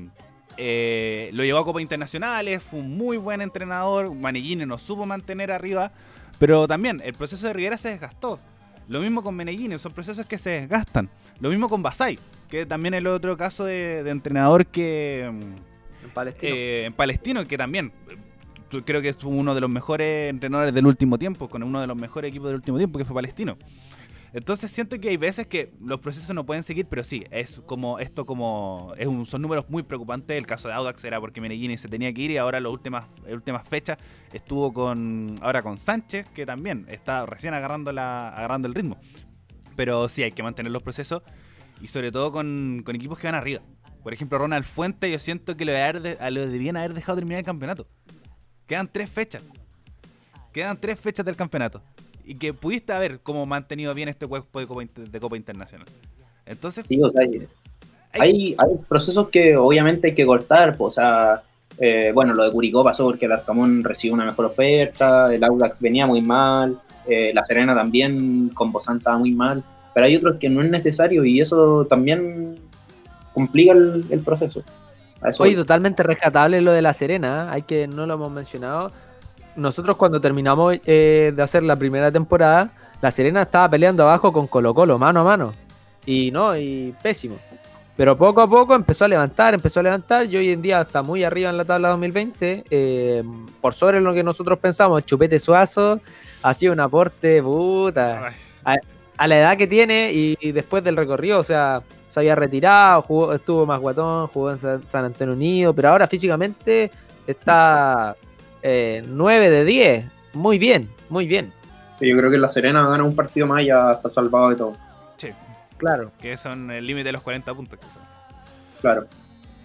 eh, 0.55 1.30
lo 1.34 1.43
llevó 1.43 1.59
a 1.59 1.66
Copa 1.66 1.82
Internacionales, 1.82 2.64
fue 2.64 2.80
un 2.80 2.95
muy 2.95 3.18
buen 3.18 3.41
entrenador. 3.41 4.16
Manellini 4.16 4.66
no 4.66 4.78
supo 4.78 5.05
mantener 5.05 5.51
arriba. 5.51 5.91
Pero 6.39 6.66
también, 6.66 7.01
el 7.03 7.14
proceso 7.14 7.47
de 7.47 7.51
Rivera 7.51 7.78
se 7.78 7.89
desgastó. 7.89 8.39
Lo 8.88 9.01
mismo 9.01 9.22
con 9.24 9.36
Menellini, 9.36 9.78
son 9.78 9.91
procesos 9.91 10.26
que 10.26 10.38
se 10.38 10.51
desgastan. 10.51 11.09
Lo 11.41 11.49
mismo 11.49 11.68
con 11.68 11.84
Basay, 11.84 12.18
que 12.49 12.66
también 12.66 12.93
es 12.93 12.99
el 12.99 13.07
otro 13.07 13.36
caso 13.36 13.66
de, 13.66 14.03
de 14.03 14.12
entrenador 14.12 14.68
que. 14.68 15.24
En 15.26 16.09
Palestino. 16.14 16.55
eh, 16.55 16.86
en 16.86 16.93
Palestino, 16.93 17.45
que 17.45 17.57
también 17.57 17.91
creo 18.86 19.01
que 19.01 19.09
es 19.09 19.24
uno 19.24 19.53
de 19.53 19.61
los 19.61 19.69
mejores 19.69 20.30
entrenadores 20.30 20.74
del 20.74 20.88
último 20.88 21.17
tiempo, 21.19 21.49
con 21.49 21.63
uno 21.63 21.82
de 21.82 21.88
los 21.88 21.97
mejores 21.97 22.30
equipos 22.30 22.47
del 22.47 22.55
último 22.55 22.78
tiempo, 22.78 22.97
que 22.97 23.05
fue 23.05 23.13
Palestino. 23.13 23.57
Entonces 24.34 24.72
siento 24.72 24.97
que 24.99 25.09
hay 25.09 25.17
veces 25.17 25.47
que 25.47 25.74
los 25.82 25.99
procesos 25.99 26.34
no 26.34 26.45
pueden 26.45 26.63
seguir, 26.63 26.86
pero 26.86 27.03
sí, 27.03 27.26
es 27.32 27.61
como 27.65 27.99
esto 27.99 28.26
como 28.26 28.93
es 28.97 29.05
un, 29.05 29.26
son 29.26 29.41
números 29.41 29.65
muy 29.67 29.84
preocupantes. 29.84 30.38
El 30.38 30.47
caso 30.47 30.69
de 30.69 30.74
Audax 30.74 31.03
era 31.03 31.19
porque 31.19 31.41
Medellín 31.41 31.78
se 31.78 31.89
tenía 31.89 32.13
que 32.13 32.22
ir 32.22 32.32
y 32.32 32.38
ahora 32.38 32.61
las 32.61 32.72
últimas, 32.72 33.07
las 33.26 33.34
últimas 33.34 33.67
fechas 33.67 33.97
estuvo 34.32 34.72
con 34.72 35.38
ahora 35.41 35.61
con 35.61 35.78
Sánchez, 35.78 36.30
que 36.30 36.45
también 36.45 36.86
está 36.88 37.26
recién 37.26 37.53
agarrando 37.53 37.91
la 37.91 38.30
agarrando 38.30 38.69
el 38.69 38.76
ritmo. 38.76 38.97
Pero 39.76 40.07
sí 40.07 40.24
hay 40.24 40.32
que 40.32 40.43
mantener 40.43 40.72
los 40.72 40.82
procesos 40.82 41.24
y 41.82 41.88
sobre 41.88 42.11
todo 42.11 42.32
con, 42.32 42.84
con 42.86 42.95
equipos 42.95 43.19
que 43.19 43.28
van 43.28 43.36
arriba. 43.36 43.61
Por 44.01 44.13
ejemplo, 44.13 44.38
Ronald 44.38 44.65
Fuente, 44.65 45.11
yo 45.11 45.19
siento 45.19 45.57
que 45.57 45.65
lo, 45.65 45.74
de 45.74 46.17
lo 46.32 46.49
debían 46.49 46.78
haber 46.78 46.93
dejado 46.93 47.17
terminar 47.17 47.39
el 47.39 47.45
campeonato. 47.45 47.86
Quedan 48.72 48.88
tres 48.89 49.09
fechas. 49.09 49.43
Quedan 50.53 50.80
tres 50.80 50.97
fechas 50.97 51.26
del 51.26 51.36
campeonato. 51.36 51.82
Y 52.26 52.36
que 52.36 52.53
pudiste 52.53 52.93
haber 52.93 53.19
como 53.19 53.45
mantenido 53.45 53.93
bien 53.93 54.07
este 54.07 54.26
cuerpo 54.28 54.61
de 54.61 54.65
Copa, 54.65 54.84
de 54.95 55.19
Copa 55.19 55.36
Internacional. 55.36 55.86
Entonces, 56.45 56.86
Sí, 56.88 56.97
o 57.03 57.11
sea, 57.11 57.24
hay, 57.24 57.47
hay, 58.13 58.55
hay 58.57 58.76
procesos 58.88 59.28
que 59.28 59.57
obviamente 59.57 60.07
hay 60.07 60.15
que 60.15 60.26
cortar. 60.26 60.78
pues, 60.78 60.93
o 60.97 61.01
sea, 61.01 61.43
eh, 61.80 62.13
bueno, 62.13 62.34
lo 62.34 62.45
de 62.45 62.51
Curicó 62.51 62.82
pasó 62.82 63.03
porque 63.03 63.26
el 63.26 63.34
Arcamón 63.34 63.84
recibió 63.84 64.13
una 64.13 64.24
mejor 64.24 64.45
oferta, 64.45 65.36
el 65.36 65.43
Audax 65.43 65.82
venía 65.82 66.07
muy 66.07 66.22
mal, 66.22 66.80
eh, 67.09 67.34
La 67.34 67.43
Serena 67.43 67.76
también 67.76 68.51
con 68.53 68.72
Bozán 68.72 68.99
estaba 68.99 69.17
muy 69.17 69.34
mal. 69.34 69.65
Pero 69.93 70.05
hay 70.05 70.15
otros 70.15 70.38
que 70.38 70.49
no 70.49 70.61
es 70.61 70.69
necesario 70.69 71.26
y 71.26 71.41
eso 71.41 71.86
también 71.89 72.55
complica 73.34 73.74
el, 73.74 74.05
el 74.09 74.22
proceso. 74.22 74.63
Oye, 75.39 75.55
totalmente 75.55 76.03
rescatable 76.03 76.61
lo 76.61 76.72
de 76.72 76.82
La 76.82 76.93
Serena, 76.93 77.47
¿eh? 77.47 77.55
hay 77.55 77.61
que 77.63 77.88
no 77.88 78.05
lo 78.05 78.15
hemos 78.15 78.32
mencionado. 78.32 78.91
Nosotros 79.55 79.97
cuando 79.97 80.19
terminamos 80.19 80.78
eh, 80.86 81.34
de 81.36 81.43
hacer 81.43 81.63
la 81.63 81.76
primera 81.76 82.11
temporada, 82.11 82.72
La 83.01 83.11
Serena 83.11 83.41
estaba 83.41 83.69
peleando 83.69 84.03
abajo 84.03 84.32
con 84.32 84.47
Colo 84.47 84.74
Colo, 84.74 84.97
mano 84.97 85.22
a 85.22 85.24
mano. 85.24 85.53
Y 86.05 86.32
no, 86.32 86.55
y 86.57 86.95
pésimo. 87.03 87.38
Pero 87.95 88.17
poco 88.17 88.41
a 88.41 88.49
poco 88.49 88.74
empezó 88.74 89.05
a 89.05 89.07
levantar, 89.07 89.53
empezó 89.53 89.80
a 89.80 89.84
levantar 89.84 90.26
y 90.26 90.38
hoy 90.38 90.51
en 90.51 90.61
día 90.61 90.82
está 90.82 91.03
muy 91.03 91.24
arriba 91.24 91.49
en 91.49 91.57
la 91.57 91.65
tabla 91.65 91.89
2020. 91.89 92.63
eh, 92.69 93.24
por 93.59 93.74
sobre 93.76 94.01
lo 94.01 94.13
que 94.13 94.24
nosotros 94.24 94.57
pensamos, 94.57 95.05
Chupete 95.05 95.38
Suazo 95.38 95.99
ha 96.41 96.53
sido 96.53 96.74
un 96.74 96.80
aporte 96.80 97.43
puta 97.43 98.34
ay, 98.63 98.78
a 99.18 99.28
la 99.28 99.38
edad 99.38 99.57
que 99.57 99.68
tiene 99.68 100.12
y, 100.14 100.38
y 100.39 100.51
después 100.51 100.84
del 100.84 100.95
recorrido, 100.97 101.39
o 101.39 101.43
sea, 101.43 101.82
se 102.07 102.20
había 102.20 102.36
retirado, 102.36 103.01
jugó, 103.03 103.34
estuvo 103.34 103.66
más 103.66 103.80
guatón, 103.80 104.28
jugó 104.28 104.51
en 104.51 104.57
San, 104.57 104.82
San 104.89 105.05
Antonio 105.05 105.34
Unido, 105.34 105.74
pero 105.74 105.89
ahora 105.89 106.07
físicamente 106.07 106.91
está 107.28 108.16
eh, 108.62 109.03
9 109.07 109.49
de 109.49 109.66
10. 109.66 110.05
Muy 110.34 110.57
bien, 110.57 110.89
muy 111.09 111.28
bien. 111.28 111.51
Sí, 111.99 112.09
Yo 112.09 112.18
creo 112.18 112.32
que 112.32 112.38
La 112.38 112.49
Serena 112.49 112.88
gana 112.88 113.03
un 113.03 113.16
partido 113.16 113.45
más 113.47 113.62
y 113.62 113.68
ya 113.68 113.91
está 113.91 114.09
salvado 114.09 114.49
de 114.49 114.55
todo. 114.55 114.74
sí, 115.18 115.30
Claro. 115.78 116.12
que 116.20 116.36
son 116.38 116.70
el 116.72 116.86
límite 116.86 117.05
de 117.05 117.12
los 117.14 117.22
40 117.22 117.53
puntos. 117.53 117.80
Que 117.80 117.86
son. 117.91 118.01
Claro. 118.82 119.05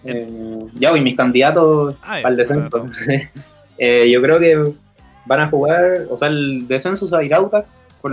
Eh, 0.03 0.59
ya, 0.75 0.95
y 0.95 1.01
mis 1.01 1.15
candidatos 1.15 1.95
Ah, 2.03 2.19
al 2.23 2.37
descenso. 2.37 2.85
Eh, 3.79 4.09
yo 4.09 4.19
creo 4.23 4.39
que 4.39 4.73
van 5.27 5.39
a 5.41 5.47
jugar, 5.49 6.07
o 6.09 6.17
sea, 6.17 6.29
el 6.29 6.67
descenso 6.67 7.05
se 7.07 7.15
va 7.15 7.21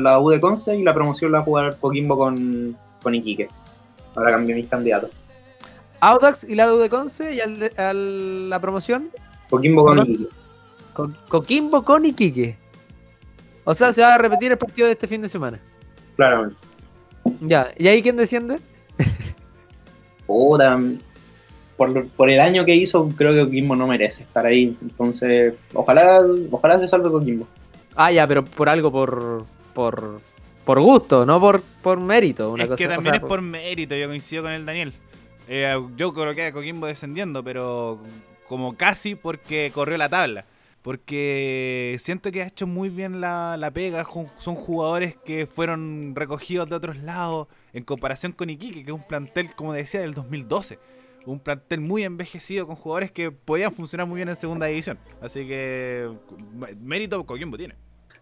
la 0.02 0.18
U 0.18 0.30
de 0.30 0.40
Conce 0.40 0.76
y 0.76 0.82
la 0.82 0.94
promoción 0.94 1.32
la 1.32 1.38
va 1.38 1.42
a 1.42 1.44
jugar 1.44 1.76
Coquimbo 1.80 2.16
con, 2.16 2.76
con 3.02 3.14
Iquique. 3.14 3.48
Ahora 4.16 4.30
cambié 4.32 4.54
mis 4.54 4.66
candidatos. 4.68 5.10
Audax 6.00 6.44
y 6.44 6.54
la 6.54 6.72
U 6.72 6.76
de 6.78 6.88
Conce 6.88 7.34
y 7.34 7.40
al 7.40 8.50
la 8.50 8.58
promoción, 8.60 9.10
Coquimbo 9.50 9.84
con. 9.84 9.98
Iquique. 10.00 10.28
Co- 10.92 11.10
Coquimbo 11.28 11.82
con 11.84 12.04
Iquique. 12.04 12.56
O 13.64 13.72
sea, 13.74 13.92
se 13.92 14.02
va 14.02 14.14
a 14.14 14.18
repetir 14.18 14.52
el 14.52 14.58
partido 14.58 14.86
de 14.86 14.92
este 14.92 15.08
fin 15.08 15.22
de 15.22 15.28
semana. 15.28 15.58
Claramente. 16.16 16.56
Ya, 17.40 17.72
¿y 17.78 17.88
ahí 17.88 18.02
quién 18.02 18.16
desciende? 18.16 18.58
Puta, 20.26 20.78
por, 21.76 22.06
por 22.10 22.30
el 22.30 22.40
año 22.40 22.64
que 22.64 22.74
hizo, 22.74 23.08
creo 23.16 23.32
que 23.32 23.44
Coquimbo 23.44 23.74
no 23.76 23.86
merece 23.86 24.22
estar 24.24 24.44
ahí. 24.46 24.76
Entonces, 24.82 25.54
ojalá, 25.72 26.22
ojalá 26.50 26.78
se 26.78 26.86
salve 26.88 27.10
Coquimbo. 27.10 27.46
Ah, 27.96 28.12
ya, 28.12 28.26
pero 28.26 28.44
por 28.44 28.68
algo, 28.68 28.90
por 28.92 29.44
por, 29.74 30.20
por 30.64 30.80
gusto, 30.80 31.26
no 31.26 31.40
por, 31.40 31.60
por 31.60 32.00
mérito. 32.00 32.50
Una 32.50 32.64
es 32.64 32.68
cosa, 32.70 32.78
que 32.78 32.86
o 32.86 32.90
también 32.90 33.14
sea, 33.14 33.22
es 33.22 33.28
por 33.28 33.42
mérito, 33.42 33.94
yo 33.94 34.06
coincido 34.06 34.42
con 34.42 34.52
el 34.52 34.64
Daniel. 34.64 34.92
Eh, 35.48 35.74
yo 35.96 36.14
coloqué 36.14 36.46
a 36.46 36.52
Coquimbo 36.52 36.86
descendiendo, 36.86 37.44
pero 37.44 38.00
como 38.48 38.76
casi 38.76 39.14
porque 39.14 39.70
corrió 39.74 39.98
la 39.98 40.08
tabla. 40.08 40.46
Porque 40.82 41.96
siento 41.98 42.30
que 42.30 42.42
ha 42.42 42.46
hecho 42.46 42.66
muy 42.66 42.90
bien 42.90 43.22
la, 43.22 43.56
la 43.56 43.70
pega. 43.70 44.04
Son 44.36 44.54
jugadores 44.54 45.16
que 45.16 45.46
fueron 45.46 46.12
recogidos 46.14 46.68
de 46.68 46.76
otros 46.76 46.98
lados. 46.98 47.48
En 47.72 47.84
comparación 47.84 48.32
con 48.32 48.50
Iquique, 48.50 48.84
que 48.84 48.90
es 48.90 48.94
un 48.94 49.06
plantel, 49.06 49.54
como 49.54 49.72
decía, 49.72 50.02
del 50.02 50.12
2012. 50.12 50.78
Un 51.24 51.40
plantel 51.40 51.80
muy 51.80 52.04
envejecido 52.04 52.66
con 52.66 52.76
jugadores 52.76 53.10
que 53.10 53.30
podían 53.30 53.72
funcionar 53.72 54.06
muy 54.06 54.16
bien 54.16 54.28
en 54.28 54.36
segunda 54.36 54.66
división. 54.66 54.98
Así 55.22 55.46
que 55.46 56.10
mérito 56.78 57.24
Coquimbo 57.24 57.56
tiene. 57.56 57.76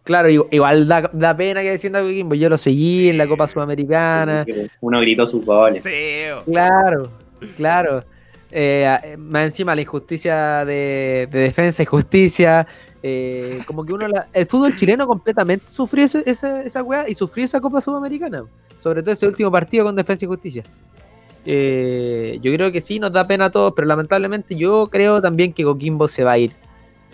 Claro, 0.04 0.28
igual 0.28 0.88
da, 0.88 1.08
da 1.12 1.36
pena 1.36 1.62
que 1.62 1.70
descienda 1.70 2.00
Coquimbo. 2.02 2.34
Yo 2.34 2.48
lo 2.48 2.58
seguí 2.58 2.94
Sí. 2.96 3.08
en 3.10 3.18
la 3.18 3.28
Copa 3.28 3.46
Sudamericana. 3.46 4.44
Uno 4.80 5.00
gritó 5.00 5.26
sus 5.26 5.44
goles. 5.46 5.82
Sí. 5.82 6.24
Claro, 6.44 7.08
claro. 7.56 8.02
Eh, 8.50 9.16
más 9.16 9.44
encima 9.44 9.74
la 9.74 9.80
injusticia 9.82 10.64
de, 10.64 11.28
de 11.30 11.38
defensa 11.38 11.82
y 11.82 11.86
justicia. 11.86 12.66
eh, 13.04 13.58
como 13.66 13.84
que 13.84 13.92
uno, 13.92 14.06
la- 14.06 14.28
el 14.32 14.46
fútbol 14.46 14.76
chileno 14.76 15.08
completamente 15.08 15.66
sufrió 15.68 16.04
ese- 16.04 16.22
esa, 16.24 16.62
esa 16.62 16.84
weá 16.84 17.08
y 17.08 17.14
sufrió 17.14 17.44
esa 17.44 17.60
Copa 17.60 17.80
Sudamericana. 17.80 18.44
Sobre 18.78 19.02
todo 19.02 19.10
ese 19.12 19.26
último 19.26 19.50
partido 19.50 19.84
con 19.84 19.96
defensa 19.96 20.24
y 20.24 20.28
justicia. 20.28 20.62
Eh, 21.44 22.38
yo 22.40 22.52
creo 22.54 22.70
que 22.70 22.80
sí, 22.80 23.00
nos 23.00 23.12
da 23.12 23.24
pena 23.26 23.46
a 23.46 23.50
todos, 23.50 23.72
pero 23.74 23.88
lamentablemente 23.88 24.54
yo 24.54 24.86
creo 24.88 25.20
también 25.20 25.52
que 25.52 25.64
Coquimbo 25.64 26.06
se 26.06 26.22
va 26.22 26.32
a 26.32 26.38
ir. 26.38 26.52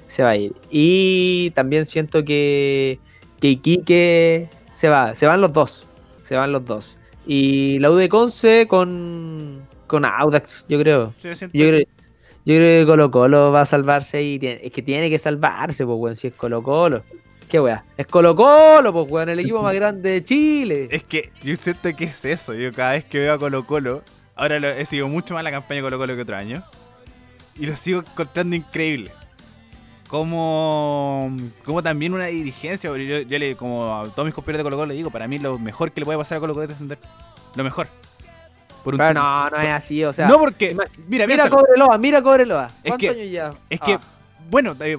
Se 0.08 0.22
va 0.22 0.30
a 0.30 0.36
ir. 0.36 0.52
Y 0.70 1.50
también 1.50 1.86
siento 1.86 2.24
que, 2.24 2.98
que 3.40 3.48
Iquique 3.50 4.48
se 4.72 4.88
va. 4.88 5.14
Se 5.14 5.26
van 5.26 5.40
los 5.40 5.52
dos. 5.52 5.86
Se 6.24 6.34
van 6.36 6.50
los 6.52 6.64
dos. 6.64 6.98
Y 7.26 7.78
la 7.78 7.90
U 7.90 7.94
de 7.94 8.08
Conce 8.08 8.66
con, 8.68 9.62
con 9.86 10.04
Audax, 10.04 10.66
yo 10.68 10.78
creo. 10.80 11.14
Sí, 11.22 11.28
yo 11.52 11.68
creo, 11.68 11.80
Yo 12.46 12.54
creo 12.56 12.80
que 12.84 12.86
Colo 12.90 13.10
Colo 13.10 13.52
va 13.52 13.60
a 13.62 13.66
salvarse 13.66 14.22
y 14.22 14.38
tiene- 14.38 14.60
es 14.64 14.72
que 14.72 14.80
tiene 14.82 15.10
que 15.10 15.18
salvarse, 15.18 15.84
pues, 15.84 15.98
weón, 15.98 16.16
si 16.16 16.28
es 16.28 16.34
Colo 16.34 16.62
Colo. 16.62 17.02
¿Qué 17.50 17.60
weá? 17.60 17.84
Es 17.98 18.06
Colo 18.06 18.34
Colo, 18.34 18.92
pues, 18.92 19.10
weón, 19.10 19.28
el 19.28 19.40
equipo 19.40 19.62
más 19.62 19.74
grande 19.74 20.10
de 20.10 20.24
Chile. 20.24 20.88
Es 20.90 21.02
que 21.02 21.30
yo 21.42 21.54
siento 21.56 21.94
que 21.94 22.04
es 22.04 22.24
eso. 22.24 22.54
Yo 22.54 22.72
cada 22.72 22.92
vez 22.92 23.04
que 23.04 23.18
veo 23.20 23.34
a 23.34 23.38
Colo 23.38 23.66
Colo, 23.66 24.02
ahora 24.34 24.58
lo- 24.58 24.68
he 24.70 24.84
seguido 24.86 25.08
mucho 25.08 25.34
más 25.34 25.44
la 25.44 25.50
campaña 25.50 25.76
de 25.80 25.82
Colo 25.82 25.98
Colo 25.98 26.16
que 26.16 26.22
otro 26.22 26.36
año. 26.36 26.62
Y 27.58 27.66
lo 27.66 27.76
sigo 27.76 28.00
encontrando 28.00 28.56
increíble. 28.56 29.10
Como, 30.08 31.30
como 31.64 31.82
también 31.82 32.14
una 32.14 32.26
dirigencia. 32.26 32.90
Yo, 32.90 32.96
yo 32.96 33.38
le, 33.38 33.56
como 33.56 33.94
a 33.94 34.04
todos 34.08 34.24
mis 34.24 34.34
compañeros 34.34 34.58
de 34.60 34.64
Colo 34.64 34.76
Colo 34.76 34.88
le 34.88 34.94
digo, 34.94 35.10
para 35.10 35.28
mí 35.28 35.38
lo 35.38 35.58
mejor 35.58 35.92
que 35.92 36.00
le 36.00 36.04
puede 36.06 36.18
pasar 36.18 36.38
a 36.38 36.40
Colo 36.40 36.54
Colo 36.54 36.64
es 36.64 36.68
descender. 36.70 36.98
Lo 37.54 37.64
mejor. 37.64 37.88
Por 38.84 38.94
un 38.94 38.98
Pero 38.98 39.14
no, 39.14 39.50
no 39.50 39.56
es 39.60 39.68
así, 39.70 40.04
o 40.04 40.12
sea. 40.12 40.26
no 40.28 40.38
porque, 40.38 40.76
mira, 41.08 41.26
mira. 41.26 41.48
Cobreloa, 41.50 41.98
mira 41.98 42.22
Cobreloa. 42.22 42.66
Es 42.82 42.90
¿Cuántos 42.92 42.98
que- 42.98 43.08
años 43.20 43.32
ya? 43.32 43.50
Es 43.68 43.80
que, 43.80 43.94
Ah. 43.94 44.00
bueno, 44.50 44.74
eh, 44.80 44.96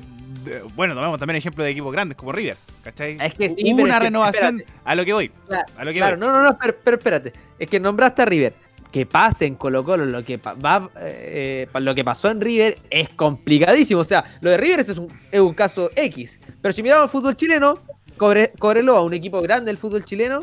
bueno, 0.76 0.94
tomamos 0.96 1.18
también 1.20 1.38
ejemplo 1.38 1.64
de 1.64 1.72
equipos 1.72 1.92
grandes 1.92 2.18
como 2.18 2.32
River, 2.32 2.58
¿cachai? 2.84 3.18
Es 3.20 3.34
que 3.34 3.50
sí, 3.50 3.56
Hubo 3.74 3.84
una 3.84 3.94
es 3.96 4.00
que, 4.00 4.06
renovación 4.06 4.60
espérate. 4.60 4.82
a 4.86 4.96
lo 4.96 5.06
que 5.06 5.14
voy. 5.14 5.30
Claro, 5.48 5.66
A 5.78 5.84
lo 5.86 5.92
que 5.92 5.98
Claro, 5.98 6.18
voy. 6.18 6.28
no, 6.28 6.34
no, 6.34 6.44
no, 6.44 6.58
pero, 6.58 6.76
pero 6.84 6.98
espérate. 6.98 7.34
Es 7.58 7.70
que 7.70 7.80
nombraste 7.80 8.22
a 8.22 8.26
River. 8.26 8.54
Que 8.92 9.06
pase 9.06 9.46
en 9.46 9.56
Colo 9.56 9.84
Colo 9.84 10.06
lo 10.06 10.24
que, 10.26 10.38
va, 10.38 10.90
eh, 11.00 11.68
pa- 11.72 11.80
lo 11.80 11.94
que 11.94 12.04
pasó 12.04 12.30
en 12.30 12.42
River 12.42 12.78
es 12.90 13.10
complicadísimo. 13.10 14.02
O 14.02 14.04
sea, 14.04 14.38
lo 14.42 14.50
de 14.50 14.58
River 14.58 14.80
es 14.80 14.90
un, 14.98 15.08
es 15.32 15.40
un 15.40 15.54
caso 15.54 15.90
X. 15.96 16.40
Pero 16.62 16.72
si 16.72 16.82
miramos 16.82 17.04
el 17.06 17.10
fútbol 17.12 17.38
chileno, 17.38 17.76
Cobre, 18.18 18.52
Cobreloa, 18.58 19.02
un 19.04 19.14
equipo 19.14 19.42
grande 19.42 19.66
del 19.68 19.78
fútbol 19.78 20.04
chileno, 20.06 20.40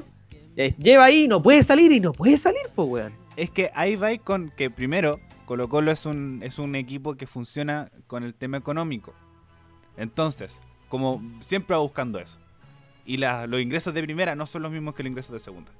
eh, 0.57 0.75
lleva 0.79 1.05
ahí, 1.05 1.27
no 1.29 1.43
puede 1.43 1.63
salir 1.65 1.91
y 1.93 1.99
no 2.01 2.13
puede 2.13 2.39
salir, 2.39 2.63
pues, 2.75 2.89
weón. 2.89 3.13
Es 3.37 3.51
que 3.51 3.71
ahí 3.75 3.97
va 3.97 4.17
con 4.19 4.51
que 4.57 4.71
primero 4.71 5.21
Colo 5.45 5.69
Colo 5.69 5.91
es 5.91 6.07
un, 6.07 6.41
es 6.43 6.59
un 6.59 6.75
equipo 6.77 7.17
que 7.17 7.27
funciona 7.27 7.91
con 8.07 8.23
el 8.23 8.33
tema 8.35 8.57
económico. 8.57 9.13
Entonces, 9.97 10.61
como 10.89 11.21
siempre 11.41 11.75
va 11.77 11.83
buscando 11.83 12.19
eso. 12.19 12.39
Y 13.05 13.19
los 13.19 13.61
ingresos 13.61 13.93
de 13.95 14.03
primera 14.03 14.35
no 14.35 14.47
son 14.47 14.63
los 14.63 14.73
mismos 14.73 14.95
que 14.95 15.03
los 15.03 15.11
ingresos 15.11 15.33
de 15.33 15.41
segunda. 15.41 15.71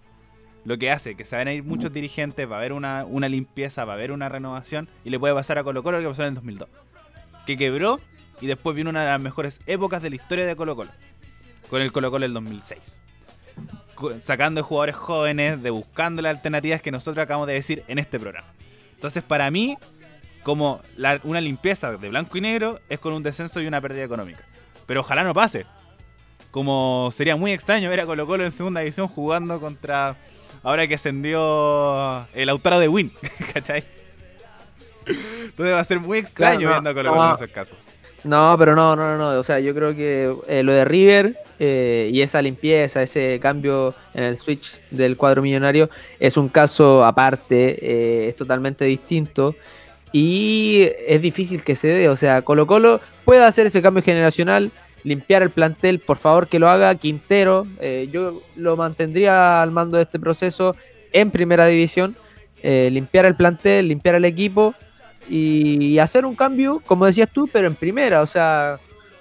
Lo 0.67 0.77
que 0.79 0.91
hace 0.91 1.15
que 1.15 1.25
se 1.25 1.37
van 1.37 1.47
a 1.49 1.53
ir 1.53 1.63
muchos 1.63 1.93
dirigentes, 1.93 2.51
va 2.51 2.57
a 2.57 2.59
haber 2.59 2.73
una, 2.73 3.05
una 3.07 3.29
limpieza, 3.29 3.85
va 3.85 3.93
a 3.93 3.97
haber 3.97 4.11
una 4.13 4.29
renovación 4.29 4.89
y 5.05 5.11
le 5.11 5.19
puede 5.19 5.33
pasar 5.33 5.59
a 5.59 5.65
Colo 5.65 5.83
Colo 5.83 5.99
lo 6.01 6.03
que 6.03 6.11
pasó 6.11 6.23
en 6.23 6.29
el 6.29 6.35
2002. 6.35 6.69
Que 7.47 7.57
quebró 7.57 8.01
y 8.41 8.47
después 8.49 8.75
vino 8.77 8.91
una 8.91 9.01
de 9.05 9.07
las 9.11 9.21
mejores 9.21 9.61
épocas 9.67 10.03
de 10.03 10.11
la 10.11 10.17
historia 10.17 10.45
de 10.45 10.57
Colo 10.57 10.75
Colo. 10.77 10.91
Con 11.71 11.81
el 11.83 11.93
Colo 11.93 12.11
Colo 12.11 12.25
del 12.25 12.35
2006. 12.35 13.01
Co- 13.95 14.21
Sacando 14.21 14.63
jugadores 14.63 14.97
jóvenes, 14.97 15.63
de 15.63 15.71
buscando 15.71 16.21
las 16.21 16.35
alternativas 16.37 16.83
que 16.83 16.91
nosotros 16.91 17.23
acabamos 17.23 17.47
de 17.47 17.55
decir 17.55 17.85
en 17.89 17.99
este 18.01 18.19
programa. 18.19 18.49
Entonces 18.97 19.23
para 19.23 19.49
mí, 19.53 19.79
como 20.43 20.81
una 21.23 21.41
limpieza 21.41 21.97
de 21.97 22.09
blanco 22.09 22.37
y 22.39 22.41
negro 22.41 22.81
es 22.89 22.99
con 22.99 23.13
un 23.13 23.23
descenso 23.23 23.61
y 23.61 23.67
una 23.69 23.81
pérdida 23.81 24.03
económica. 24.05 24.41
Pero 24.87 25.01
ojalá 25.01 25.23
no 25.23 25.33
pase. 25.33 25.65
Como 26.51 27.11
sería 27.13 27.37
muy 27.37 27.53
extraño 27.53 27.89
ver 27.89 28.01
a 28.01 28.07
Colo 28.07 28.27
Colo 28.27 28.45
en 28.45 28.51
segunda 28.53 28.81
división 28.81 29.07
jugando 29.07 29.61
contra... 29.61 30.17
Ahora 30.63 30.87
que 30.87 30.95
ascendió 30.95 32.27
el 32.35 32.49
autor 32.49 32.79
de 32.79 32.89
Win, 32.89 33.13
¿cachai? 33.55 33.85
Entonces 35.07 35.75
va 35.75 35.81
a 35.81 35.85
ser 35.85 36.01
muy 36.01 36.19
extraño 36.19 36.59
Claro, 36.59 36.69
no, 36.69 36.75
viendo 36.75 36.91
a 36.91 36.95
Colo 36.95 37.11
Colo 37.11 37.23
en 37.23 37.29
no. 37.29 37.35
esos 37.37 37.51
casos. 37.51 37.77
No, 38.25 38.57
pero 38.59 38.75
no, 38.75 38.97
no, 38.97 39.17
no, 39.17 39.19
no. 39.19 39.39
O 39.39 39.43
sea, 39.43 39.61
yo 39.61 39.75
creo 39.75 39.95
que 39.95 40.35
eh, 40.49 40.63
lo 40.63 40.73
de 40.73 40.85
River 40.85 41.39
eh, 41.61 42.11
y 42.13 42.21
esa 42.23 42.43
limpieza, 42.43 43.03
ese 43.03 43.39
cambio 43.41 43.95
en 44.15 44.25
el 44.25 44.37
switch 44.37 44.79
del 44.91 45.17
cuadro 45.17 45.43
millonario 45.43 45.89
es 46.19 46.37
un 46.37 46.49
caso 46.49 47.05
aparte, 47.05 47.79
eh, 47.81 48.29
es 48.29 48.37
totalmente 48.37 48.85
distinto 48.85 49.55
y 50.13 50.89
es 51.07 51.23
difícil 51.23 51.63
que 51.63 51.77
se 51.77 51.89
dé. 51.89 52.09
O 52.09 52.17
sea, 52.17 52.43
Colo 52.43 52.67
Colo 52.67 53.01
puede 53.25 53.45
hacer 53.45 53.67
ese 53.67 53.81
cambio 53.81 54.03
generacional, 54.03 54.73
limpiar 55.07 55.43
el 55.45 55.51
plantel, 55.51 56.01
por 56.01 56.17
favor 56.17 56.49
que 56.49 56.59
lo 56.59 56.69
haga 56.69 56.93
Quintero. 56.97 57.65
eh, 57.81 58.09
yo 58.11 58.33
lo 58.57 58.77
mantendría 58.77 59.63
al 59.63 59.71
mando 59.71 59.97
de 59.97 60.03
este 60.03 60.19
proceso 60.19 60.75
en 61.13 61.31
primera 61.31 61.67
división, 61.67 62.17
eh, 62.61 62.91
limpiar 62.91 63.25
el 63.25 63.37
plantel, 63.37 63.87
limpiar 63.87 64.17
el 64.17 64.25
equipo 64.25 64.75
y 65.29 65.99
hacer 65.99 66.25
un 66.27 66.35
cambio, 66.35 66.83
como 66.85 67.07
decías 67.07 67.31
tú, 67.31 67.49
pero 67.53 67.69
en 67.69 67.77
primera. 67.77 68.21
O 68.21 68.27
sea, 68.27 68.79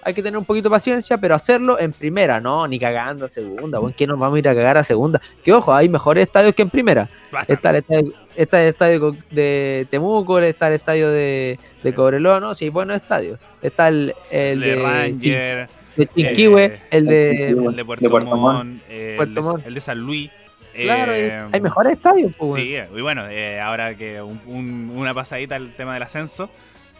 hay 0.08 0.14
que 0.14 0.22
tener 0.22 0.38
un 0.38 0.45
poquito 0.45 0.70
de 0.70 0.74
paciencia, 0.76 1.18
pero 1.18 1.34
hacerlo 1.34 1.80
en 1.80 1.91
primera, 1.91 2.39
no, 2.39 2.68
ni 2.68 2.80
cagando 2.80 3.26
a 3.26 3.28
segunda. 3.28 3.80
Bueno, 3.80 3.95
¿qué 3.97 4.06
nos 4.06 4.20
vamos 4.20 4.36
a 4.36 4.39
ir 4.39 4.47
a 4.47 4.53
cagar 4.53 4.78
a 4.78 4.84
segunda? 4.84 5.20
Que 5.43 5.51
ojo, 5.51 5.74
hay 5.74 5.89
mejores 5.89 6.28
estadios 6.28 6.53
que 6.53 6.62
en 6.62 6.70
primera. 6.70 7.10
Está 7.47 7.72
el 7.72 7.76
estadio, 7.78 8.14
está 8.36 8.62
el 8.62 8.68
estadio 8.70 8.99
co- 8.99 9.18
de 9.32 9.88
Temuco, 9.89 10.39
está 10.39 10.68
el 10.68 10.76
estadio 10.76 11.10
de, 11.10 11.58
de 11.84 11.93
Cobreloa, 11.95 12.39
¿no? 12.39 12.53
Sí, 12.53 12.70
buenos 12.70 12.95
estadios. 12.97 13.39
Está 13.64 13.88
el, 13.88 14.14
el 14.30 14.60
de 14.60 14.76
de, 14.76 14.76
Ranger, 14.84 15.70
de 15.97 16.08
Chinquihue, 16.08 16.66
eh, 16.66 16.80
el 16.91 17.06
de... 17.08 17.47
el 17.49 17.76
de 17.76 17.84
Puerto, 17.86 18.03
de 18.03 18.10
Puerto 18.10 18.36
Montt, 18.38 18.82
eh, 18.88 19.10
el, 19.12 19.18
Puerto 19.18 19.34
de, 19.34 19.41
Montt. 19.41 19.66
el 19.68 19.74
de 19.74 19.82
San 19.82 19.97
Luis. 19.97 20.30
Claro, 20.74 21.14
hay- 21.14 21.22
eh, 21.22 21.45
hay 21.51 21.62
mejores 21.62 21.93
estadios, 21.93 22.32
pues. 22.38 22.53
Sí, 22.62 22.76
y 22.95 23.01
bueno, 23.01 23.28
eh, 23.28 23.60
ahora 23.60 23.95
que 23.95 24.22
un- 24.22 24.39
un- 24.45 24.91
una 24.95 25.14
pasadita 25.16 25.56
al 25.56 25.74
tema 25.74 25.95
del 25.95 26.03
ascenso, 26.03 26.49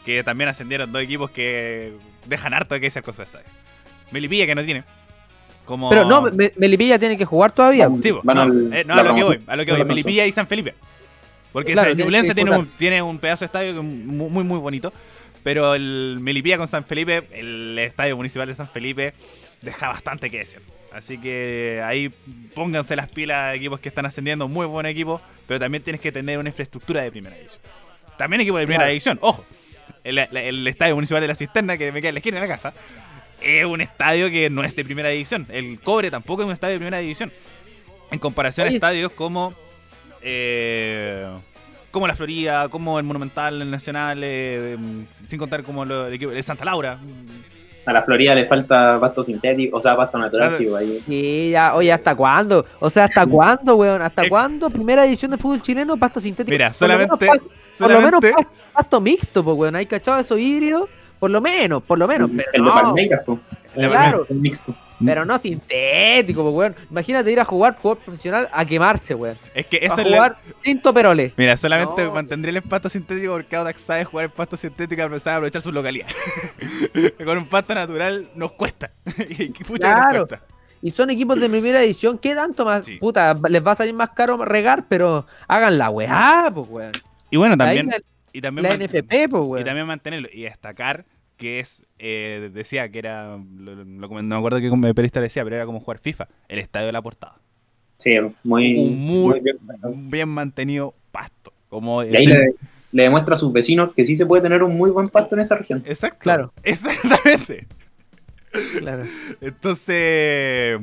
que 0.06 0.24
también 0.24 0.49
ascendieron 0.49 0.91
dos 0.91 1.01
equipos 1.03 1.30
que 1.30 1.93
dejan 2.26 2.53
harto 2.53 2.76
de 2.76 2.82
que 2.82 2.88
decir 2.88 3.03
con 3.03 3.13
su 3.13 3.21
estadio. 3.21 3.45
Melipilla 4.11 4.45
que 4.45 4.55
no 4.55 4.63
tiene. 4.63 4.84
Como... 5.65 5.89
Pero 5.89 6.05
no, 6.05 6.21
Me- 6.23 6.51
Melipilla 6.57 6.99
tiene 6.99 7.17
que 7.17 7.26
jugar 7.26 7.51
todavía. 7.51 7.89
Sí, 8.01 8.13
no, 8.23 8.32
al- 8.41 8.73
eh, 8.73 8.84
no, 8.86 8.95
la 8.95 9.01
a 9.01 9.03
lo 9.03 9.15
que 9.15 9.23
voy, 9.23 9.41
a 9.47 9.55
lo 9.55 9.65
que 9.65 9.71
voy. 9.71 9.84
Melipilla 9.86 10.26
y 10.26 10.32
San 10.32 10.47
Felipe. 10.47 10.76
Porque 11.51 11.71
Claro, 11.73 11.89
San 11.89 11.97
Ñublense 11.97 12.36
tiene 12.36 12.51
un, 12.55 12.67
tiene 12.78 13.01
un 13.01 13.17
pedazo 13.17 13.41
de 13.41 13.45
estadio 13.47 13.73
que 13.73 13.80
es 13.80 13.84
muy, 13.84 14.30
muy, 14.30 14.43
muy 14.43 14.59
bonito, 14.59 14.91
pero 15.41 15.73
el 15.73 16.17
Melipilla 16.21 16.57
con 16.57 16.67
San 16.67 16.84
Felipe, 16.86 17.28
el 17.32 17.80
estadio 17.80 18.15
municipal 18.17 18.47
de 18.47 18.55
San 18.55 18.67
Felipe, 18.67 19.13
deja 19.61 19.88
bastante 19.89 20.30
que 20.30 20.39
decir. 20.39 20.61
Así 20.93 21.17
que 21.17 21.82
ahí 21.84 22.09
pónganse 22.53 22.95
las 22.95 23.07
pilas 23.09 23.55
equipos 23.55 23.80
que 23.80 23.89
están 23.89 24.05
ascendiendo, 24.05 24.47
muy 24.47 24.65
buen 24.67 24.86
equipo, 24.86 25.19
pero 25.47 25.59
también 25.59 25.84
tienes 25.84 25.99
que 26.01 26.11
tener 26.11 26.38
una 26.39 26.49
infraestructura 26.49 27.01
de 27.01 27.11
primera 27.11 27.36
división. 27.36 27.61
También 28.17 28.41
equipo 28.41 28.57
de 28.57 28.65
primera 28.65 28.82
Claro. 28.84 28.91
división, 28.91 29.17
ojo. 29.21 29.43
El, 30.06 30.20
el 30.20 30.68
estadio 30.68 30.95
municipal 30.95 31.20
de 31.22 31.28
la 31.28 31.36
Cisterna, 31.36 31.78
que 31.78 31.91
me 31.91 31.99
queda 31.99 32.10
en 32.10 32.16
la 32.16 32.20
esquina 32.20 32.39
de 32.39 32.47
la 32.47 32.53
casa, 32.53 32.74
es 33.41 33.66
un 33.66 33.82
estadio 33.82 34.30
que 34.30 34.49
no 34.49 34.64
es 34.64 34.76
de 34.76 34.86
primera 34.86 35.10
división. 35.10 35.45
El 35.49 35.80
Cobre 35.80 36.10
tampoco 36.10 36.43
es 36.43 36.45
un 36.45 36.53
estadio 36.53 36.74
de 36.74 36.80
primera 36.80 36.99
división. 36.99 37.32
En 38.12 38.20
comparación 38.20 38.68
a 38.68 38.70
Oye, 38.70 38.78
estadios 38.78 39.12
como 39.12 39.53
eh, 40.22 41.28
como 41.91 42.08
la 42.08 42.16
Florida, 42.16 42.68
como 42.70 42.99
el 42.99 43.06
Monumental, 43.06 43.62
el 43.62 43.72
Nacional, 43.72 44.22
eh, 44.24 44.78
sin 45.12 45.39
contar 45.39 45.64
como 45.64 45.86
lo, 45.86 46.08
el, 46.08 46.22
el 46.22 46.43
Santa 46.43 46.66
Laura. 46.66 46.99
A 47.86 47.93
la 47.93 48.01
Florida 48.03 48.33
le 48.33 48.45
falta 48.47 48.97
pasto 48.99 49.23
sintético, 49.23 49.77
o 49.77 49.81
sea, 49.81 49.95
pasto 49.95 50.17
natural, 50.17 50.49
Claro. 50.49 50.57
sí, 50.57 50.75
ahí. 50.75 50.99
Sí, 51.05 51.49
ya, 51.51 51.75
oye, 51.75 51.91
¿hasta 51.91 52.15
cuándo? 52.15 52.65
O 52.79 52.89
sea, 52.89 53.05
¿hasta 53.05 53.25
cuándo, 53.27 53.75
weón? 53.75 54.01
¿Hasta 54.01 54.23
Eh, 54.25 54.29
cuándo? 54.29 54.69
Primera 54.69 55.05
edición 55.05 55.31
de 55.31 55.38
fútbol 55.38 55.61
chileno, 55.61 55.95
pasto 55.97 56.19
sintético. 56.19 56.51
Mira, 56.51 56.71
Por 56.71 56.88
lo 56.89 56.97
menos 56.97 57.19
solamente, 57.19 57.25
Por 57.77 57.89
lo 57.91 57.95
menos 58.01 58.11
solamente 58.21 58.33
pa- 58.43 58.49
pasto 58.73 59.01
mixto, 59.01 59.43
pues, 59.43 59.57
weón. 59.57 59.75
¿Hay 59.75 59.86
cachado 59.86 60.19
eso 60.19 60.38
híbrido? 60.38 60.89
Por 61.19 61.29
lo 61.29 61.41
menos, 61.41 61.83
por 61.83 61.97
lo 61.99 62.07
menos. 62.07 62.29
Pero 62.36 62.49
el 62.53 62.61
de 62.63 62.67
no, 62.67 62.73
Palmeiras, 62.73 63.21
pues. 63.25 63.39
de 63.75 63.88
claro. 63.89 64.25
El 64.29 64.36
mixto. 64.38 64.75
Pero 65.04 65.26
no 65.26 65.38
sintético, 65.38 66.43
pues, 66.43 66.56
weón. 66.56 66.76
Imagínate 66.89 67.32
ir 67.32 67.39
a 67.39 67.46
jugar 67.46 67.76
jugador 67.76 68.04
profesional 68.04 68.50
a 68.52 68.66
quemarse, 68.66 69.14
weón. 69.16 69.38
es 69.54 69.66
que 69.66 69.78
eso 69.78 70.00
es 70.02 70.08
la- 70.08 70.16
jugar 70.18 70.38
sin 70.62 70.82
toperoles. 70.82 71.34
Mira, 71.38 71.58
solamente 71.58 72.04
No. 72.04 72.14
mantendría 72.14 72.56
el 72.58 72.62
pasto 72.62 72.88
sintético 72.89 73.34
porque 73.34 73.56
Audax 73.56 73.82
sabe 73.82 74.06
jugar 74.06 74.26
el 74.26 74.32
pasto 74.32 74.56
sintético 74.58 75.02
y 75.16 75.20
sabe 75.20 75.36
aprovechar 75.38 75.62
su 75.62 75.72
localidad. 75.72 76.08
Con 77.26 77.38
un 77.38 77.48
pasto 77.48 77.74
natural 77.76 78.30
nos 78.36 78.52
cuesta. 78.54 78.89
y 79.30 79.50
pucha 79.50 79.88
que 79.88 80.02
Claro. 80.02 80.20
nos 80.20 80.28
cuesta. 80.30 80.46
Y 80.82 80.91
son 80.91 81.10
equipos 81.10 81.39
de 81.39 81.50
primera 81.50 81.82
edición. 81.82 82.18
¿Qué 82.20 82.36
tanto 82.36 82.64
más? 82.64 82.86
Sí. 82.86 82.98
Puta, 82.98 83.36
les 83.50 83.66
va 83.66 83.72
a 83.72 83.76
salir 83.76 83.93
más 83.93 84.12
caro 84.12 84.43
regar, 84.46 84.86
pero 84.88 85.26
hagan 85.48 85.78
la 85.80 85.89
weá, 85.89 86.52
pues, 86.54 86.68
weón. 86.70 86.91
Y 87.32 87.38
bueno, 87.38 87.58
también, 87.58 87.88
la, 87.88 87.98
y 88.32 88.39
también 88.39 88.68
la 88.70 88.76
NFP, 88.76 89.28
pues, 89.30 89.43
Y 89.43 89.48
weón. 89.48 89.64
también 89.66 89.88
mantenerlo 89.88 90.28
y 90.32 90.43
destacar 90.43 91.04
que 91.38 91.59
es, 91.59 91.83
eh, 91.99 92.49
decía 92.53 92.89
que 92.89 92.99
era, 92.99 93.38
lo- 93.38 93.75
lo 93.75 94.07
no 94.07 94.21
me 94.23 94.36
acuerdo 94.36 94.59
qué 94.59 94.69
periodista 94.93 95.21
decía, 95.21 95.43
pero 95.43 95.55
era 95.57 95.65
como 95.65 95.79
jugar 95.79 95.99
FIFA, 95.99 96.27
el 96.47 96.59
estadio 96.59 96.88
de 96.88 96.91
la 96.93 97.01
portada. 97.01 97.36
Sí, 97.97 98.15
muy, 98.43 98.75
Un 98.77 98.97
muy- 98.99 99.41
bien. 99.41 100.29
Mantenido 100.29 100.93
pasto. 101.11 101.53
Como 101.69 102.03
Y 102.03 102.15
ahí 102.15 102.27
le 102.91 103.03
demuestra 103.03 103.33
a 103.33 103.38
sus 103.38 103.51
vecinos 103.51 103.93
que 103.93 104.03
sí 104.05 104.15
se 104.15 104.25
puede 104.25 104.41
tener 104.43 104.63
un 104.63 104.77
muy 104.77 104.89
buen 104.91 105.07
pasto 105.07 105.36
en 105.36 105.41
esa 105.41 105.55
región. 105.55 105.83
Exacto. 105.86 106.19
Claro. 106.19 106.53
Exactamente. 106.63 107.67
Claro. 108.79 109.03
Entonces, 109.41 110.79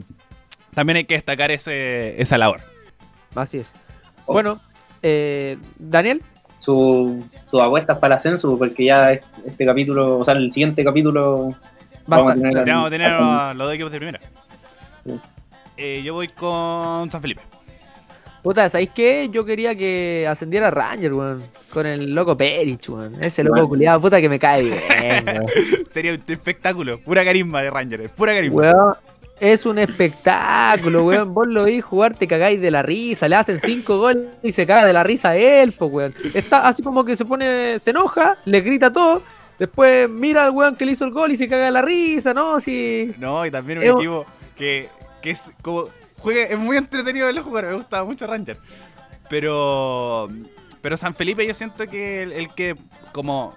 también 0.75 0.99
hay 0.99 1.05
que 1.05 1.15
destacar 1.15 1.51
ese, 1.51 2.21
esa 2.21 2.37
labor. 2.37 2.61
Así 3.35 3.59
es. 3.59 3.73
Oh. 4.27 4.35
Bueno, 4.35 4.61
eh, 5.03 5.57
Daniel, 5.79 6.23
Su- 6.63 7.25
Sus 7.51 7.61
apuestas 7.61 7.99
para 7.99 8.15
el 8.15 8.19
ascenso, 8.19 8.57
porque 8.57 8.85
ya 8.85 9.13
es- 9.13 9.23
este 9.45 9.67
capítulo, 9.67 10.19
o 10.21 10.25
sea, 10.25 10.35
el 10.35 10.53
siguiente 10.53 10.85
capítulo 10.85 11.55
Vamos 12.07 12.33
a 12.33 12.35
tener- 12.35 12.65
vamos 12.67 12.87
a 12.87 12.91
tener 12.91 13.13
a 13.13 13.55
los 13.55 13.67
dos 13.67 13.75
equipos 13.75 13.91
de 13.93 13.99
primera. 13.99 14.21
Sí. 15.05 15.21
Eh, 15.77 16.03
yo 16.05 16.15
voy 16.15 16.29
con 16.29 17.11
San 17.11 17.21
Felipe. 17.21 17.41
Puta, 18.43 18.69
¿sabéis 18.69 18.91
qué? 18.95 19.29
Yo 19.31 19.45
quería 19.45 19.75
que 19.77 20.27
ascendiera 20.29 20.71
Ranger, 20.71 21.13
weón. 21.15 21.43
Con 21.73 21.87
el 21.87 22.13
loco 22.13 22.37
Perich, 22.37 22.89
weón. 22.89 23.17
Ese 23.23 23.43
loco 23.45 23.55
Bueno. 23.55 23.69
culiado, 23.69 24.01
puta 24.01 24.21
que 24.21 24.29
me 24.29 24.39
cae 24.39 24.63
bien, 24.65 25.25
weón. 25.27 25.47
Sería 25.91 26.13
un 26.13 26.23
espectáculo. 26.27 26.99
Pura 27.01 27.25
carisma 27.25 27.63
de 27.63 27.71
Rangers. 27.71 28.11
Pura 28.13 28.35
carisma. 28.35 28.57
Weón, 28.57 28.95
es 29.43 29.67
un 29.67 29.77
espectáculo, 29.79 31.05
weón. 31.07 31.35
Vos 31.35 31.49
lo 31.49 31.65
veis 31.65 31.85
jugar, 31.85 32.15
te 32.15 32.29
cagáis 32.29 32.61
de 32.61 32.71
la 32.71 32.83
risa. 32.83 33.27
Le 33.27 33.35
hacen 33.35 33.59
cinco 33.59 33.99
goles 33.99 34.29
y 34.41 34.53
se 34.53 34.67
caga 34.67 34.87
de 34.87 34.93
la 34.93 35.03
risa 35.03 35.31
a 35.31 35.37
él, 35.37 35.73
po, 35.73 35.87
weón. 35.87 36.15
Está 36.33 36.69
así 36.69 36.81
como 36.81 37.05
que 37.05 37.17
se 37.17 37.25
pone, 37.25 37.81
se 37.81 37.91
enoja, 37.91 38.39
le 38.45 38.61
grita 38.61 38.93
todo. 38.93 39.21
Después 39.59 40.09
mira 40.09 40.45
al 40.45 40.51
weón 40.51 40.77
que 40.77 40.87
le 40.87 40.93
hizo 40.93 41.05
el 41.05 41.11
gol 41.11 41.33
y 41.33 41.37
se 41.37 41.49
caga 41.49 41.67
de 41.67 41.71
la 41.73 41.83
risa, 41.83 42.33
¿no? 42.33 42.61
Si. 42.61 43.13
No, 43.19 43.45
y 43.45 43.51
también 43.51 43.79
un 43.79 43.85
Es 43.85 43.91
equipo 43.91 44.25
que, 44.57 44.89
que 45.21 45.31
es 45.31 45.51
como. 45.61 45.89
Juega, 46.19 46.43
es 46.45 46.59
muy 46.59 46.77
entretenido 46.77 47.27
verlo 47.27 47.43
jugar. 47.43 47.67
Me 47.67 47.75
gusta 47.75 48.05
mucho 48.05 48.29
Ranger. 48.29 48.59
Pero. 49.29 50.29
Pero 50.81 50.97
San 50.97 51.15
Felipe, 51.17 51.45
yo 51.47 51.55
siento 51.55 51.89
que 51.89 52.23
el, 52.23 52.33
el 52.33 52.55
que, 52.55 52.77
como. 53.13 53.57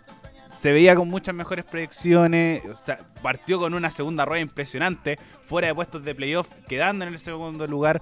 Se 0.57 0.71
veía 0.71 0.95
con 0.95 1.09
muchas 1.09 1.35
mejores 1.35 1.65
proyecciones. 1.65 2.63
O 2.65 2.75
sea, 2.75 2.99
partió 3.21 3.59
con 3.59 3.73
una 3.73 3.89
segunda 3.91 4.25
rueda 4.25 4.41
impresionante. 4.41 5.19
Fuera 5.45 5.67
de 5.67 5.75
puestos 5.75 6.03
de 6.03 6.15
playoff, 6.15 6.47
quedando 6.67 7.05
en 7.05 7.13
el 7.13 7.19
segundo 7.19 7.67
lugar. 7.67 8.01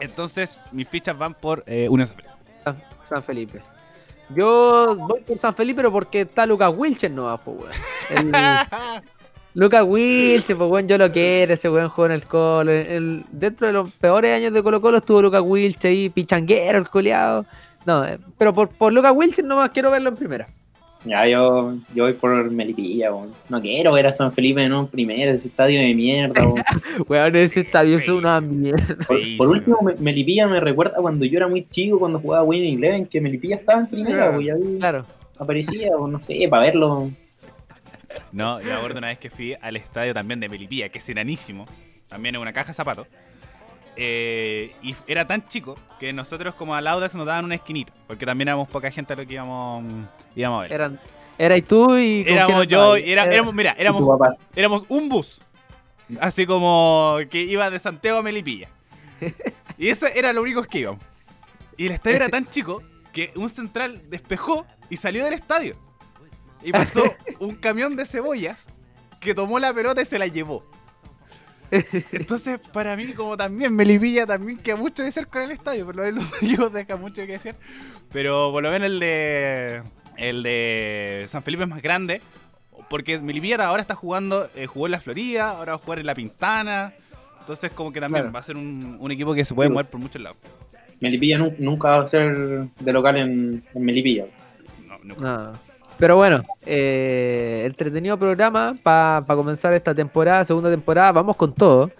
Entonces, 0.00 0.60
mis 0.72 0.88
fichas 0.88 1.16
van 1.16 1.34
por 1.34 1.62
eh, 1.66 1.88
Unión 1.88 2.08
San 2.08 2.16
Felipe. 2.16 2.34
San, 2.64 2.76
San 3.04 3.22
Felipe. 3.22 3.60
Yo 4.34 4.96
voy 4.96 5.20
por 5.20 5.38
San 5.38 5.54
Felipe, 5.54 5.76
pero 5.78 5.92
porque 5.92 6.22
está 6.22 6.46
Lucas 6.46 6.72
Wilcher 6.74 7.10
no 7.10 7.36
po, 7.44 7.52
weón. 7.52 7.72
El- 8.10 8.32
Lucas 9.54 9.82
Wilcher, 9.84 10.56
pues 10.56 10.70
weón, 10.70 10.86
yo 10.86 10.96
lo 10.96 11.10
quiero, 11.10 11.52
ese 11.54 11.68
weón 11.68 11.88
juega 11.88 12.14
en 12.14 12.20
el 12.20 12.26
Colo. 12.26 12.70
El- 12.70 13.24
dentro 13.32 13.66
de 13.66 13.72
los 13.72 13.90
peores 13.92 14.36
años 14.36 14.52
de 14.52 14.62
Colo 14.62 14.80
Colo 14.80 14.98
estuvo 14.98 15.20
Lucas 15.20 15.42
Wilcher 15.44 15.90
ahí, 15.90 16.08
pichanguero, 16.08 16.78
el 16.78 16.88
coleado. 16.88 17.44
No, 17.84 18.04
eh, 18.04 18.18
pero 18.38 18.54
por, 18.54 18.68
por 18.68 18.92
Lucas 18.92 19.12
Wilcher 19.14 19.44
nomás 19.44 19.70
quiero 19.70 19.90
verlo 19.90 20.10
en 20.10 20.16
primera. 20.16 20.46
Ya, 21.04 21.26
yo, 21.26 21.76
yo 21.94 22.04
voy 22.04 22.12
por 22.12 22.50
Melipilla, 22.50 23.10
weón. 23.14 23.30
No 23.48 23.60
quiero 23.62 23.92
ver 23.94 24.06
a 24.06 24.14
San 24.14 24.32
Felipe 24.32 24.62
en 24.62 24.72
un 24.74 24.86
primero, 24.86 25.30
ese 25.32 25.48
estadio 25.48 25.80
de 25.80 25.94
mierda, 25.94 26.42
weón. 26.46 26.62
Weón, 27.08 27.36
ese 27.36 27.60
estadio 27.60 27.96
es 27.96 28.06
una 28.08 28.40
mierda. 28.42 28.96
Por, 29.38 29.48
último, 29.48 29.78
Me- 29.82 29.94
Melipilla 29.98 30.46
me 30.46 30.60
recuerda 30.60 30.96
cuando 31.00 31.24
yo 31.24 31.38
era 31.38 31.48
muy 31.48 31.66
chico, 31.68 31.98
cuando 31.98 32.20
jugaba 32.20 32.42
Winning 32.44 32.76
Eleven, 32.78 33.06
que 33.06 33.20
Melipilla 33.20 33.56
estaba 33.56 33.80
en 33.80 33.86
primera, 33.86 34.26
Ah. 34.26 34.30
weón. 34.38 34.42
y 34.42 34.50
ahí 34.50 34.78
Claro. 34.78 35.06
aparecía, 35.38 35.96
o 35.96 36.06
no 36.06 36.20
sé, 36.20 36.46
para 36.50 36.64
verlo. 36.64 37.10
No, 38.32 38.60
yo 38.60 38.66
me 38.66 38.72
acuerdo 38.74 38.98
una 38.98 39.08
vez 39.08 39.18
que 39.18 39.30
fui 39.30 39.54
al 39.60 39.76
estadio 39.76 40.12
también 40.12 40.38
de 40.40 40.48
Melipilla, 40.50 40.88
que 40.90 40.98
es 40.98 41.08
enanísimo. 41.08 41.66
También 42.08 42.34
es 42.34 42.40
una 42.42 42.52
caja 42.52 42.68
de 42.68 42.74
zapatos. 42.74 43.06
Eh, 44.02 44.74
y 44.82 44.96
era 45.06 45.26
tan 45.26 45.46
chico 45.46 45.76
que 45.98 46.10
nosotros 46.14 46.54
como 46.54 46.74
al 46.74 46.86
Audax 46.86 47.14
nos 47.14 47.26
daban 47.26 47.44
una 47.44 47.56
esquinita. 47.56 47.92
Porque 48.06 48.24
también 48.24 48.48
éramos 48.48 48.66
poca 48.68 48.90
gente 48.90 49.12
a 49.12 49.16
lo 49.16 49.26
que 49.26 49.34
íbamos, 49.34 49.84
íbamos 50.34 50.58
a 50.58 50.62
ver. 50.62 50.72
Eran, 50.72 51.00
era 51.36 51.56
y 51.58 51.62
tú 51.62 51.96
y. 51.98 52.24
¿con 52.24 52.32
Éramos 52.32 52.66
yo, 52.66 52.96
era- 52.96 53.24
Era- 53.24 53.34
éramos, 53.34 53.54
mira, 53.54 53.74
éramos, 53.78 54.08
éramos 54.56 54.84
un 54.88 55.08
bus. 55.10 55.42
Así 56.18 56.46
como 56.46 57.18
que 57.30 57.42
iba 57.42 57.68
de 57.70 57.78
Santiago 57.78 58.18
a 58.18 58.22
Melipilla. 58.22 58.68
Y 59.78 59.88
ese 59.88 60.18
era 60.18 60.32
lo 60.34 60.42
único 60.42 60.62
que 60.64 60.80
íbamos. 60.80 61.02
Y 61.78 61.86
el 61.86 61.92
estadio 61.92 62.16
era 62.16 62.28
tan 62.28 62.46
chico 62.46 62.82
que 63.14 63.32
un 63.36 63.48
central 63.48 64.02
despejó 64.10 64.66
y 64.90 64.96
salió 64.98 65.24
del 65.24 65.32
estadio. 65.34 65.76
Y 66.62 66.70
pasó 66.72 67.02
un 67.38 67.54
camión 67.54 67.96
de 67.96 68.04
cebollas 68.04 68.66
que 69.20 69.34
tomó 69.34 69.58
la 69.58 69.72
pelota 69.72 70.02
y 70.02 70.04
se 70.04 70.18
la 70.18 70.26
llevó. 70.26 70.68
Entonces, 72.12 72.58
para 72.72 72.96
mí, 72.96 73.12
como 73.12 73.36
también 73.36 73.74
Melipilla 73.74 74.26
también 74.26 74.58
queda 74.58 74.76
mucho 74.76 75.02
de 75.02 75.10
ser 75.12 75.26
con 75.28 75.42
el 75.42 75.50
estadio, 75.52 75.86
por 75.86 75.96
lo 75.96 76.02
menos 76.02 76.24
los 76.58 76.72
deja 76.72 76.96
mucho 76.96 77.22
que 77.26 77.32
decir. 77.32 77.54
Pero 78.12 78.50
por 78.52 78.62
lo 78.62 78.70
menos 78.70 78.86
el 78.86 78.98
de 79.00 79.82
el 80.16 80.42
de 80.42 81.24
San 81.28 81.42
Felipe 81.42 81.62
es 81.64 81.68
más 81.68 81.82
grande. 81.82 82.20
Porque 82.88 83.20
Melipilla 83.20 83.64
ahora 83.66 83.82
está 83.82 83.94
jugando, 83.94 84.48
eh, 84.56 84.66
jugó 84.66 84.86
en 84.86 84.92
la 84.92 85.00
Florida, 85.00 85.50
ahora 85.50 85.72
va 85.72 85.76
a 85.76 85.78
jugar 85.78 86.00
en 86.00 86.06
la 86.06 86.14
Pintana. 86.14 86.92
Entonces, 87.38 87.70
como 87.70 87.92
que 87.92 88.00
también 88.00 88.22
Claro. 88.24 88.32
va 88.34 88.40
a 88.40 88.42
ser 88.42 88.56
un, 88.56 88.96
un 88.98 89.10
equipo 89.12 89.32
que 89.32 89.44
se 89.44 89.54
puede 89.54 89.68
Sí. 89.68 89.72
mover 89.72 89.86
por 89.86 90.00
muchos 90.00 90.20
lados. 90.20 90.38
Melipilla 91.00 91.38
nu- 91.38 91.54
nunca 91.58 91.88
va 91.90 92.02
a 92.02 92.06
ser 92.08 92.36
de 92.36 92.92
local 92.92 93.16
en, 93.16 93.64
en 93.72 93.84
Melipilla. 93.84 94.26
No, 94.86 94.98
no. 95.04 95.14
No. 95.14 95.52
Pero 96.00 96.16
bueno, 96.16 96.42
eh, 96.64 97.64
entretenido 97.66 98.18
programa 98.18 98.74
para 98.82 99.22
comenzar 99.26 99.74
esta 99.74 99.94
temporada, 99.94 100.46
segunda 100.46 100.70
temporada. 100.70 101.12
Vamos 101.12 101.36
con 101.36 101.54
todo. 101.54 101.90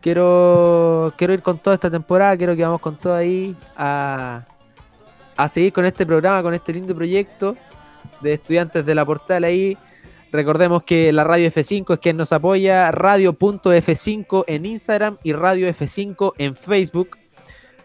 Quiero, 0.00 1.14
quiero 1.16 1.32
ir 1.32 1.42
con 1.42 1.56
toda 1.58 1.74
esta 1.74 1.88
temporada, 1.88 2.36
quiero 2.36 2.56
que 2.56 2.64
vamos 2.64 2.80
con 2.80 2.96
todo 2.96 3.14
ahí 3.14 3.54
a, 3.76 4.44
a 5.36 5.48
seguir 5.48 5.72
con 5.72 5.86
este 5.86 6.04
programa, 6.04 6.42
con 6.42 6.54
este 6.54 6.72
lindo 6.72 6.92
proyecto 6.92 7.56
de 8.20 8.32
estudiantes 8.32 8.84
de 8.84 8.94
la 8.96 9.04
portal 9.04 9.44
ahí. 9.44 9.78
Recordemos 10.32 10.82
que 10.82 11.12
la 11.12 11.22
radio 11.22 11.48
F5 11.48 11.94
es 11.94 12.00
quien 12.00 12.16
nos 12.16 12.32
apoya, 12.32 12.90
radio.f5 12.90 14.42
en 14.48 14.66
Instagram 14.66 15.18
y 15.22 15.32
radio 15.34 15.68
F5 15.68 16.32
en 16.38 16.56
Facebook. 16.56 17.16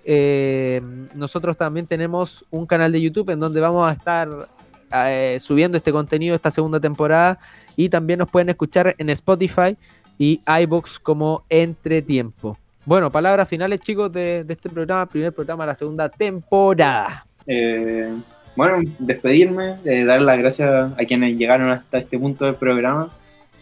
Eh, 0.06 0.82
nosotros 1.14 1.56
también 1.56 1.86
tenemos 1.86 2.46
un 2.50 2.66
canal 2.66 2.92
de 2.92 3.00
YouTube 3.00 3.30
en 3.30 3.40
donde 3.40 3.62
vamos 3.62 3.88
a 3.88 3.94
estar 3.94 4.48
eh, 4.94 5.38
subiendo 5.40 5.78
este 5.78 5.92
contenido 5.92 6.36
esta 6.36 6.52
segunda 6.52 6.80
temporada 6.80 7.40
y 7.76 7.90
también 7.90 8.20
nos 8.20 8.30
pueden 8.30 8.50
escuchar 8.50 8.96
en 8.98 9.10
Spotify 9.10 9.78
y 10.18 10.42
iBox 10.46 11.00
como 11.00 11.44
entretiempo. 11.50 12.58
Bueno, 12.86 13.12
palabras 13.12 13.48
finales 13.48 13.80
chicos 13.82 14.12
de, 14.12 14.44
de 14.44 14.54
este 14.54 14.70
programa, 14.70 15.06
primer 15.06 15.34
programa 15.34 15.64
de 15.64 15.68
la 15.68 15.76
segunda 15.76 16.10
temporada. 16.10 17.26
Eh, 17.46 18.14
bueno, 18.56 18.80
despedirme, 19.00 19.78
eh, 19.86 20.04
dar 20.04 20.22
las 20.22 20.38
gracias 20.38 20.92
a 20.94 21.06
quienes 21.06 21.38
llegaron 21.38 21.70
hasta 21.70 22.00
este 22.00 22.20
punto 22.20 22.46
del 22.46 22.56
programa 22.56 23.10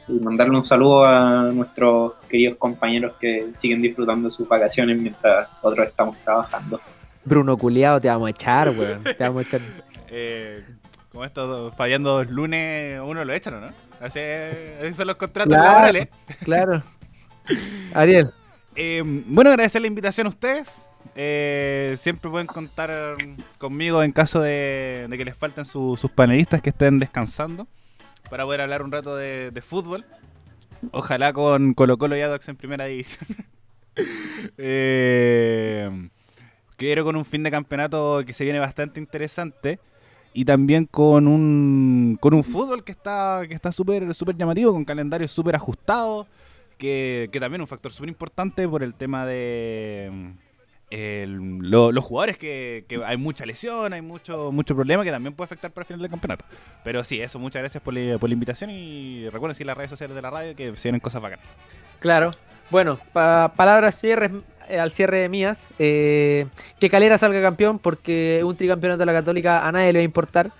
y 0.07 0.13
mandarle 0.13 0.55
un 0.55 0.63
saludo 0.63 1.05
a 1.05 1.51
nuestros 1.53 2.13
queridos 2.27 2.57
compañeros 2.57 3.13
que 3.19 3.49
siguen 3.55 3.81
disfrutando 3.81 4.27
de 4.27 4.31
sus 4.31 4.47
vacaciones 4.47 4.99
mientras 4.99 5.47
otros 5.61 5.87
estamos 5.87 6.17
trabajando. 6.19 6.79
Bruno 7.23 7.55
Culeado, 7.57 7.99
te 7.99 8.07
vamos 8.07 8.27
a 8.27 8.31
echar, 8.31 8.69
weón. 8.69 9.03
Te 9.03 9.23
vamos 9.23 9.45
a 9.45 9.47
echar. 9.47 9.61
Eh, 10.11 10.65
como 11.11 11.25
esto, 11.25 11.73
fallando 11.75 12.11
dos 12.17 12.29
lunes, 12.29 12.99
uno 13.03 13.23
lo 13.25 13.33
echan, 13.33 13.55
¿o 13.55 13.59
¿no? 13.61 13.71
Así, 13.99 14.19
esos 14.19 14.95
son 14.95 15.07
los 15.07 15.15
contratos 15.17 15.51
Claro. 15.53 15.65
laborales. 15.71 16.07
Claro. 16.43 16.83
Ariel. 17.93 18.31
Eh, 18.75 19.01
bueno, 19.03 19.49
agradecer 19.49 19.81
la 19.81 19.87
invitación 19.87 20.27
a 20.27 20.29
ustedes. 20.29 20.85
Eh, 21.15 21.97
siempre 21.99 22.29
pueden 22.31 22.47
contar 22.47 23.15
conmigo 23.57 24.01
en 24.03 24.13
caso 24.13 24.39
de, 24.39 25.05
de 25.09 25.17
que 25.17 25.25
les 25.25 25.35
falten 25.35 25.65
su- 25.65 25.97
sus 25.97 26.09
panelistas 26.11 26.61
que 26.61 26.69
estén 26.69 26.97
descansando 26.97 27.67
para 28.29 28.45
poder 28.45 28.61
hablar 28.61 28.81
un 28.83 28.91
rato 28.91 29.17
de, 29.17 29.51
de 29.51 29.61
fútbol. 29.61 30.05
Ojalá 30.91 31.33
con 31.33 31.73
Colo 31.73 31.97
Colo 31.97 32.15
y 32.15 32.21
Adox 32.21 32.47
en 32.47 32.55
primera 32.55 32.85
división. 32.85 33.27
Eh, 34.57 36.09
quiero 36.77 37.03
con 37.03 37.15
un 37.17 37.25
fin 37.25 37.43
de 37.43 37.51
campeonato 37.51 38.23
que 38.25 38.31
se 38.33 38.43
viene 38.45 38.59
bastante 38.59 38.99
interesante 38.99 39.79
y 40.33 40.45
también 40.45 40.85
con 40.85 41.27
un 41.27 42.17
con 42.19 42.33
un 42.33 42.43
fútbol 42.43 42.83
que 42.83 42.91
está 42.91 43.41
que 43.47 43.53
está 43.53 43.71
súper 43.71 44.13
súper 44.13 44.35
llamativo 44.37 44.71
con 44.73 44.85
calendarios 44.85 45.31
súper 45.31 45.55
ajustados 45.55 46.27
que, 46.77 47.29
que 47.31 47.39
también 47.39 47.61
es 47.61 47.65
un 47.65 47.67
factor 47.67 47.91
súper 47.91 48.09
importante 48.09 48.67
por 48.67 48.83
el 48.83 48.93
tema 48.95 49.25
de 49.25 50.31
el- 50.91 51.57
lo- 51.59 51.91
los 51.91 52.03
jugadores 52.03 52.37
que, 52.37 52.83
hay 53.05 53.17
mucha 53.17 53.45
lesión, 53.45 53.93
hay 53.93 54.01
mucho 54.01 54.51
mucho 54.51 54.75
problema 54.75 55.03
que 55.03 55.11
también 55.11 55.33
puede 55.33 55.45
afectar 55.45 55.71
para 55.71 55.83
el 55.83 55.87
final 55.87 56.01
del 56.01 56.09
campeonato. 56.09 56.45
Pero 56.83 57.03
sí, 57.03 57.21
eso, 57.21 57.37
muchas 57.37 57.61
gracias 57.61 57.83
por 57.83 57.93
la, 57.93 58.17
por 58.17 58.27
la 58.29 58.33
invitación 58.33 58.71
y 58.71 59.29
recuerden 59.29 59.55
seguir 59.55 59.67
las 59.67 59.77
redes 59.77 59.91
sociales 59.91 60.15
de 60.15 60.21
la 60.21 60.29
radio 60.31 60.55
que 60.55 60.75
se 60.75 60.87
vienen 60.87 60.99
cosas 61.01 61.21
bacanas. 61.21 61.45
Claro. 61.99 62.31
Bueno, 62.71 62.99
pa- 63.13 63.51
palabras 63.55 63.99
cierres, 63.99 64.31
al 64.77 64.91
cierre 64.91 65.27
mías. 65.29 65.67
eh, 65.79 66.47
que 66.79 66.89
Calera 66.89 67.17
salga 67.17 67.41
campeón 67.41 67.79
porque 67.79 68.41
un 68.43 68.55
tricampeonato 68.55 68.99
de 68.99 69.05
la 69.05 69.13
Católica 69.13 69.67
a 69.67 69.71
nadie 69.71 69.93
le 69.93 69.99
va 69.99 70.01
a 70.01 70.05
importar. 70.05 70.51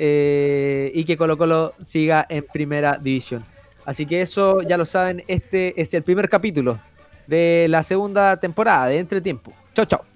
eh, 0.00 0.92
y 0.94 1.04
que 1.04 1.16
Colo 1.16 1.36
Colo 1.36 1.74
siga 1.82 2.24
en 2.28 2.44
primera 2.44 2.98
división. 3.02 3.42
Así 3.84 4.06
que 4.06 4.20
eso 4.20 4.62
ya 4.62 4.76
lo 4.76 4.84
saben, 4.84 5.24
este 5.26 5.80
es 5.80 5.92
el 5.94 6.02
primer 6.04 6.28
capítulo 6.28 6.78
de 7.26 7.66
la 7.68 7.82
segunda 7.82 8.36
temporada 8.38 8.86
de 8.86 8.98
Entretiempo. 8.98 9.52
Chao, 9.74 9.86
chao. 9.86 10.08